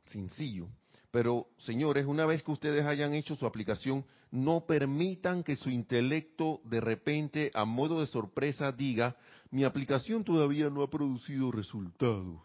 Sencillo. 0.05 0.69
Pero, 1.11 1.47
señores, 1.57 2.05
una 2.05 2.27
vez 2.27 2.43
que 2.43 2.51
ustedes 2.51 2.85
hayan 2.85 3.15
hecho 3.15 3.37
su 3.37 3.47
aplicación, 3.47 4.05
no 4.31 4.67
permitan 4.67 5.43
que 5.45 5.57
su 5.57 5.71
intelecto 5.71 6.61
de 6.65 6.83
repente, 6.83 7.51
a 7.55 7.65
modo 7.65 8.01
de 8.01 8.07
sorpresa, 8.07 8.71
diga, 8.71 9.17
mi 9.51 9.65
aplicación 9.65 10.25
todavía 10.25 10.69
no 10.69 10.83
ha 10.83 10.91
producido 10.91 11.53
resultados. 11.53 12.39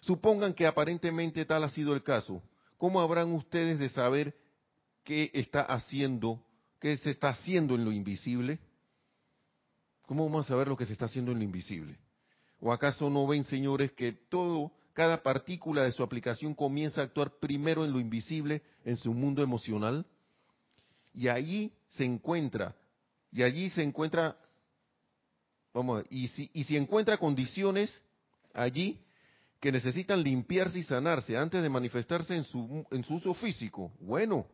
Supongan 0.00 0.52
que 0.52 0.66
aparentemente 0.66 1.44
tal 1.44 1.62
ha 1.62 1.68
sido 1.68 1.94
el 1.94 2.02
caso 2.02 2.42
¿cómo 2.78 3.00
habrán 3.00 3.32
ustedes 3.32 3.78
de 3.78 3.88
saber 3.88 4.34
qué 5.04 5.30
está 5.34 5.62
haciendo, 5.62 6.42
qué 6.80 6.96
se 6.96 7.10
está 7.10 7.30
haciendo 7.30 7.74
en 7.74 7.84
lo 7.84 7.92
invisible? 7.92 8.58
¿Cómo 10.06 10.24
vamos 10.24 10.46
a 10.46 10.48
saber 10.48 10.68
lo 10.68 10.76
que 10.76 10.86
se 10.86 10.92
está 10.92 11.06
haciendo 11.06 11.32
en 11.32 11.38
lo 11.38 11.44
invisible? 11.44 11.98
¿O 12.60 12.72
acaso 12.72 13.10
no 13.10 13.26
ven, 13.26 13.44
señores, 13.44 13.92
que 13.92 14.12
todo, 14.12 14.72
cada 14.92 15.22
partícula 15.22 15.82
de 15.82 15.92
su 15.92 16.02
aplicación 16.02 16.54
comienza 16.54 17.00
a 17.00 17.04
actuar 17.04 17.38
primero 17.38 17.84
en 17.84 17.92
lo 17.92 18.00
invisible, 18.00 18.62
en 18.84 18.96
su 18.96 19.12
mundo 19.12 19.42
emocional? 19.42 20.06
Y 21.12 21.28
allí 21.28 21.72
se 21.90 22.04
encuentra, 22.04 22.76
y 23.32 23.42
allí 23.42 23.68
se 23.70 23.82
encuentra, 23.82 24.36
vamos 25.72 25.94
a 25.94 26.02
ver, 26.02 26.06
y 26.10 26.28
si, 26.28 26.50
y 26.52 26.64
si 26.64 26.76
encuentra 26.76 27.18
condiciones 27.18 28.02
allí, 28.54 28.98
que 29.60 29.72
necesitan 29.72 30.22
limpiarse 30.22 30.78
y 30.78 30.82
sanarse 30.82 31.36
antes 31.36 31.62
de 31.62 31.68
manifestarse 31.68 32.34
en 32.34 32.44
su, 32.44 32.86
en 32.90 33.04
su 33.04 33.14
uso 33.14 33.34
físico. 33.34 33.92
Bueno, 34.00 34.46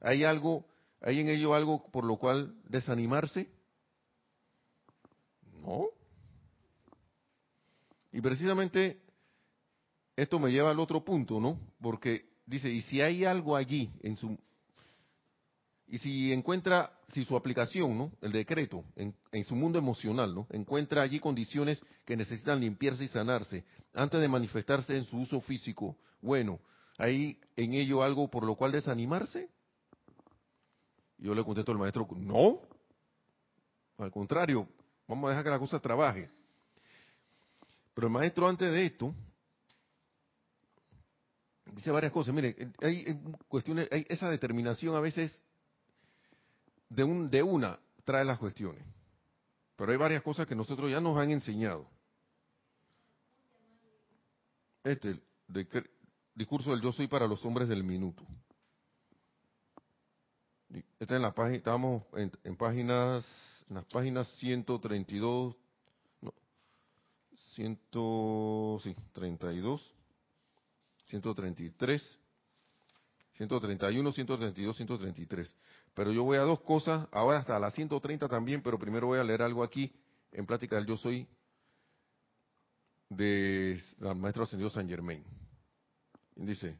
¿hay 0.00 0.24
algo, 0.24 0.66
hay 1.00 1.20
en 1.20 1.28
ello 1.28 1.54
algo 1.54 1.90
por 1.90 2.04
lo 2.04 2.16
cual 2.16 2.54
desanimarse? 2.68 3.48
No. 5.62 5.86
Y 8.12 8.20
precisamente 8.20 9.00
esto 10.16 10.38
me 10.38 10.50
lleva 10.50 10.70
al 10.70 10.80
otro 10.80 11.04
punto, 11.04 11.40
¿no? 11.40 11.58
Porque 11.80 12.28
dice, 12.44 12.70
y 12.70 12.82
si 12.82 13.00
hay 13.00 13.24
algo 13.24 13.56
allí 13.56 13.90
en 14.02 14.16
su 14.16 14.36
y 15.90 15.98
si 15.98 16.32
encuentra, 16.32 16.92
si 17.08 17.24
su 17.24 17.36
aplicación, 17.36 17.98
¿no? 17.98 18.12
El 18.20 18.30
decreto, 18.30 18.84
en, 18.94 19.44
su 19.44 19.56
mundo 19.56 19.76
emocional, 19.76 20.32
¿no? 20.32 20.46
Encuentra 20.50 21.02
allí 21.02 21.18
condiciones 21.18 21.82
que 22.06 22.16
necesitan 22.16 22.60
limpiarse 22.60 23.04
y 23.04 23.08
sanarse 23.08 23.64
antes 23.92 24.20
de 24.20 24.28
manifestarse 24.28 24.96
en 24.96 25.04
su 25.04 25.18
uso 25.18 25.40
físico. 25.40 25.96
Bueno, 26.22 26.60
¿hay 26.96 27.40
en 27.56 27.74
ello 27.74 28.04
algo 28.04 28.30
por 28.30 28.46
lo 28.46 28.54
cual 28.54 28.70
desanimarse? 28.70 29.48
Yo 31.18 31.34
le 31.34 31.42
contesto 31.42 31.72
al 31.72 31.78
maestro, 31.78 32.06
no. 32.16 32.60
Al 33.98 34.12
contrario, 34.12 34.68
vamos 35.08 35.26
a 35.26 35.30
dejar 35.30 35.44
que 35.44 35.50
la 35.50 35.58
cosa 35.58 35.80
trabaje. 35.80 36.30
Pero 37.94 38.06
el 38.06 38.12
maestro 38.12 38.46
antes 38.46 38.70
de 38.70 38.86
esto 38.86 39.12
dice 41.72 41.90
varias 41.90 42.12
cosas. 42.12 42.32
Mire, 42.32 42.70
hay 42.80 43.20
cuestiones, 43.48 43.88
hay 43.90 44.06
esa 44.08 44.30
determinación 44.30 44.94
a 44.94 45.00
veces 45.00 45.42
de, 46.90 47.04
un, 47.04 47.30
de 47.30 47.42
una 47.42 47.78
trae 48.04 48.24
las 48.24 48.38
cuestiones. 48.38 48.84
Pero 49.76 49.92
hay 49.92 49.98
varias 49.98 50.22
cosas 50.22 50.46
que 50.46 50.54
nosotros 50.54 50.90
ya 50.90 51.00
nos 51.00 51.16
han 51.16 51.30
enseñado. 51.30 51.88
Este, 54.84 55.10
el 55.10 55.22
discurso 56.34 56.70
del 56.70 56.82
yo 56.82 56.92
soy 56.92 57.06
para 57.06 57.26
los 57.26 57.42
hombres 57.46 57.68
del 57.68 57.82
minuto. 57.82 58.22
Está 60.98 61.16
en 61.16 61.22
la 61.22 61.32
página, 61.32 61.56
estamos 61.56 62.04
en, 62.14 62.56
páginas, 62.56 63.24
en 63.68 63.76
las 63.76 63.84
páginas 63.86 64.28
132, 64.38 65.56
no, 66.20 66.34
100, 67.54 67.80
sí, 68.82 68.96
32, 69.12 69.94
133, 71.06 72.18
131, 73.32 74.12
132, 74.12 74.76
133. 74.76 75.56
Pero 75.94 76.12
yo 76.12 76.22
voy 76.22 76.38
a 76.38 76.42
dos 76.42 76.60
cosas, 76.60 77.08
ahora 77.10 77.38
hasta 77.38 77.58
la 77.58 77.70
130 77.70 78.28
también, 78.28 78.62
pero 78.62 78.78
primero 78.78 79.08
voy 79.08 79.18
a 79.18 79.24
leer 79.24 79.42
algo 79.42 79.62
aquí 79.62 79.92
en 80.32 80.46
plática 80.46 80.76
del 80.76 80.86
Yo 80.86 80.96
Soy 80.96 81.26
de 83.08 83.80
la 83.98 84.14
maestro 84.14 84.44
ascendido 84.44 84.70
San 84.70 84.88
Germain. 84.88 85.24
Dice, 86.36 86.76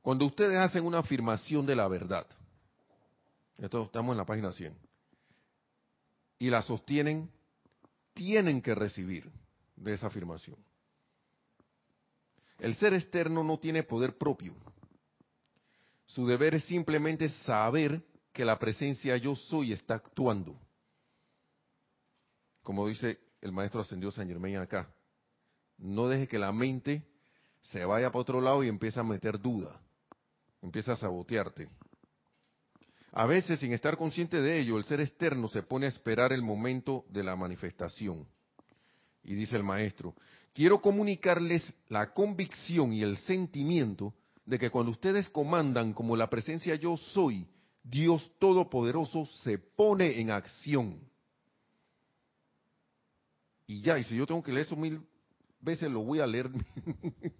cuando 0.00 0.24
ustedes 0.24 0.56
hacen 0.58 0.84
una 0.84 1.00
afirmación 1.00 1.66
de 1.66 1.76
la 1.76 1.86
verdad, 1.86 2.26
esto 3.58 3.84
estamos 3.84 4.14
en 4.14 4.18
la 4.18 4.26
página 4.26 4.52
100, 4.52 4.76
y 6.38 6.50
la 6.50 6.62
sostienen, 6.62 7.30
tienen 8.14 8.62
que 8.62 8.74
recibir 8.74 9.30
de 9.76 9.92
esa 9.92 10.06
afirmación. 10.06 10.56
El 12.58 12.74
ser 12.76 12.94
externo 12.94 13.44
no 13.44 13.58
tiene 13.58 13.82
poder 13.82 14.16
propio. 14.16 14.54
Su 16.06 16.26
deber 16.26 16.54
es 16.54 16.64
simplemente 16.64 17.28
saber 17.28 18.02
que 18.36 18.44
la 18.44 18.58
presencia 18.58 19.16
yo 19.16 19.34
soy 19.34 19.72
está 19.72 19.94
actuando. 19.94 20.60
Como 22.62 22.86
dice 22.86 23.18
el 23.40 23.50
maestro 23.50 23.80
ascendió 23.80 24.10
San 24.10 24.28
Germain 24.28 24.58
acá, 24.58 24.92
no 25.78 26.06
deje 26.06 26.28
que 26.28 26.38
la 26.38 26.52
mente 26.52 27.02
se 27.62 27.82
vaya 27.86 28.10
para 28.10 28.20
otro 28.20 28.42
lado 28.42 28.62
y 28.62 28.68
empiece 28.68 29.00
a 29.00 29.04
meter 29.04 29.40
duda, 29.40 29.80
empieza 30.60 30.92
a 30.92 30.96
sabotearte. 30.98 31.70
A 33.12 33.24
veces, 33.24 33.58
sin 33.58 33.72
estar 33.72 33.96
consciente 33.96 34.42
de 34.42 34.60
ello, 34.60 34.76
el 34.76 34.84
ser 34.84 35.00
externo 35.00 35.48
se 35.48 35.62
pone 35.62 35.86
a 35.86 35.88
esperar 35.88 36.34
el 36.34 36.42
momento 36.42 37.06
de 37.08 37.24
la 37.24 37.36
manifestación. 37.36 38.28
Y 39.24 39.34
dice 39.34 39.56
el 39.56 39.64
maestro, 39.64 40.14
quiero 40.52 40.82
comunicarles 40.82 41.72
la 41.88 42.12
convicción 42.12 42.92
y 42.92 43.02
el 43.02 43.16
sentimiento 43.16 44.12
de 44.44 44.58
que 44.58 44.68
cuando 44.68 44.92
ustedes 44.92 45.30
comandan 45.30 45.94
como 45.94 46.16
la 46.16 46.28
presencia 46.28 46.74
yo 46.74 46.98
soy, 46.98 47.48
Dios 47.88 48.32
Todopoderoso 48.40 49.26
se 49.44 49.58
pone 49.58 50.20
en 50.20 50.30
acción. 50.30 50.98
Y 53.66 53.80
ya, 53.80 53.98
y 53.98 54.04
si 54.04 54.16
yo 54.16 54.26
tengo 54.26 54.42
que 54.42 54.52
leer 54.52 54.66
eso 54.66 54.76
mil 54.76 55.00
veces, 55.60 55.90
lo 55.90 56.00
voy 56.00 56.18
a 56.18 56.26
leer. 56.26 56.50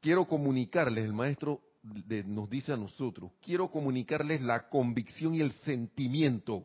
quiero 0.00 0.26
comunicarles, 0.26 1.04
el 1.04 1.12
maestro 1.12 1.60
nos 1.82 2.50
dice 2.50 2.72
a 2.72 2.76
nosotros, 2.76 3.30
quiero 3.40 3.70
comunicarles 3.70 4.40
la 4.40 4.68
convicción 4.68 5.34
y 5.34 5.40
el 5.40 5.52
sentimiento 5.52 6.64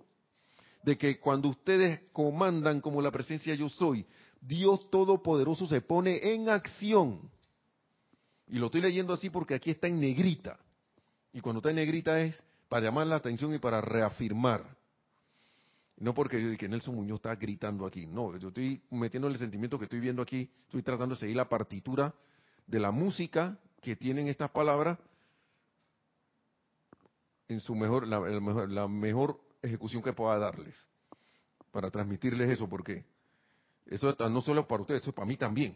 de 0.84 0.98
que 0.98 1.20
cuando 1.20 1.50
ustedes 1.50 2.02
comandan 2.14 2.82
como 2.82 3.02
la 3.02 3.12
presencia 3.12 3.54
yo 3.54 3.70
soy, 3.70 4.06
Dios 4.42 4.90
Todopoderoso 4.90 5.68
se 5.68 5.82
pone 5.82 6.34
en 6.34 6.50
acción. 6.50 7.30
Y 8.48 8.58
lo 8.58 8.68
estoy 8.68 8.82
leyendo 8.82 9.14
así 9.14 9.30
porque 9.30 9.54
aquí 9.54 9.70
está 9.70 9.88
en 9.88 10.00
negrita. 10.00 10.58
Y 11.34 11.42
cuando 11.42 11.60
está 11.60 11.70
en 11.70 11.78
negrita 11.78 12.22
es 12.22 12.42
para 12.68 12.86
llamar 12.86 13.08
la 13.08 13.16
atención 13.16 13.54
y 13.54 13.60
para 13.60 13.82
reafirmar. 13.82 14.78
No 15.98 16.14
porque 16.14 16.56
que 16.58 16.70
Nelson 16.70 16.96
Muñoz 16.96 17.18
está 17.18 17.36
gritando 17.36 17.86
aquí, 17.86 18.08
no, 18.08 18.38
yo 18.38 18.48
estoy 18.48 18.82
metiendo 18.90 19.28
el 19.28 19.38
sentimiento 19.38 19.78
que 19.78 19.84
estoy 19.84 20.00
viendo 20.00 20.22
aquí, 20.22 20.50
estoy 20.64 20.82
tratando 20.82 21.16
de 21.16 21.20
seguir 21.20 21.36
la 21.36 21.50
partitura 21.50 22.14
de 22.66 22.80
la 22.80 22.92
música 22.92 23.58
que 23.82 23.98
tienen 23.98 24.28
estas 24.28 24.50
palabras 24.52 24.98
en 27.50 27.60
su 27.60 27.76
mejor 27.76 28.08
la, 28.08 28.88
mejor, 28.88 29.42
ejecución 29.62 30.02
que 30.02 30.14
pueda 30.14 30.38
darles, 30.38 30.76
para 31.72 31.92
transmitirles 31.92 32.50
eso, 32.50 32.70
porque 32.70 33.04
eso 33.88 34.16
no 34.30 34.40
solo 34.40 34.66
para 34.68 34.82
ustedes, 34.82 35.02
eso 35.02 35.10
es 35.10 35.16
para 35.16 35.26
mí 35.26 35.36
también. 35.36 35.76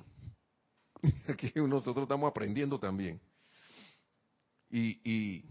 Aquí 1.28 1.52
nosotros 1.56 2.04
estamos 2.04 2.30
aprendiendo 2.30 2.80
también. 2.80 3.20
Y, 4.76 5.00
y, 5.04 5.46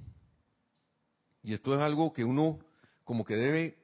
y 1.44 1.54
esto 1.54 1.76
es 1.76 1.80
algo 1.80 2.12
que 2.12 2.24
uno 2.24 2.58
como 3.04 3.24
que 3.24 3.36
debe 3.36 3.78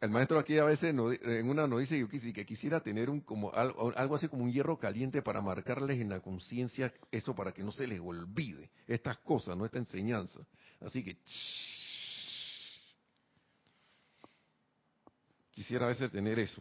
el 0.00 0.10
maestro 0.10 0.40
aquí 0.40 0.58
a 0.58 0.64
veces 0.64 0.90
en 0.90 1.48
una 1.48 1.68
nos 1.68 1.78
dice 1.78 2.04
que 2.32 2.44
quisiera 2.44 2.80
tener 2.80 3.08
un 3.08 3.20
como 3.20 3.52
algo, 3.52 4.16
así 4.16 4.26
como 4.26 4.42
un 4.42 4.50
hierro 4.50 4.76
caliente 4.76 5.22
para 5.22 5.40
marcarles 5.40 6.00
en 6.00 6.08
la 6.08 6.18
conciencia 6.18 6.92
eso 7.12 7.32
para 7.32 7.52
que 7.52 7.62
no 7.62 7.70
se 7.70 7.86
les 7.86 8.00
olvide 8.00 8.72
estas 8.88 9.18
cosas, 9.18 9.56
no 9.56 9.64
esta 9.64 9.78
enseñanza. 9.78 10.44
Así 10.80 11.04
que 11.04 11.18
quisiera 15.52 15.84
a 15.84 15.90
veces 15.90 16.10
tener 16.10 16.40
eso. 16.40 16.60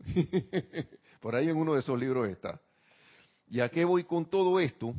Por 1.20 1.36
ahí 1.36 1.48
en 1.48 1.56
uno 1.56 1.74
de 1.74 1.80
esos 1.80 1.96
libros 1.96 2.28
está. 2.28 2.60
¿Y 3.46 3.60
a 3.60 3.68
qué 3.68 3.84
voy 3.84 4.02
con 4.02 4.28
todo 4.28 4.58
esto? 4.58 4.96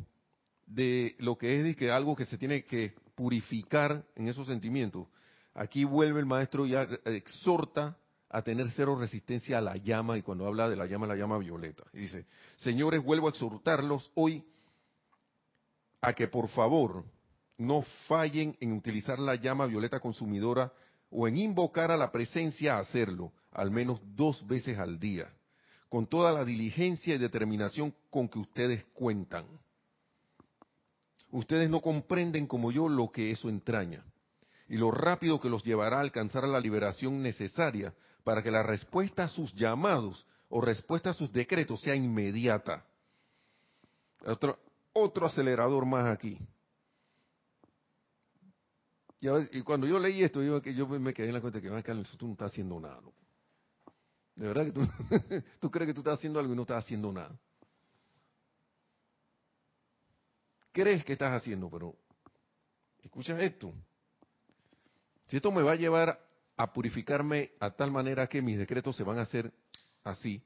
De 0.70 1.16
lo 1.18 1.36
que 1.36 1.68
es 1.68 1.76
que 1.76 1.90
algo 1.90 2.14
que 2.14 2.24
se 2.24 2.38
tiene 2.38 2.64
que 2.64 2.94
purificar 3.16 4.04
en 4.14 4.28
esos 4.28 4.46
sentimientos. 4.46 5.08
Aquí 5.52 5.84
vuelve 5.84 6.20
el 6.20 6.26
maestro 6.26 6.64
y 6.64 6.74
exhorta 6.74 7.96
a 8.28 8.42
tener 8.42 8.70
cero 8.76 8.96
resistencia 8.96 9.58
a 9.58 9.60
la 9.60 9.76
llama, 9.76 10.16
y 10.16 10.22
cuando 10.22 10.46
habla 10.46 10.68
de 10.68 10.76
la 10.76 10.86
llama, 10.86 11.08
la 11.08 11.16
llama 11.16 11.38
violeta. 11.38 11.82
Y 11.92 11.98
dice, 11.98 12.26
señores, 12.56 13.02
vuelvo 13.02 13.26
a 13.26 13.30
exhortarlos 13.30 14.12
hoy 14.14 14.44
a 16.00 16.12
que 16.12 16.28
por 16.28 16.48
favor 16.48 17.04
no 17.58 17.82
fallen 18.06 18.56
en 18.60 18.72
utilizar 18.72 19.18
la 19.18 19.34
llama 19.34 19.66
violeta 19.66 19.98
consumidora 19.98 20.72
o 21.10 21.26
en 21.26 21.36
invocar 21.36 21.90
a 21.90 21.96
la 21.96 22.12
presencia 22.12 22.76
a 22.76 22.80
hacerlo, 22.80 23.32
al 23.50 23.72
menos 23.72 24.00
dos 24.14 24.46
veces 24.46 24.78
al 24.78 25.00
día, 25.00 25.28
con 25.88 26.06
toda 26.06 26.32
la 26.32 26.44
diligencia 26.44 27.16
y 27.16 27.18
determinación 27.18 27.92
con 28.08 28.28
que 28.28 28.38
ustedes 28.38 28.84
cuentan. 28.94 29.46
Ustedes 31.30 31.70
no 31.70 31.80
comprenden 31.80 32.46
como 32.46 32.72
yo 32.72 32.88
lo 32.88 33.10
que 33.10 33.30
eso 33.30 33.48
entraña 33.48 34.04
y 34.68 34.76
lo 34.76 34.90
rápido 34.90 35.40
que 35.40 35.48
los 35.48 35.64
llevará 35.64 35.98
a 35.98 36.00
alcanzar 36.00 36.44
la 36.44 36.60
liberación 36.60 37.22
necesaria 37.22 37.94
para 38.24 38.42
que 38.42 38.50
la 38.50 38.62
respuesta 38.62 39.24
a 39.24 39.28
sus 39.28 39.54
llamados 39.54 40.26
o 40.48 40.60
respuesta 40.60 41.10
a 41.10 41.14
sus 41.14 41.32
decretos 41.32 41.80
sea 41.80 41.94
inmediata. 41.94 42.84
Otro, 44.24 44.58
otro 44.92 45.26
acelerador 45.26 45.86
más 45.86 46.06
aquí. 46.06 46.38
Y, 49.20 49.62
cuando 49.62 49.86
yo 49.86 49.98
leí 49.98 50.22
esto, 50.22 50.42
yo, 50.42 50.88
me 50.88 51.12
quedé 51.12 51.28
en 51.28 51.34
la 51.34 51.40
cuenta 51.40 51.60
que 51.60 51.68
tú 52.16 52.26
no 52.26 52.32
estás 52.32 52.52
haciendo 52.52 52.80
nada. 52.80 53.00
De 54.34 54.46
verdad 54.46 54.64
que 54.64 54.72
tú, 54.72 54.80
tú 55.60 55.70
crees 55.70 55.88
que 55.88 55.94
tú 55.94 56.00
estás 56.00 56.18
haciendo 56.18 56.40
algo 56.40 56.52
y 56.52 56.56
no 56.56 56.62
estás 56.62 56.84
haciendo 56.84 57.12
nada. 57.12 57.38
Crees 60.72 61.04
que 61.04 61.14
estás 61.14 61.32
haciendo, 61.32 61.68
pero 61.68 61.96
escucha 63.02 63.38
esto. 63.40 63.72
Si 65.26 65.36
esto 65.36 65.50
me 65.50 65.62
va 65.62 65.72
a 65.72 65.76
llevar 65.76 66.20
a 66.56 66.72
purificarme 66.72 67.52
a 67.60 67.70
tal 67.70 67.90
manera 67.90 68.26
que 68.28 68.42
mis 68.42 68.58
decretos 68.58 68.96
se 68.96 69.04
van 69.04 69.18
a 69.18 69.22
hacer 69.22 69.52
así, 70.04 70.44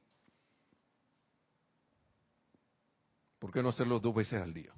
¿por 3.39 3.53
qué 3.53 3.63
no 3.63 3.71
hacerlo 3.71 3.99
dos 3.99 4.15
veces 4.15 4.41
al 4.41 4.55
día? 4.55 4.73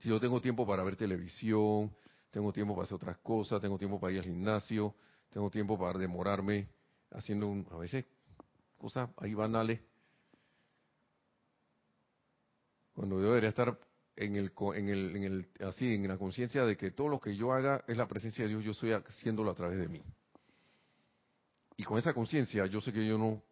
Si 0.00 0.08
yo 0.08 0.18
tengo 0.18 0.40
tiempo 0.40 0.66
para 0.66 0.82
ver 0.82 0.96
televisión, 0.96 1.94
tengo 2.30 2.52
tiempo 2.52 2.74
para 2.74 2.84
hacer 2.84 2.96
otras 2.96 3.18
cosas, 3.18 3.60
tengo 3.60 3.78
tiempo 3.78 4.00
para 4.00 4.12
ir 4.12 4.18
al 4.18 4.24
gimnasio, 4.24 4.94
tengo 5.30 5.50
tiempo 5.50 5.78
para 5.78 5.98
demorarme 5.98 6.68
haciendo 7.10 7.46
un, 7.46 7.66
a 7.70 7.76
veces 7.76 8.06
cosas 8.78 9.10
ahí 9.18 9.34
banales, 9.34 9.80
cuando 12.94 13.20
yo 13.20 13.28
debería 13.28 13.50
estar 13.50 13.78
en 14.16 14.36
el, 14.36 14.52
en 14.74 14.88
el, 14.88 15.16
en 15.16 15.22
el, 15.24 15.48
así, 15.66 15.94
en 15.94 16.06
la 16.08 16.18
conciencia 16.18 16.64
de 16.64 16.76
que 16.76 16.90
todo 16.90 17.08
lo 17.08 17.20
que 17.20 17.34
yo 17.36 17.52
haga 17.52 17.84
es 17.86 17.96
la 17.96 18.06
presencia 18.06 18.44
de 18.44 18.50
Dios, 18.50 18.64
yo 18.64 18.72
estoy 18.72 18.92
haciéndolo 18.92 19.50
a 19.50 19.54
través 19.54 19.78
de 19.78 19.88
mí. 19.88 20.02
Y 21.76 21.84
con 21.84 21.98
esa 21.98 22.12
conciencia, 22.12 22.66
yo 22.66 22.80
sé 22.80 22.92
que 22.92 23.06
yo 23.06 23.16
no, 23.16 23.42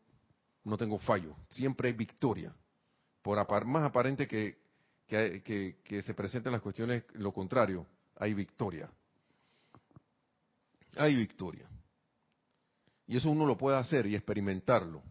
no 0.65 0.77
tengo 0.77 0.99
fallo, 0.99 1.35
siempre 1.49 1.89
hay 1.89 1.95
victoria. 1.95 2.55
Por 3.23 3.67
más 3.67 3.85
aparente 3.85 4.27
que, 4.27 4.59
que, 5.07 5.77
que, 5.85 6.03
se 6.03 6.15
presenten 6.15 6.53
las 6.53 6.63
cuestiones, 6.63 7.05
lo 7.15 7.33
contrario, 7.33 7.87
hay 8.17 8.35
victoria. 8.35 8.91
Hay 10.97 11.17
victoria. 11.17 11.69
Y 13.07 13.17
eso 13.17 13.31
uno 13.31 13.45
lo 13.45 13.57
puede 13.57 13.77
hacer 13.77 14.07
y 14.07 14.15
experimentarlo. 14.15 15.03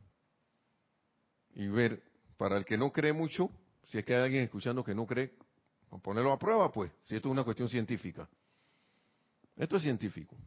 Y 1.53 1.67
ver, 1.67 2.01
para 2.37 2.57
el 2.57 2.65
que 2.65 2.77
no 2.77 2.91
cree 2.91 3.13
mucho, 3.13 3.51
si 3.89 3.97
es 3.97 4.05
que 4.05 4.13
hay 4.13 4.21
alguien 4.21 4.43
escuchando 4.43 4.83
que 4.83 4.93
no 4.93 5.07
cree, 5.07 5.33
ponerlo 6.03 6.31
a 6.31 6.37
prueba, 6.37 6.71
pues, 6.71 6.91
si 7.03 7.15
esto 7.15 7.29
es 7.29 7.31
una 7.31 7.43
cuestión 7.43 7.67
científica. 7.67 8.29
Esto 9.55 9.77
es 9.77 9.83
científico. 9.83 10.37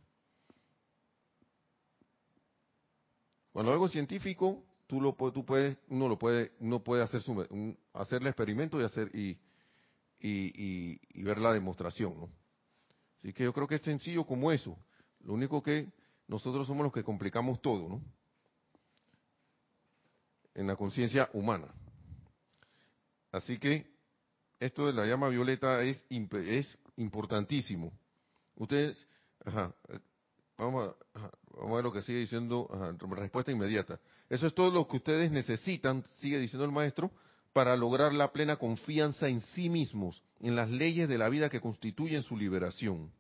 Cuando 3.53 3.73
algo 3.73 3.87
es 3.87 3.93
científico, 3.93 4.65
tú 4.87 5.01
lo 5.01 5.15
tú 5.33 5.45
puedes, 5.45 5.77
uno 5.89 6.09
lo 6.09 6.19
puede, 6.19 6.53
uno 6.61 6.85
puede 6.85 7.03
hacer 7.03 7.21
su, 7.21 7.77
hacer 7.93 8.23
el 8.23 8.29
experimento 8.29 8.81
y 8.81 8.85
hacer 8.85 9.11
y, 9.13 9.37
y, 10.21 11.23
ver 11.23 11.39
la 11.39 11.53
demostración, 11.53 12.19
¿no? 12.19 12.31
Así 13.19 13.33
que 13.33 13.43
yo 13.43 13.53
creo 13.53 13.67
que 13.67 13.75
es 13.75 13.83
sencillo 13.83 14.25
como 14.25 14.53
eso. 14.53 14.79
Lo 15.21 15.35
único 15.35 15.63
que 15.63 15.93
nosotros 16.29 16.67
somos 16.67 16.85
los 16.85 16.93
que 16.93 17.03
complicamos 17.03 17.61
todo, 17.61 17.89
¿no? 17.89 18.03
En 20.55 20.69
la 20.69 20.77
conciencia 20.77 21.29
humana. 21.33 21.75
Así 23.33 23.59
que 23.59 23.91
esto 24.61 24.87
de 24.87 24.93
la 24.93 25.07
llama 25.07 25.29
violeta 25.29 25.83
es, 25.83 26.07
es 26.09 26.79
importantísimo. 26.97 27.93
Ustedes, 28.55 29.09
ajá, 29.45 29.75
vamos, 30.59 30.95
a, 31.15 31.31
vamos 31.57 31.73
a 31.73 31.75
ver 31.75 31.85
lo 31.85 31.93
que 31.93 32.03
sigue 32.03 32.19
diciendo, 32.21 32.69
respuesta 33.11 33.51
inmediata. 33.51 33.99
Eso 34.29 34.47
es 34.47 34.55
todo 34.55 34.71
lo 34.71 34.87
que 34.87 34.99
ustedes 34.99 35.33
necesitan, 35.33 36.05
sigue 36.21 36.39
diciendo 36.39 36.65
el 36.65 36.73
maestro, 36.73 37.11
para 37.53 37.77
lograr 37.77 38.13
la 38.13 38.33
plena 38.33 38.57
confianza 38.57 39.29
en 39.29 39.41
sí 39.41 39.69
mismos, 39.69 40.23
en 40.41 40.55
las 40.55 40.71
leyes 40.71 41.09
de 41.09 41.19
la 41.19 41.29
vida 41.29 41.49
que 41.49 41.61
constituyen 41.61 42.23
su 42.23 42.37
liberación. 42.37 43.11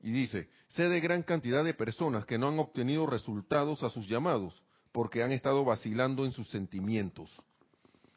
Y 0.00 0.12
dice, 0.12 0.48
sé 0.68 0.88
de 0.88 1.00
gran 1.00 1.22
cantidad 1.22 1.64
de 1.64 1.74
personas 1.74 2.26
que 2.26 2.38
no 2.38 2.48
han 2.48 2.58
obtenido 2.58 3.06
resultados 3.06 3.82
a 3.82 3.90
sus 3.90 4.06
llamados, 4.06 4.62
porque 4.92 5.22
han 5.22 5.32
estado 5.32 5.64
vacilando 5.64 6.24
en 6.24 6.32
sus 6.32 6.48
sentimientos. 6.48 7.30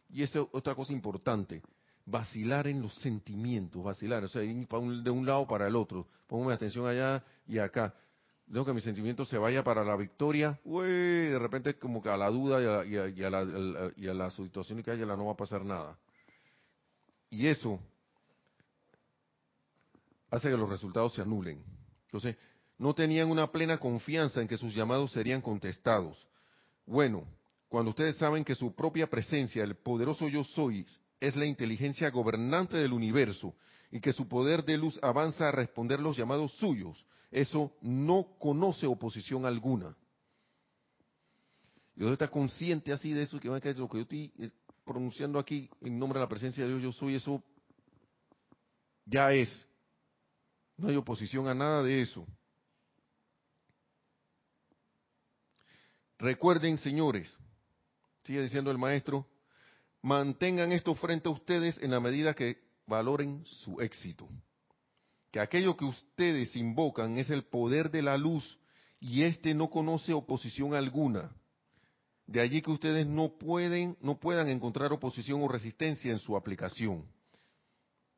Y 0.09 0.23
esa 0.23 0.39
es 0.39 0.47
otra 0.51 0.75
cosa 0.75 0.91
importante, 0.91 1.61
vacilar 2.05 2.67
en 2.67 2.81
los 2.81 2.93
sentimientos, 2.95 3.83
vacilar, 3.83 4.23
o 4.23 4.27
sea, 4.27 4.43
ir 4.43 4.67
de 4.67 5.09
un 5.09 5.25
lado 5.25 5.47
para 5.47 5.67
el 5.67 5.75
otro. 5.75 6.07
Pongo 6.27 6.49
atención 6.49 6.87
allá 6.87 7.23
y 7.47 7.59
acá. 7.59 7.93
Dejo 8.47 8.65
que 8.65 8.73
mi 8.73 8.81
sentimiento 8.81 9.25
se 9.25 9.37
vaya 9.37 9.63
para 9.63 9.83
la 9.83 9.95
victoria, 9.95 10.59
uy, 10.63 10.87
de 10.87 11.37
repente 11.37 11.77
como 11.77 12.01
que 12.01 12.09
a 12.09 12.17
la 12.17 12.31
duda 12.31 12.59
y 12.83 12.95
a, 12.95 13.29
la, 13.29 13.91
y 13.95 14.07
a 14.07 14.13
la 14.13 14.31
situación 14.31 14.81
que 14.81 14.89
haya 14.89 15.05
no 15.05 15.25
va 15.27 15.33
a 15.33 15.37
pasar 15.37 15.63
nada. 15.63 15.99
Y 17.29 17.45
eso 17.45 17.79
hace 20.31 20.49
que 20.49 20.57
los 20.57 20.69
resultados 20.69 21.13
se 21.13 21.21
anulen. 21.21 21.63
Entonces, 22.05 22.37
no 22.79 22.95
tenían 22.95 23.29
una 23.29 23.51
plena 23.51 23.77
confianza 23.77 24.41
en 24.41 24.47
que 24.47 24.57
sus 24.57 24.73
llamados 24.73 25.11
serían 25.11 25.41
contestados. 25.41 26.27
Bueno, 26.85 27.27
cuando 27.69 27.91
ustedes 27.91 28.17
saben 28.17 28.43
que 28.43 28.55
su 28.55 28.73
propia 28.73 29.07
presencia, 29.07 29.63
el 29.63 29.75
poderoso 29.75 30.27
yo 30.27 30.43
soy, 30.43 30.85
es 31.19 31.35
la 31.35 31.45
inteligencia 31.45 32.09
gobernante 32.09 32.77
del 32.77 32.93
universo 32.93 33.55
y 33.91 33.99
que 33.99 34.11
su 34.11 34.27
poder 34.27 34.65
de 34.65 34.77
luz 34.77 34.99
avanza 35.03 35.47
a 35.47 35.51
responder 35.51 35.99
los 35.99 36.17
llamados 36.17 36.51
suyos, 36.53 37.05
eso 37.31 37.71
no 37.81 38.35
conoce 38.39 38.87
oposición 38.87 39.45
alguna. 39.45 39.95
Usted 41.95 42.13
está 42.13 42.27
consciente 42.29 42.91
así 42.91 43.13
de 43.13 43.23
eso, 43.23 43.39
que 43.39 43.49
lo 43.49 43.59
que 43.59 43.73
yo 43.75 43.87
estoy 44.01 44.31
eh, 44.39 44.51
pronunciando 44.83 45.37
aquí 45.37 45.69
en 45.81 45.99
nombre 45.99 46.17
de 46.17 46.25
la 46.25 46.29
presencia 46.29 46.63
de 46.63 46.69
Dios, 46.69 46.81
yo 46.81 46.91
soy, 46.91 47.15
eso 47.15 47.43
ya 49.05 49.31
es. 49.33 49.67
No 50.77 50.87
hay 50.87 50.95
oposición 50.95 51.47
a 51.47 51.53
nada 51.53 51.83
de 51.83 52.01
eso. 52.01 52.25
Recuerden, 56.17 56.77
señores, 56.77 57.37
sigue 58.29 58.43
diciendo 58.43 58.69
el 58.69 58.77
maestro, 58.77 59.25
mantengan 60.03 60.71
esto 60.71 60.93
frente 60.93 61.27
a 61.27 61.31
ustedes 61.31 61.79
en 61.79 61.89
la 61.89 61.99
medida 61.99 62.35
que 62.35 62.59
valoren 62.85 63.43
su 63.43 63.81
éxito. 63.81 64.29
Que 65.31 65.39
aquello 65.39 65.75
que 65.75 65.85
ustedes 65.85 66.55
invocan 66.55 67.17
es 67.17 67.31
el 67.31 67.45
poder 67.45 67.89
de 67.89 68.03
la 68.03 68.19
luz 68.19 68.59
y 68.99 69.23
éste 69.23 69.55
no 69.55 69.71
conoce 69.71 70.13
oposición 70.13 70.75
alguna. 70.75 71.31
De 72.27 72.39
allí 72.39 72.61
que 72.61 72.69
ustedes 72.69 73.07
no 73.07 73.29
pueden, 73.29 73.97
no 73.99 74.19
puedan 74.19 74.47
encontrar 74.49 74.93
oposición 74.93 75.41
o 75.41 75.47
resistencia 75.47 76.11
en 76.11 76.19
su 76.19 76.37
aplicación. 76.37 77.07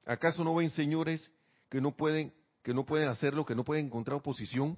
¿Acaso 0.06 0.44
no 0.44 0.54
ven, 0.56 0.72
señores, 0.72 1.32
que 1.70 1.80
no 1.80 1.96
pueden, 1.96 2.34
que 2.64 2.74
no 2.74 2.86
pueden 2.86 3.08
hacerlo, 3.08 3.46
que 3.46 3.56
no 3.56 3.64
pueden 3.64 3.86
encontrar 3.86 4.18
oposición? 4.18 4.78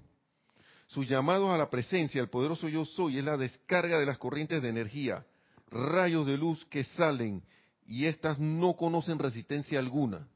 Sus 0.93 1.07
llamados 1.09 1.49
a 1.49 1.57
la 1.57 1.71
presencia, 1.71 2.21
el 2.21 2.29
poderoso 2.29 2.69
yo 2.69 2.85
soy, 2.85 3.17
es 3.17 3.23
la 3.23 3.35
descarga 3.35 3.97
de 3.97 4.05
las 4.05 4.19
corrientes 4.19 4.61
de 4.61 4.69
energía, 4.69 5.25
rayos 5.71 6.27
de 6.27 6.37
luz 6.37 6.63
que 6.65 6.83
salen 6.83 7.43
y 7.87 8.05
éstas 8.05 8.37
no 8.37 8.75
conocen 8.75 9.17
resistencia 9.17 9.79
alguna. 9.79 10.27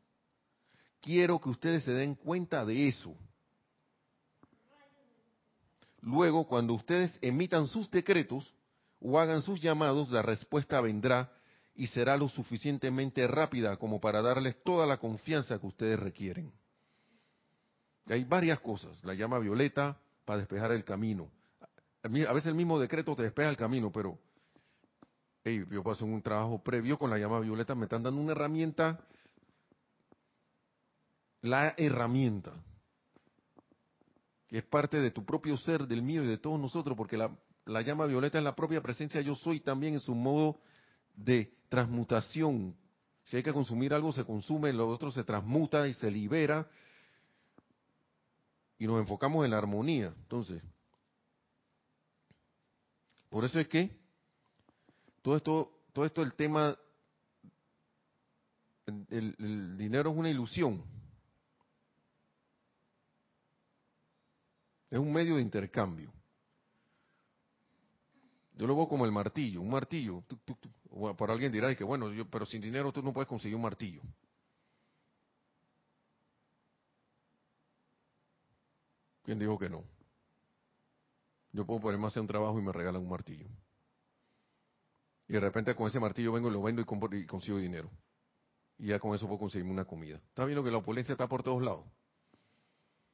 Quiero 0.99 1.39
que 1.39 1.49
ustedes 1.49 1.83
se 1.83 1.91
den 1.91 2.15
cuenta 2.15 2.65
de 2.65 2.87
eso. 2.87 3.15
Luego, 6.01 6.47
cuando 6.47 6.73
ustedes 6.73 7.15
emitan 7.21 7.67
sus 7.67 7.91
decretos 7.91 8.51
o 8.99 9.19
hagan 9.19 9.43
sus 9.43 9.61
llamados, 9.61 10.09
la 10.09 10.23
respuesta 10.23 10.81
vendrá 10.81 11.31
y 11.75 11.85
será 11.85 12.17
lo 12.17 12.29
suficientemente 12.29 13.27
rápida 13.27 13.77
como 13.77 14.01
para 14.01 14.23
darles 14.23 14.59
toda 14.63 14.87
la 14.87 14.97
confianza 14.97 15.59
que 15.59 15.67
ustedes 15.67 15.99
requieren. 15.99 16.51
Hay 18.07 18.23
varias 18.23 18.59
cosas. 18.59 18.97
La 19.03 19.13
llama 19.13 19.37
violeta 19.37 19.99
para 20.27 20.39
despejar 20.39 20.73
el 20.73 20.83
camino. 20.83 21.31
A 22.03 22.09
veces 22.09 22.47
el 22.47 22.55
mismo 22.55 22.77
decreto 22.77 23.15
te 23.15 23.23
despeja 23.23 23.49
el 23.49 23.55
camino, 23.55 23.93
pero 23.93 24.19
yo 25.45 25.81
paso 25.81 26.05
un 26.05 26.21
trabajo 26.21 26.61
previo 26.61 26.97
con 26.97 27.09
la 27.09 27.17
llama 27.17 27.39
violeta, 27.39 27.73
me 27.75 27.85
están 27.85 28.03
dando 28.03 28.19
una 28.19 28.33
herramienta, 28.33 28.99
la 31.41 31.73
herramienta, 31.77 32.51
que 34.49 34.57
es 34.57 34.65
parte 34.65 34.99
de 34.99 35.11
tu 35.11 35.23
propio 35.23 35.55
ser, 35.55 35.87
del 35.87 36.01
mío 36.01 36.25
y 36.25 36.27
de 36.27 36.37
todos 36.37 36.59
nosotros, 36.59 36.97
porque 36.97 37.15
la, 37.15 37.31
la 37.65 37.81
llama 37.81 38.05
violeta 38.05 38.37
es 38.37 38.43
la 38.43 38.53
propia 38.53 38.81
presencia 38.81 39.21
yo 39.21 39.33
soy 39.33 39.61
también 39.61 39.93
en 39.93 40.01
su 40.01 40.13
modo 40.13 40.59
de 41.15 41.53
transmutación. 41.69 42.75
Si 43.23 43.37
hay 43.37 43.43
que 43.43 43.53
consumir 43.53 43.93
algo, 43.93 44.11
se 44.11 44.25
consume, 44.25 44.73
lo 44.73 44.89
otro 44.89 45.09
se 45.09 45.23
transmuta 45.23 45.87
y 45.87 45.93
se 45.93 46.11
libera. 46.11 46.67
Y 48.77 48.85
nos 48.87 48.99
enfocamos 48.99 49.43
en 49.43 49.51
la 49.51 49.57
armonía. 49.57 50.07
Entonces, 50.07 50.61
por 53.29 53.43
eso 53.43 53.59
es 53.59 53.67
que 53.67 53.91
todo 55.21 55.35
esto, 55.35 55.71
todo 55.93 56.05
esto 56.05 56.21
el 56.21 56.33
tema, 56.33 56.77
el, 58.85 59.77
dinero 59.77 60.11
es 60.11 60.17
una 60.17 60.29
ilusión. 60.29 60.83
Es 64.89 64.99
un 64.99 65.11
medio 65.11 65.35
de 65.35 65.41
intercambio. 65.41 66.13
Yo 68.55 68.65
lo 68.65 68.75
veo 68.75 68.87
como 68.87 69.05
el 69.05 69.11
martillo, 69.11 69.61
un 69.61 69.69
martillo. 69.69 70.23
Por 71.17 71.29
alguien 71.29 71.51
dirá 71.51 71.75
que 71.75 71.83
bueno, 71.83 72.11
yo, 72.11 72.27
pero 72.29 72.45
sin 72.45 72.61
dinero 72.61 72.91
tú 72.91 73.03
no 73.03 73.11
puedes 73.11 73.27
conseguir 73.27 73.55
un 73.55 73.63
martillo. 73.63 74.01
¿Quién 79.27 79.39
dijo 79.39 79.59
que 79.59 79.69
no? 79.69 79.83
Yo 81.51 81.65
puedo 81.65 81.81
ponerme 81.81 82.05
a 82.05 82.07
hacer 82.07 82.21
un 82.21 82.27
trabajo 82.27 82.57
y 82.59 82.61
me 82.61 82.71
regalan 82.71 83.01
un 83.01 83.09
martillo. 83.09 83.45
Y 85.27 85.33
de 85.33 85.41
repente 85.41 85.75
con 85.75 85.85
ese 85.85 85.99
martillo 85.99 86.31
vengo 86.31 86.47
y 86.47 86.53
lo 86.53 86.61
vendo 86.61 86.81
y, 86.81 87.25
consigo 87.25 87.57
dinero. 87.57 87.91
Y 88.77 88.87
ya 88.87 88.99
con 88.99 89.13
eso 89.13 89.27
puedo 89.27 89.39
conseguirme 89.39 89.73
una 89.73 89.83
comida. 89.83 90.15
Está 90.29 90.45
viendo 90.45 90.63
que 90.63 90.71
la 90.71 90.77
opulencia 90.77 91.11
está 91.11 91.27
por 91.27 91.43
todos 91.43 91.61
lados. 91.61 91.83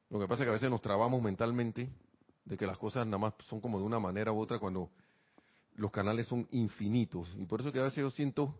Lo 0.08 0.20
que 0.20 0.28
pasa 0.28 0.44
es 0.44 0.46
que 0.46 0.50
a 0.50 0.52
veces 0.52 0.70
nos 0.70 0.80
trabamos 0.80 1.20
mentalmente 1.20 1.90
de 2.44 2.56
que 2.56 2.64
las 2.64 2.78
cosas 2.78 3.06
nada 3.06 3.18
más 3.18 3.34
son 3.46 3.60
como 3.60 3.80
de 3.80 3.84
una 3.84 3.98
manera 3.98 4.30
u 4.30 4.38
otra 4.38 4.60
cuando 4.60 4.92
los 5.72 5.90
canales 5.90 6.28
son 6.28 6.46
infinitos. 6.52 7.34
Y 7.36 7.44
por 7.46 7.60
eso 7.60 7.72
que 7.72 7.80
a 7.80 7.82
veces 7.82 7.98
yo 7.98 8.10
siento 8.10 8.54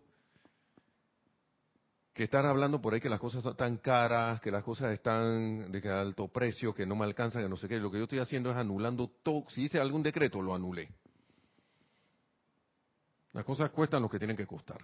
que 2.15 2.23
están 2.23 2.45
hablando 2.45 2.81
por 2.81 2.93
ahí 2.93 3.01
que 3.01 3.09
las 3.09 3.19
cosas 3.19 3.43
son 3.43 3.57
tan 3.57 3.75
caras, 3.75 4.39
que 4.39 4.49
las 4.49 4.63
cosas 4.63 4.93
están 4.93 5.69
de 5.69 5.91
alto 5.91 6.29
precio, 6.29 6.73
que 6.73 6.85
no 6.85 6.95
me 6.95 7.03
alcanzan, 7.03 7.43
que 7.43 7.49
no 7.49 7.57
sé 7.57 7.67
qué. 7.67 7.77
Lo 7.77 7.91
que 7.91 7.97
yo 7.97 8.05
estoy 8.05 8.19
haciendo 8.19 8.49
es 8.49 8.55
anulando 8.55 9.11
todo. 9.21 9.43
Si 9.49 9.63
hice 9.63 9.81
algún 9.81 10.01
decreto, 10.01 10.41
lo 10.41 10.55
anulé. 10.55 10.89
Las 13.33 13.43
cosas 13.43 13.69
cuestan 13.71 14.01
lo 14.01 14.07
que 14.07 14.17
tienen 14.17 14.37
que 14.37 14.47
costar. 14.47 14.79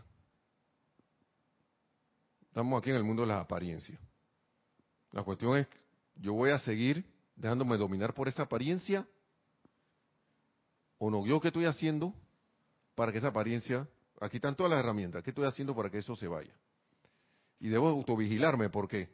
Estamos 2.47 2.77
aquí 2.81 2.89
en 2.89 2.97
el 2.97 3.03
mundo 3.05 3.21
de 3.21 3.29
las 3.29 3.39
apariencias. 3.39 3.97
La 5.13 5.23
cuestión 5.23 5.55
es, 5.55 5.67
¿yo 6.17 6.33
voy 6.33 6.49
a 6.49 6.59
seguir 6.59 7.05
dejándome 7.37 7.77
dominar 7.77 8.13
por 8.13 8.27
esa 8.27 8.43
apariencia? 8.43 9.07
¿O 10.97 11.09
no? 11.09 11.25
¿Yo 11.25 11.39
qué 11.39 11.47
estoy 11.47 11.63
haciendo 11.63 12.13
para 12.93 13.13
que 13.13 13.19
esa 13.19 13.29
apariencia, 13.29 13.87
aquí 14.19 14.35
están 14.35 14.57
todas 14.57 14.71
las 14.71 14.81
herramientas, 14.81 15.23
qué 15.23 15.29
estoy 15.29 15.45
haciendo 15.45 15.73
para 15.73 15.89
que 15.89 15.99
eso 15.99 16.13
se 16.17 16.27
vaya? 16.27 16.53
Y 17.61 17.69
debo 17.69 17.89
autovigilarme 17.89 18.69
porque 18.69 19.07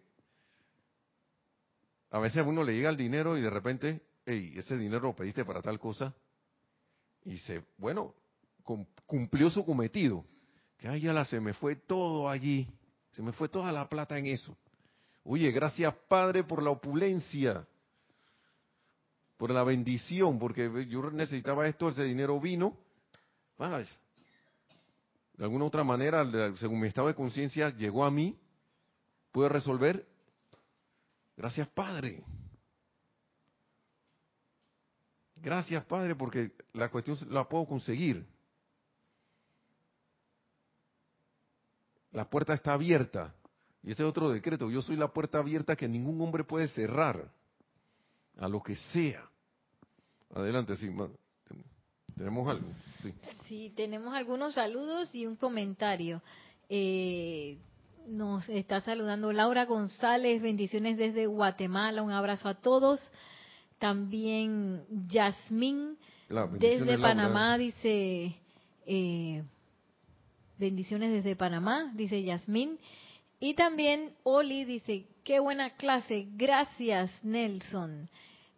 a 2.09 2.19
veces 2.19 2.37
a 2.37 2.43
uno 2.43 2.63
le 2.63 2.73
llega 2.73 2.89
el 2.89 2.95
dinero 2.95 3.37
y 3.37 3.41
de 3.41 3.49
repente, 3.49 4.01
hey, 4.25 4.53
ese 4.55 4.77
dinero 4.77 5.07
lo 5.07 5.15
pediste 5.15 5.43
para 5.43 5.61
tal 5.61 5.77
cosa. 5.77 6.15
Y 7.25 7.37
se, 7.39 7.65
bueno, 7.77 8.15
cumplió 9.05 9.49
su 9.49 9.65
cometido. 9.65 10.23
Que 10.77 10.87
ay, 10.87 11.01
ya 11.01 11.11
la, 11.11 11.25
se 11.25 11.41
me 11.41 11.53
fue 11.53 11.75
todo 11.75 12.29
allí, 12.29 12.69
se 13.11 13.21
me 13.21 13.33
fue 13.33 13.49
toda 13.49 13.69
la 13.73 13.89
plata 13.89 14.17
en 14.17 14.27
eso. 14.27 14.55
Oye, 15.25 15.51
gracias 15.51 15.93
Padre 16.07 16.45
por 16.45 16.63
la 16.63 16.69
opulencia, 16.69 17.67
por 19.35 19.51
la 19.51 19.65
bendición, 19.65 20.39
porque 20.39 20.85
yo 20.87 21.11
necesitaba 21.11 21.67
esto, 21.67 21.89
ese 21.89 22.05
dinero 22.05 22.39
vino. 22.39 22.77
De 25.37 25.43
alguna 25.43 25.65
otra 25.65 25.83
manera, 25.83 26.25
según 26.57 26.79
mi 26.79 26.87
estado 26.87 27.07
de 27.07 27.15
conciencia, 27.15 27.69
llegó 27.69 28.03
a 28.03 28.11
mí, 28.11 28.37
pude 29.31 29.49
resolver. 29.49 30.07
Gracias 31.35 31.67
Padre. 31.67 32.23
Gracias 35.35 35.85
Padre, 35.85 36.15
porque 36.15 36.51
la 36.73 36.89
cuestión 36.89 37.17
la 37.29 37.47
puedo 37.47 37.67
conseguir. 37.67 38.25
La 42.11 42.27
puerta 42.27 42.55
está 42.55 42.73
abierta. 42.73 43.35
Y 43.83 43.91
este 43.91 44.01
es 44.01 44.09
otro 44.09 44.29
decreto. 44.29 44.71
Yo 44.71 44.81
soy 44.81 44.95
la 44.95 45.13
puerta 45.13 45.37
abierta 45.37 45.75
que 45.75 45.87
ningún 45.87 46.19
hombre 46.19 46.43
puede 46.43 46.67
cerrar. 46.69 47.31
A 48.37 48.47
lo 48.47 48.61
que 48.61 48.75
sea. 48.75 49.29
Adelante, 50.33 50.75
sí. 50.77 50.89
¿Tenemos 52.17 52.49
algo? 52.49 52.67
Sí. 53.47 53.71
tenemos 53.75 54.13
algunos 54.13 54.55
saludos 54.55 55.13
y 55.13 55.25
un 55.25 55.35
comentario. 55.35 56.21
Eh, 56.69 57.57
nos 58.07 58.47
está 58.49 58.81
saludando 58.81 59.31
Laura 59.31 59.65
González, 59.65 60.41
bendiciones 60.41 60.97
desde 60.97 61.27
Guatemala, 61.27 62.01
un 62.01 62.11
abrazo 62.11 62.49
a 62.49 62.55
todos. 62.55 62.99
También 63.79 64.83
Yasmín 65.07 65.97
desde 66.59 66.97
Panamá 66.97 67.57
dice, 67.57 68.35
eh, 68.85 69.43
Bendiciones 70.57 71.11
desde 71.11 71.35
Panamá, 71.35 71.91
dice 71.93 72.23
Yasmín. 72.23 72.79
Y 73.39 73.53
también 73.53 74.09
Oli 74.23 74.65
dice, 74.65 75.05
qué 75.23 75.39
buena 75.39 75.75
clase, 75.75 76.27
gracias 76.31 77.11
Nelson. 77.23 78.09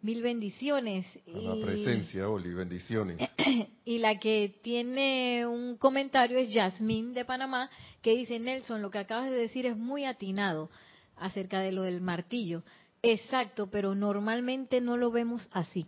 Mil 0.02 0.22
bendiciones. 0.22 1.06
A 1.26 1.38
la 1.38 1.66
presencia, 1.66 2.28
Oli, 2.28 2.54
bendiciones. 2.54 3.18
y 3.84 3.98
la 3.98 4.18
que 4.18 4.58
tiene 4.62 5.46
un 5.46 5.76
comentario 5.76 6.38
es 6.38 6.50
Yasmín 6.50 7.12
de 7.12 7.26
Panamá, 7.26 7.70
que 8.00 8.16
dice, 8.16 8.38
Nelson, 8.38 8.80
lo 8.80 8.90
que 8.90 8.98
acabas 8.98 9.30
de 9.30 9.36
decir 9.36 9.66
es 9.66 9.76
muy 9.76 10.04
atinado 10.04 10.70
acerca 11.16 11.60
de 11.60 11.72
lo 11.72 11.82
del 11.82 12.00
martillo. 12.00 12.62
Exacto, 13.02 13.70
pero 13.70 13.94
normalmente 13.94 14.80
no 14.80 14.96
lo 14.96 15.10
vemos 15.10 15.48
así. 15.52 15.86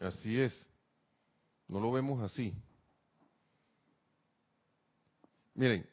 Así 0.00 0.38
es. 0.38 0.66
No 1.68 1.80
lo 1.80 1.90
vemos 1.92 2.22
así. 2.22 2.54
Miren, 5.54 5.86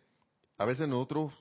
a 0.57 0.65
veces 0.65 0.87
nosotros, 0.87 1.33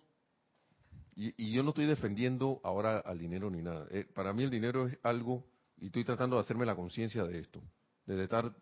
y, 1.16 1.53
yo 1.53 1.64
no 1.64 1.70
estoy 1.70 1.87
defendiendo 1.87 2.61
ahora 2.62 2.99
al 2.99 3.18
dinero 3.18 3.51
ni 3.51 3.61
nada, 3.61 3.87
eh, 3.91 4.05
para 4.05 4.33
mí 4.33 4.45
el 4.45 4.51
dinero 4.51 4.87
es 4.87 4.97
algo, 5.03 5.45
y 5.79 5.87
estoy 5.87 6.05
tratando 6.05 6.37
de 6.37 6.43
hacerme 6.43 6.66
la 6.66 6.75
conciencia 6.75 7.25
de 7.25 7.41
esto, 7.41 7.62
de 8.07 8.23
estar, 8.23 8.53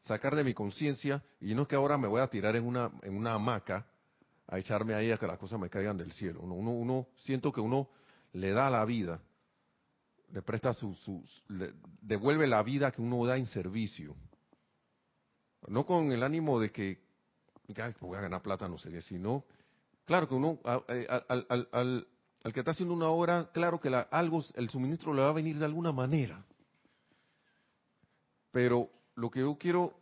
sacar 0.00 0.36
de 0.36 0.44
mi 0.44 0.54
conciencia, 0.54 1.22
y 1.40 1.54
no 1.54 1.62
es 1.62 1.68
que 1.68 1.76
ahora 1.76 1.98
me 1.98 2.08
voy 2.08 2.20
a 2.20 2.28
tirar 2.28 2.56
en 2.56 2.66
una, 2.66 2.90
en 3.02 3.16
una 3.16 3.34
hamaca 3.34 3.86
a 4.46 4.58
echarme 4.58 4.94
ahí 4.94 5.10
a 5.10 5.16
que 5.16 5.26
las 5.26 5.38
cosas 5.38 5.60
me 5.60 5.70
caigan 5.70 5.96
del 5.96 6.12
cielo. 6.12 6.40
Uno, 6.40 6.70
uno, 6.70 7.06
siento 7.16 7.52
que 7.52 7.60
uno 7.60 7.88
le 8.32 8.50
da 8.52 8.68
la 8.70 8.84
vida, 8.84 9.20
le 10.32 10.42
presta 10.42 10.72
su, 10.72 10.94
su 10.94 11.24
le 11.48 11.74
devuelve 12.02 12.46
la 12.46 12.62
vida 12.62 12.90
que 12.90 13.02
uno 13.02 13.24
da 13.24 13.36
en 13.36 13.46
servicio. 13.46 14.16
No 15.68 15.84
con 15.84 16.10
el 16.12 16.22
ánimo 16.22 16.58
de 16.58 16.70
que 16.72 17.10
voy 18.00 18.18
a 18.18 18.20
ganar 18.20 18.42
plata, 18.42 18.68
no 18.68 18.78
sé 18.78 18.90
qué, 18.90 19.02
sino, 19.02 19.44
claro 20.04 20.28
que 20.28 20.34
uno, 20.34 20.58
eh, 20.88 21.06
al, 21.08 22.06
que 22.52 22.60
está 22.60 22.72
haciendo 22.72 22.94
una 22.94 23.08
obra, 23.08 23.50
claro 23.52 23.80
que 23.80 23.88
algo, 24.10 24.42
el 24.54 24.70
suministro 24.70 25.14
le 25.14 25.22
va 25.22 25.28
a 25.28 25.32
venir 25.32 25.58
de 25.58 25.64
alguna 25.64 25.92
manera. 25.92 26.44
Pero 28.50 28.90
lo 29.14 29.30
que 29.30 29.40
yo 29.40 29.56
quiero 29.58 29.94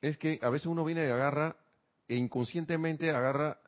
es 0.00 0.16
que 0.18 0.38
a 0.42 0.50
veces 0.50 0.66
uno 0.66 0.84
viene 0.84 1.06
y 1.06 1.10
agarra, 1.10 1.56
e 2.08 2.16
inconscientemente 2.16 3.10
agarra, 3.10 3.58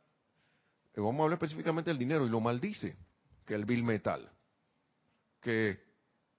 eh, 0.95 1.01
vamos 1.01 1.21
a 1.21 1.23
hablar 1.25 1.37
específicamente 1.37 1.91
del 1.91 1.99
dinero, 1.99 2.27
y 2.27 2.31
lo 2.31 2.41
maldice, 2.41 2.97
que 3.47 3.55
el 3.55 3.65
bill 3.65 3.85
metal, 3.85 4.31
que 5.41 5.93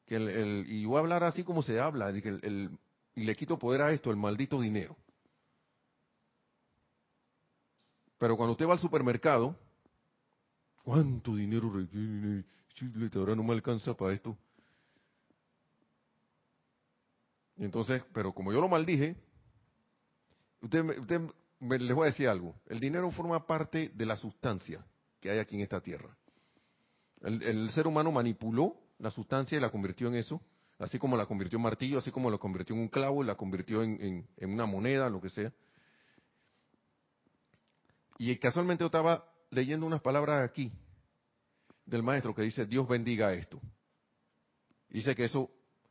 que 0.06 0.16
el, 0.16 0.66
y 0.68 0.86
voy 0.86 0.98
a 0.98 1.00
hablar 1.00 1.24
así 1.24 1.44
como 1.44 1.64
se 1.64 1.80
habla, 1.80 2.12
que 2.22 2.30
el, 2.30 2.78
y 3.16 3.24
le 3.24 3.36
quito 3.36 3.58
poder 3.58 3.82
a 3.82 3.92
esto, 3.92 4.12
el 4.12 4.18
maldito 4.18 4.60
dinero. 4.60 4.98
Pero 8.18 8.38
cuando 8.38 8.54
usted 8.54 8.68
va 8.68 8.74
al 8.74 8.80
supermercado, 8.80 9.56
¿cuánto 10.84 11.36
dinero 11.36 11.72
requiere? 11.72 12.44
Ahora 13.16 13.36
no 13.36 13.44
me 13.44 13.54
alcanza 13.54 13.94
para 13.94 14.14
esto. 14.14 14.38
Y 17.42 17.43
entonces, 17.58 18.04
pero 18.14 18.34
como 18.34 18.52
yo 18.52 18.62
lo 18.62 18.68
maldije, 18.68 19.16
usted, 20.62 20.84
usted 21.00 21.22
me, 21.60 21.80
les 21.80 21.96
voy 21.96 22.04
a 22.04 22.12
decir 22.12 22.28
algo. 22.28 22.56
El 22.68 22.80
dinero 22.80 23.10
forma 23.12 23.46
parte 23.46 23.92
de 23.94 24.06
la 24.06 24.16
sustancia 24.16 24.86
que 25.20 25.30
hay 25.30 25.40
aquí 25.40 25.56
en 25.56 25.62
esta 25.62 25.82
tierra. 25.82 26.16
El, 27.22 27.70
ser 27.70 27.88
humano 27.88 28.12
manipuló 28.12 28.76
la 29.00 29.10
sustancia 29.10 29.58
y 29.58 29.62
la 29.62 29.72
convirtió 29.72 30.10
en 30.10 30.16
eso, 30.16 30.42
así 30.78 31.00
como 31.00 31.16
la 31.16 31.26
convirtió 31.26 31.58
en 31.58 31.64
martillo, 31.64 32.00
así 32.00 32.12
como 32.12 32.30
la 32.30 32.38
convirtió 32.38 32.76
en 32.76 32.82
un 32.82 32.88
clavo, 32.90 33.24
la 33.24 33.36
convirtió 33.36 33.82
en, 33.82 34.28
una 34.42 34.66
moneda, 34.66 35.10
lo 35.10 35.22
que 35.22 35.30
sea. 35.30 35.54
Y 38.18 38.36
casualmente 38.38 38.82
yo 38.84 38.88
estaba 38.88 39.26
leyendo 39.50 39.86
unas 39.86 40.02
palabras 40.02 40.50
aquí 40.50 40.72
del 41.86 42.04
maestro 42.04 42.36
que 42.36 42.42
dice, 42.42 42.66
Dios 42.66 42.88
bendiga 42.88 43.34
esto. 43.34 43.62
Dice 44.90 45.16
que 45.16 45.24
eso 45.24 45.50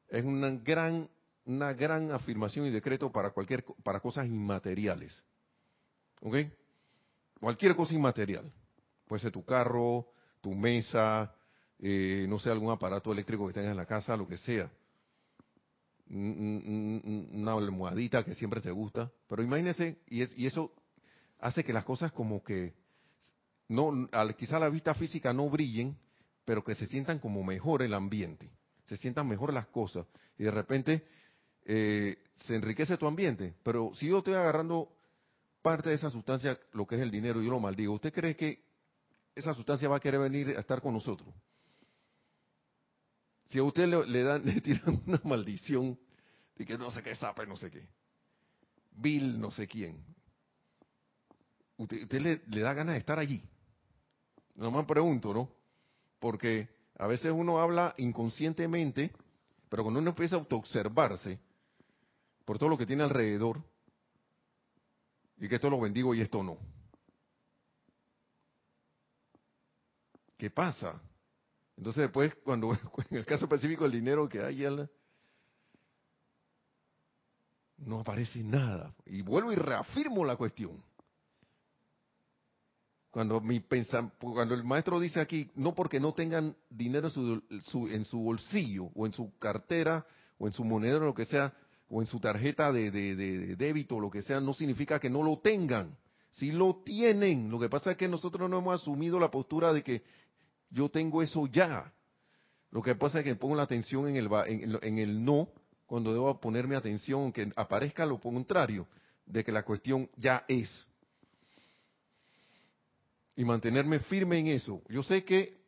es 0.09 0.25
una 0.25 0.51
gran, 0.51 1.09
una 1.45 1.73
gran 1.73 2.11
afirmación 2.13 2.67
y 2.67 2.71
decreto 2.71 3.11
para 3.11 3.31
cualquier, 3.31 3.65
para 3.83 4.01
cosas 4.01 4.27
inmateriales. 4.27 5.23
¿Ok? 6.21 6.37
Cualquier 7.41 7.75
cosa 7.75 7.95
inmaterial. 7.95 8.53
Puede 9.07 9.23
ser 9.23 9.33
tu 9.33 9.45
carro, 9.45 10.07
tu 10.41 10.55
mesa, 10.55 11.35
eh, 11.79 12.27
no 12.29 12.39
sé, 12.39 12.51
algún 12.51 12.71
aparato 12.71 13.13
eléctrico 13.13 13.47
que 13.49 13.55
tengas 13.55 13.73
en 13.73 13.77
la 13.77 13.87
casa, 13.87 14.17
lo 14.17 14.29
que 14.29 14.37
sea. 14.37 14.71
Una 16.09 17.53
almohadita 17.53 18.25
que 18.25 18.35
siempre 18.35 18.61
te 18.61 18.71
gusta. 18.71 19.11
Pero 19.29 19.43
imagínese, 19.43 19.99
y, 20.07 20.23
es, 20.23 20.33
y 20.37 20.47
eso 20.47 20.73
hace 21.41 21.65
que 21.65 21.73
las 21.73 21.85
cosas 21.85 22.13
como 22.13 22.45
que, 22.45 22.75
no, 23.69 24.09
quizá 24.39 24.59
a 24.59 24.61
la 24.61 24.69
vista 24.69 24.95
física 24.95 25.33
no 25.33 25.51
brillen, 25.51 25.97
pero 26.45 26.63
que 26.63 26.75
se 26.75 26.87
sientan 26.87 27.19
como 27.19 27.43
mejor 27.43 27.83
el 27.83 27.95
ambiente, 27.95 28.51
se 28.85 28.97
sientan 28.97 29.27
mejor 29.27 29.53
las 29.53 29.67
cosas. 29.67 30.07
Y 30.39 30.45
de 30.45 30.51
repente 30.51 31.05
eh, 31.65 32.17
se 32.37 32.55
enriquece 32.55 32.97
tu 32.97 33.07
ambiente. 33.07 33.55
Pero 33.63 33.93
si 33.95 34.09
yo 34.09 34.19
estoy 34.19 34.35
agarrando 34.35 34.89
parte 35.63 35.91
de 35.91 35.95
esa 35.95 36.11
sustancia, 36.11 36.59
lo 36.73 36.87
que 36.87 36.97
es 36.97 37.03
el 37.03 37.11
dinero, 37.11 37.41
yo 37.41 37.51
lo 37.51 37.61
maldigo, 37.61 37.95
¿usted 37.95 38.13
cree 38.13 38.37
que 38.37 38.65
esa 39.35 39.55
sustancia 39.55 39.89
va 39.89 39.97
a 39.97 40.01
querer 40.01 40.21
venir 40.21 40.57
a 40.57 40.61
estar 40.61 40.81
con 40.81 40.93
nosotros? 40.93 41.33
Si 43.47 43.59
a 43.59 43.63
usted 43.63 43.87
le, 43.87 44.23
dan, 44.23 44.43
le 44.47 44.61
tiran 44.61 45.03
una 45.07 45.21
maldición 45.25 45.99
de 46.57 46.67
que 46.67 46.77
no 46.77 46.91
sé 46.91 47.03
qué 47.03 47.15
sape, 47.15 47.47
no 47.47 47.57
sé 47.57 47.71
qué, 47.71 47.87
Bill, 48.93 49.41
no 49.41 49.51
sé 49.51 49.67
quién, 49.67 50.05
usted, 51.77 52.21
le, 52.21 52.43
le, 52.47 52.61
da 52.61 52.75
ganas 52.75 52.95
de 52.95 52.99
estar 52.99 53.19
allí. 53.19 53.43
No 54.55 54.71
me 54.71 54.85
pregunto, 54.85 55.33
¿no? 55.33 55.49
Porque 56.19 56.69
a 56.99 57.07
veces 57.07 57.33
uno 57.33 57.59
habla 57.59 57.95
inconscientemente, 57.97 59.13
pero 59.69 59.83
cuando 59.83 60.01
uno 60.01 60.11
empieza 60.11 60.37
a 60.37 60.41
autoobservarse 60.41 61.39
por 62.45 62.59
todo 62.59 62.69
lo 62.69 62.79
que 62.79 62.87
tiene 62.87 63.03
alrededor, 63.03 63.63
y 65.39 65.49
que 65.49 65.57
esto 65.57 65.69
lo 65.69 65.81
bendigo 65.81 66.15
y 66.15 66.21
esto 66.21 66.43
no. 66.43 66.57
¿Qué 70.37 70.51
pasa? 70.51 71.01
Entonces 71.77 72.03
después, 72.03 72.35
cuando 72.45 72.73
en 73.11 73.17
el 73.17 73.25
caso 73.25 73.47
específico 73.47 73.85
del 73.85 73.93
dinero 73.93 74.29
que 74.29 74.41
hay, 74.41 74.65
no 77.79 78.01
aparece 78.01 78.43
nada. 78.45 78.95
Y 79.07 79.23
vuelvo 79.23 79.53
y 79.53 79.57
reafirmo 79.57 80.25
la 80.25 80.37
cuestión. 80.37 80.83
Cuando, 83.11 83.41
mi 83.41 83.61
cuando 84.21 84.55
el 84.55 84.65
maestro 84.65 84.99
dice 84.99 85.21
aquí, 85.21 85.51
no 85.55 85.75
porque 85.75 86.01
no 86.01 86.15
tengan 86.15 86.57
dinero 86.71 87.09
en 87.09 87.63
su, 87.63 87.89
en 87.89 88.05
su 88.05 88.19
bolsillo 88.21 88.91
o 88.95 89.07
en 89.07 89.13
su 89.13 89.37
cartera 89.39 90.07
o 90.39 90.47
en 90.47 90.53
su 90.53 90.65
moneda 90.65 90.97
o 90.97 91.01
lo 91.01 91.15
que 91.15 91.27
sea, 91.27 91.53
o 91.95 92.01
en 92.01 92.07
su 92.07 92.19
tarjeta 92.19 92.73
de, 92.73 92.91
débito 92.91 93.97
o 93.97 94.01
lo 94.01 94.11
que 94.11 94.23
sea, 94.23 94.41
no 94.41 94.55
significa 94.55 94.99
que 94.99 95.11
no 95.11 95.23
lo 95.23 95.41
tengan. 95.41 95.95
Si 96.31 96.51
lo 96.51 96.77
tienen, 96.83 97.51
lo 97.51 97.61
que 97.61 97.69
pasa 97.69 97.91
es 97.91 97.99
que 97.99 98.09
nosotros 98.09 98.49
no 98.49 98.59
hemos 98.59 98.81
asumido 98.81 99.21
la 99.21 99.31
postura 99.31 99.75
de 99.75 99.83
que 99.83 100.03
yo 100.71 100.89
tengo 100.89 101.23
eso 101.23 101.47
ya. 101.49 101.93
Lo 102.71 102.81
que 102.81 102.95
pasa 102.95 103.19
es 103.19 103.25
que 103.27 103.35
pongo 103.35 103.57
la 103.57 103.65
atención 103.65 104.09
en 104.09 104.17
el, 104.17 104.31
en, 104.81 104.99
el 104.99 105.23
no 105.23 105.51
cuando 105.85 106.15
debo 106.15 106.41
ponerme 106.41 106.77
atención, 106.77 107.21
aunque 107.21 107.53
aparezca 107.57 108.07
lo 108.07 108.19
contrario, 108.19 108.89
de 109.27 109.45
que 109.45 109.53
la 109.53 109.63
cuestión 109.63 110.09
ya 110.17 110.47
es. 110.49 110.87
Y 113.37 113.45
mantenerme 113.45 113.99
firme 114.01 114.39
en 114.39 114.47
eso. 114.47 114.81
Yo 114.89 115.03
sé 115.03 115.25
que 115.25 115.61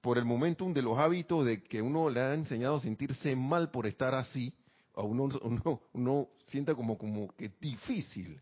por 0.00 0.18
el 0.18 0.24
momentum 0.24 0.74
de 0.74 0.82
los 0.82 0.98
hábitos 0.98 1.46
de 1.46 1.62
que 1.62 1.80
uno 1.80 2.10
le 2.10 2.20
ha 2.20 2.34
enseñado 2.34 2.76
a 2.76 2.80
sentirse 2.80 3.36
mal 3.36 3.70
por 3.70 3.86
estar 3.86 4.16
así, 4.16 4.52
a 4.98 5.02
uno, 5.02 5.28
uno, 5.92 6.28
siente 6.48 6.74
como, 6.74 6.98
como 6.98 7.34
que 7.36 7.50
difícil. 7.60 8.40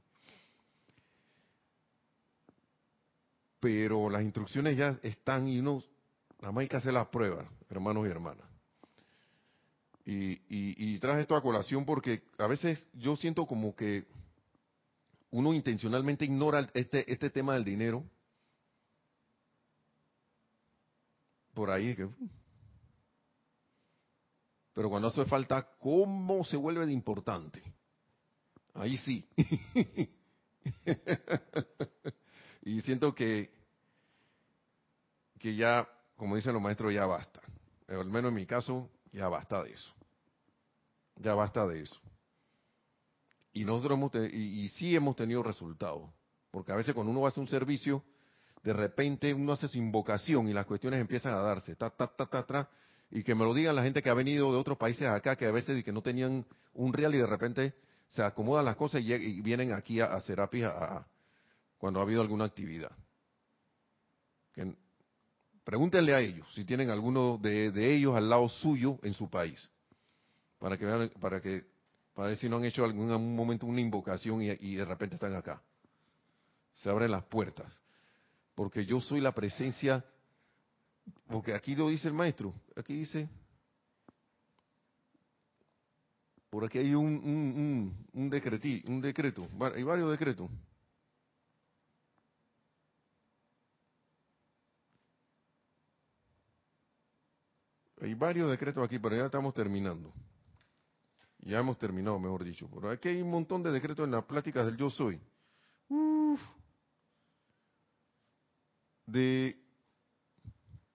Pero 3.61 4.09
las 4.09 4.23
instrucciones 4.23 4.77
ya 4.77 4.99
están 5.03 5.49
y 5.49 5.59
uno, 5.59 5.83
nada 6.41 6.53
más 6.53 6.63
hay 6.63 6.69
que 6.69 6.77
hacer 6.77 6.95
las 6.95 7.09
pruebas, 7.09 7.47
hermanos 7.69 8.07
y 8.07 8.11
hermanas. 8.11 8.47
Y, 10.05 10.33
y, 10.49 10.95
y 10.95 10.99
traje 10.99 11.23
esto 11.23 11.37
a 11.37 11.43
colación 11.43 11.85
porque 11.85 12.23
a 12.39 12.47
veces 12.47 12.87
yo 12.95 13.17
siento 13.17 13.45
como 13.47 13.75
que 13.75 14.07
uno 15.31 15.53
intencionalmente 15.53 16.25
ignora 16.25 16.69
este, 16.75 17.11
este 17.13 17.29
tema 17.29 17.55
del 17.55 17.65
dinero. 17.65 18.05
Por 21.53 21.71
ahí 21.71 21.95
que 21.97 22.09
pero 24.77 24.91
cuando 24.91 25.09
hace 25.09 25.25
falta, 25.25 25.67
¿cómo 25.79 26.45
se 26.45 26.59
vuelve 26.59 26.85
de 26.85 26.93
importante? 26.93 27.63
Ahí 28.75 28.99
sí. 28.99 29.27
y 32.61 32.83
siento 32.83 33.15
que, 33.15 33.51
que 35.39 35.57
ya, 35.57 35.89
como 36.15 36.37
dicen 36.37 36.53
los 36.53 36.61
maestros, 36.61 36.93
ya 36.93 37.07
basta. 37.07 37.41
Al 37.89 38.05
menos 38.11 38.29
en 38.29 38.35
mi 38.35 38.45
caso, 38.45 38.91
ya 39.13 39.31
basta 39.31 39.63
de 39.63 39.73
eso. 39.73 39.95
Ya 41.15 41.35
basta 41.35 41.67
de 41.67 41.81
eso. 41.81 41.99
Y 43.55 43.65
nosotros 43.65 43.97
hemos 43.97 44.15
y, 44.31 44.65
y 44.65 44.69
sí 44.69 44.95
hemos 44.95 45.17
tenido 45.17 45.43
resultados. 45.43 46.11
Porque 46.51 46.73
a 46.73 46.77
veces 46.77 46.95
cuando 46.95 47.13
uno 47.13 47.27
hace 47.27 47.41
un 47.41 47.49
servicio, 47.49 48.05
de 48.63 48.75
repente 48.75 49.33
uno 49.33 49.55
hace 49.55 49.69
su 49.69 49.79
invocación 49.79 50.49
y 50.49 50.53
las 50.53 50.67
cuestiones 50.67 51.01
empiezan 51.01 51.33
a 51.33 51.39
darse. 51.39 51.77
Ta, 51.77 51.89
ta, 51.89 52.09
ta, 52.09 52.27
ta, 52.27 52.45
ta, 52.45 52.71
y 53.11 53.23
que 53.23 53.35
me 53.35 53.45
lo 53.45 53.55
digan 53.55 53.77
la 53.77 53.83
gente 53.83 54.03
que 54.03 54.11
ha 54.11 54.15
venido 54.15 54.51
de 54.53 54.59
otros 54.59 54.77
países 54.77 55.09
acá, 55.09 55.37
que 55.37 55.47
a 55.47 55.53
veces 55.53 55.83
que 55.85 55.93
no 55.93 56.03
tenían 56.03 56.45
un 56.75 56.93
real 56.93 57.15
y 57.15 57.19
de 57.19 57.27
repente 57.27 57.75
se 58.09 58.23
acomodan 58.23 58.65
las 58.65 58.77
cosas 58.77 59.03
y, 59.03 59.41
vienen 59.41 59.73
aquí 59.73 60.01
a, 60.01 60.07
hacer 60.07 60.37
Serapis 60.37 60.67
cuando 61.79 62.01
ha 62.01 62.03
habido 62.03 62.21
alguna 62.21 62.45
actividad. 62.45 62.93
pregúntenle 65.65 66.15
a 66.15 66.21
ellos 66.21 66.47
si 66.55 66.65
tienen 66.65 66.91
alguno 66.91 67.39
de, 67.39 67.95
ellos 67.95 68.17
al 68.17 68.29
lado 68.29 68.49
suyo 68.49 68.99
en 69.03 69.15
su 69.15 69.29
país, 69.29 69.69
para 70.59 70.77
que 70.77 70.85
vean, 70.85 71.11
para 71.21 71.41
que 71.41 71.65
para 72.15 72.29
ver 72.29 72.39
si 72.39 72.49
no 72.49 72.57
han 72.57 72.65
hecho 72.65 72.83
algún 72.83 73.37
momento 73.37 73.67
una 73.67 73.81
invocación 73.81 74.41
y, 74.43 74.49
y 74.49 74.77
de 74.77 74.87
repente 74.87 75.17
están 75.17 75.35
acá. 75.35 75.63
Se 76.73 76.89
abren 76.89 77.11
las 77.11 77.25
puertas, 77.25 77.79
porque 78.55 78.87
yo 78.87 79.01
soy 79.01 79.21
la 79.21 79.33
presencia 79.33 80.03
porque 81.29 81.55
aquí 81.55 81.75
lo 81.75 81.89
dice 81.89 82.09
el 82.09 82.15
maestro, 82.15 82.55
aquí 82.77 82.95
dice, 82.95 83.29
por 86.51 86.65
aquí 86.65 86.79
hay 86.79 86.95
un, 86.95 87.07
un, 87.07 88.07
un, 88.13 88.31
decretí, 88.31 88.83
un 88.87 89.01
decreto, 89.01 89.49
hay 89.75 89.83
varios 89.83 90.11
decretos. 90.11 90.51
Hay 98.01 98.15
varios 98.15 98.51
decretos 98.51 98.85
aquí, 98.85 98.99
pero 98.99 99.17
ya 99.17 99.25
estamos 99.25 99.55
terminando. 99.55 100.13
Ya 101.39 101.59
hemos 101.59 101.79
terminado, 101.79 102.19
mejor 102.19 102.45
dicho. 102.45 102.69
Pero 102.73 102.91
aquí 102.91 103.09
hay 103.09 103.23
un 103.23 103.31
montón 103.31 103.63
de 103.63 103.73
decretos 103.73 104.05
en 104.05 104.13
las 104.13 104.25
pláticas 104.25 104.67
del 104.67 104.77
yo 104.77 104.91
soy. 104.91 105.21
Uf. 105.89 106.41
De 109.07 109.66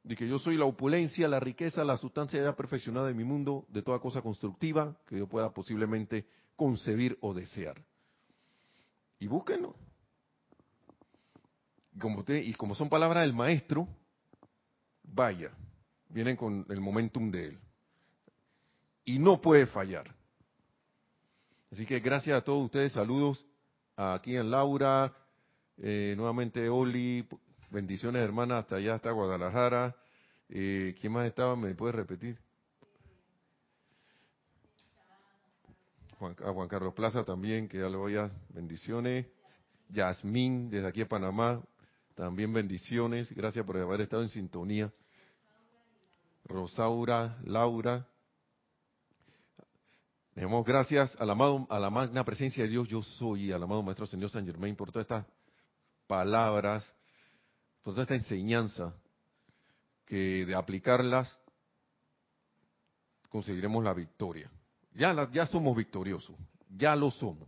de 0.04 0.16
que 0.16 0.28
yo 0.28 0.40
soy 0.40 0.58
la 0.58 0.66
opulencia, 0.66 1.28
la 1.28 1.40
riqueza, 1.40 1.84
la 1.84 1.98
sustancia 1.98 2.42
ya 2.42 2.56
perfeccionada 2.56 3.10
en 3.10 3.18
mi 3.18 3.24
mundo 3.24 3.66
de 3.70 3.82
toda 3.82 4.00
cosa 4.00 4.22
constructiva 4.22 4.98
que 5.08 5.18
yo 5.18 5.28
pueda 5.28 5.54
posiblemente 5.54 6.26
concebir 6.56 7.18
o 7.22 7.34
desear. 7.34 7.84
Y 9.20 9.28
búsquenlo. 9.28 9.76
Como 12.00 12.24
y 12.28 12.54
como 12.54 12.74
son 12.74 12.90
palabras 12.90 13.24
del 13.24 13.34
maestro, 13.34 13.88
vaya, 15.04 15.52
vienen 16.10 16.36
con 16.36 16.66
el 16.70 16.82
momentum 16.82 17.30
de 17.30 17.48
él. 17.48 17.60
y 19.04 19.20
no 19.20 19.42
puede 19.42 19.66
fallar. 19.66 20.16
Así 21.72 21.86
que 21.86 22.00
gracias 22.00 22.38
a 22.38 22.44
todos 22.44 22.66
ustedes, 22.66 22.92
saludos 22.92 23.46
aquí 23.96 24.36
en 24.36 24.52
Laura, 24.52 25.14
eh, 25.78 26.14
nuevamente 26.18 26.70
Oli, 26.70 27.28
bendiciones 27.72 28.22
hermanas 28.22 28.60
hasta 28.60 28.76
allá, 28.76 28.96
hasta 28.96 29.12
Guadalajara. 29.12 29.96
Eh, 30.50 30.94
¿Quién 31.00 31.14
más 31.14 31.26
estaba? 31.26 31.56
¿Me 31.56 31.74
puede 31.74 31.94
repetir? 31.94 32.38
Juan, 36.20 36.36
a 36.46 36.52
Juan 36.52 36.68
Carlos 36.68 36.94
Plaza 36.94 37.24
también, 37.24 37.68
que 37.68 37.80
ya 37.80 37.90
le 37.90 37.96
voy 37.96 38.18
a 38.18 38.30
bendiciones. 38.50 39.26
Yasmín, 39.90 40.70
desde 40.70 40.88
aquí 40.88 41.02
a 41.02 41.08
Panamá, 41.08 41.62
también 42.16 42.54
bendiciones. 42.54 43.34
Gracias 43.34 43.66
por 43.66 43.78
haber 43.78 44.02
estado 44.02 44.22
en 44.22 44.30
sintonía. 44.30 44.92
Rosaura, 46.44 47.38
Laura. 47.46 48.06
Le 50.36 50.44
damos 50.44 50.66
gracias 50.66 51.16
al 51.20 51.30
amado, 51.30 51.68
a 51.70 51.80
la 51.80 51.90
magna 51.90 52.24
presencia 52.24 52.64
de 52.64 52.70
Dios, 52.70 52.88
yo 52.88 53.02
soy, 53.02 53.52
al 53.52 53.64
amado 53.64 53.82
Maestro 53.84 54.06
Señor 54.06 54.30
San 54.30 54.46
Germain, 54.46 54.76
por 54.76 54.92
todas 54.92 55.06
estas 55.06 55.26
palabras, 56.08 56.94
por 57.82 57.94
toda 57.94 58.04
esta 58.04 58.16
enseñanza, 58.16 58.94
que 60.06 60.46
de 60.46 60.56
aplicarlas 60.56 61.38
conseguiremos 63.30 63.84
la 63.84 63.94
victoria. 63.94 64.52
Ya, 64.94 65.30
ya 65.32 65.46
somos 65.46 65.76
victoriosos, 65.76 66.36
ya 66.70 66.96
lo 66.96 67.10
somos. 67.12 67.48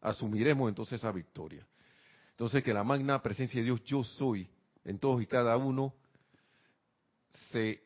Asumiremos 0.00 0.68
entonces 0.68 1.00
esa 1.00 1.10
victoria. 1.10 1.66
Entonces 2.30 2.62
que 2.62 2.72
la 2.72 2.84
magna 2.84 3.20
presencia 3.20 3.60
de 3.60 3.64
Dios, 3.64 3.82
yo 3.84 4.04
soy, 4.04 4.48
en 4.84 4.98
todos 4.98 5.20
y 5.20 5.26
cada 5.26 5.56
uno, 5.56 5.92
se 7.50 7.82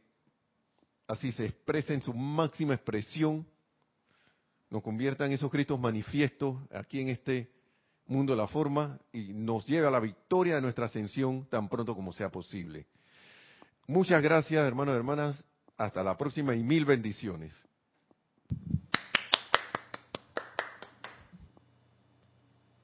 así 1.07 1.33
se 1.33 1.47
expresa 1.47 1.93
en 1.93 2.03
su 2.03 2.13
máxima 2.15 2.75
expresión, 2.75 3.47
nos 4.71 4.83
convierta 4.83 5.27
en 5.27 5.33
esos 5.33 5.51
Cristos 5.51 5.79
manifiestos 5.79 6.57
aquí 6.73 7.01
en 7.01 7.09
este 7.09 7.54
mundo 8.07 8.33
de 8.33 8.39
la 8.39 8.47
forma 8.47 8.99
y 9.13 9.33
nos 9.33 9.67
lleve 9.67 9.87
a 9.87 9.91
la 9.91 10.01
victoria 10.01 10.57
de 10.57 10.63
nuestra 10.63 10.87
ascensión 10.87 11.47
tan 11.47 11.69
pronto 11.69 11.95
como 11.95 12.13
sea 12.13 12.31
posible. 12.31 12.87
Muchas 13.87 14.23
gracias, 14.23 14.67
hermanos 14.67 14.95
y 14.95 14.97
hermanas. 14.97 15.45
Hasta 15.77 16.03
la 16.03 16.17
próxima 16.17 16.55
y 16.55 16.63
mil 16.63 16.85
bendiciones. 16.85 17.55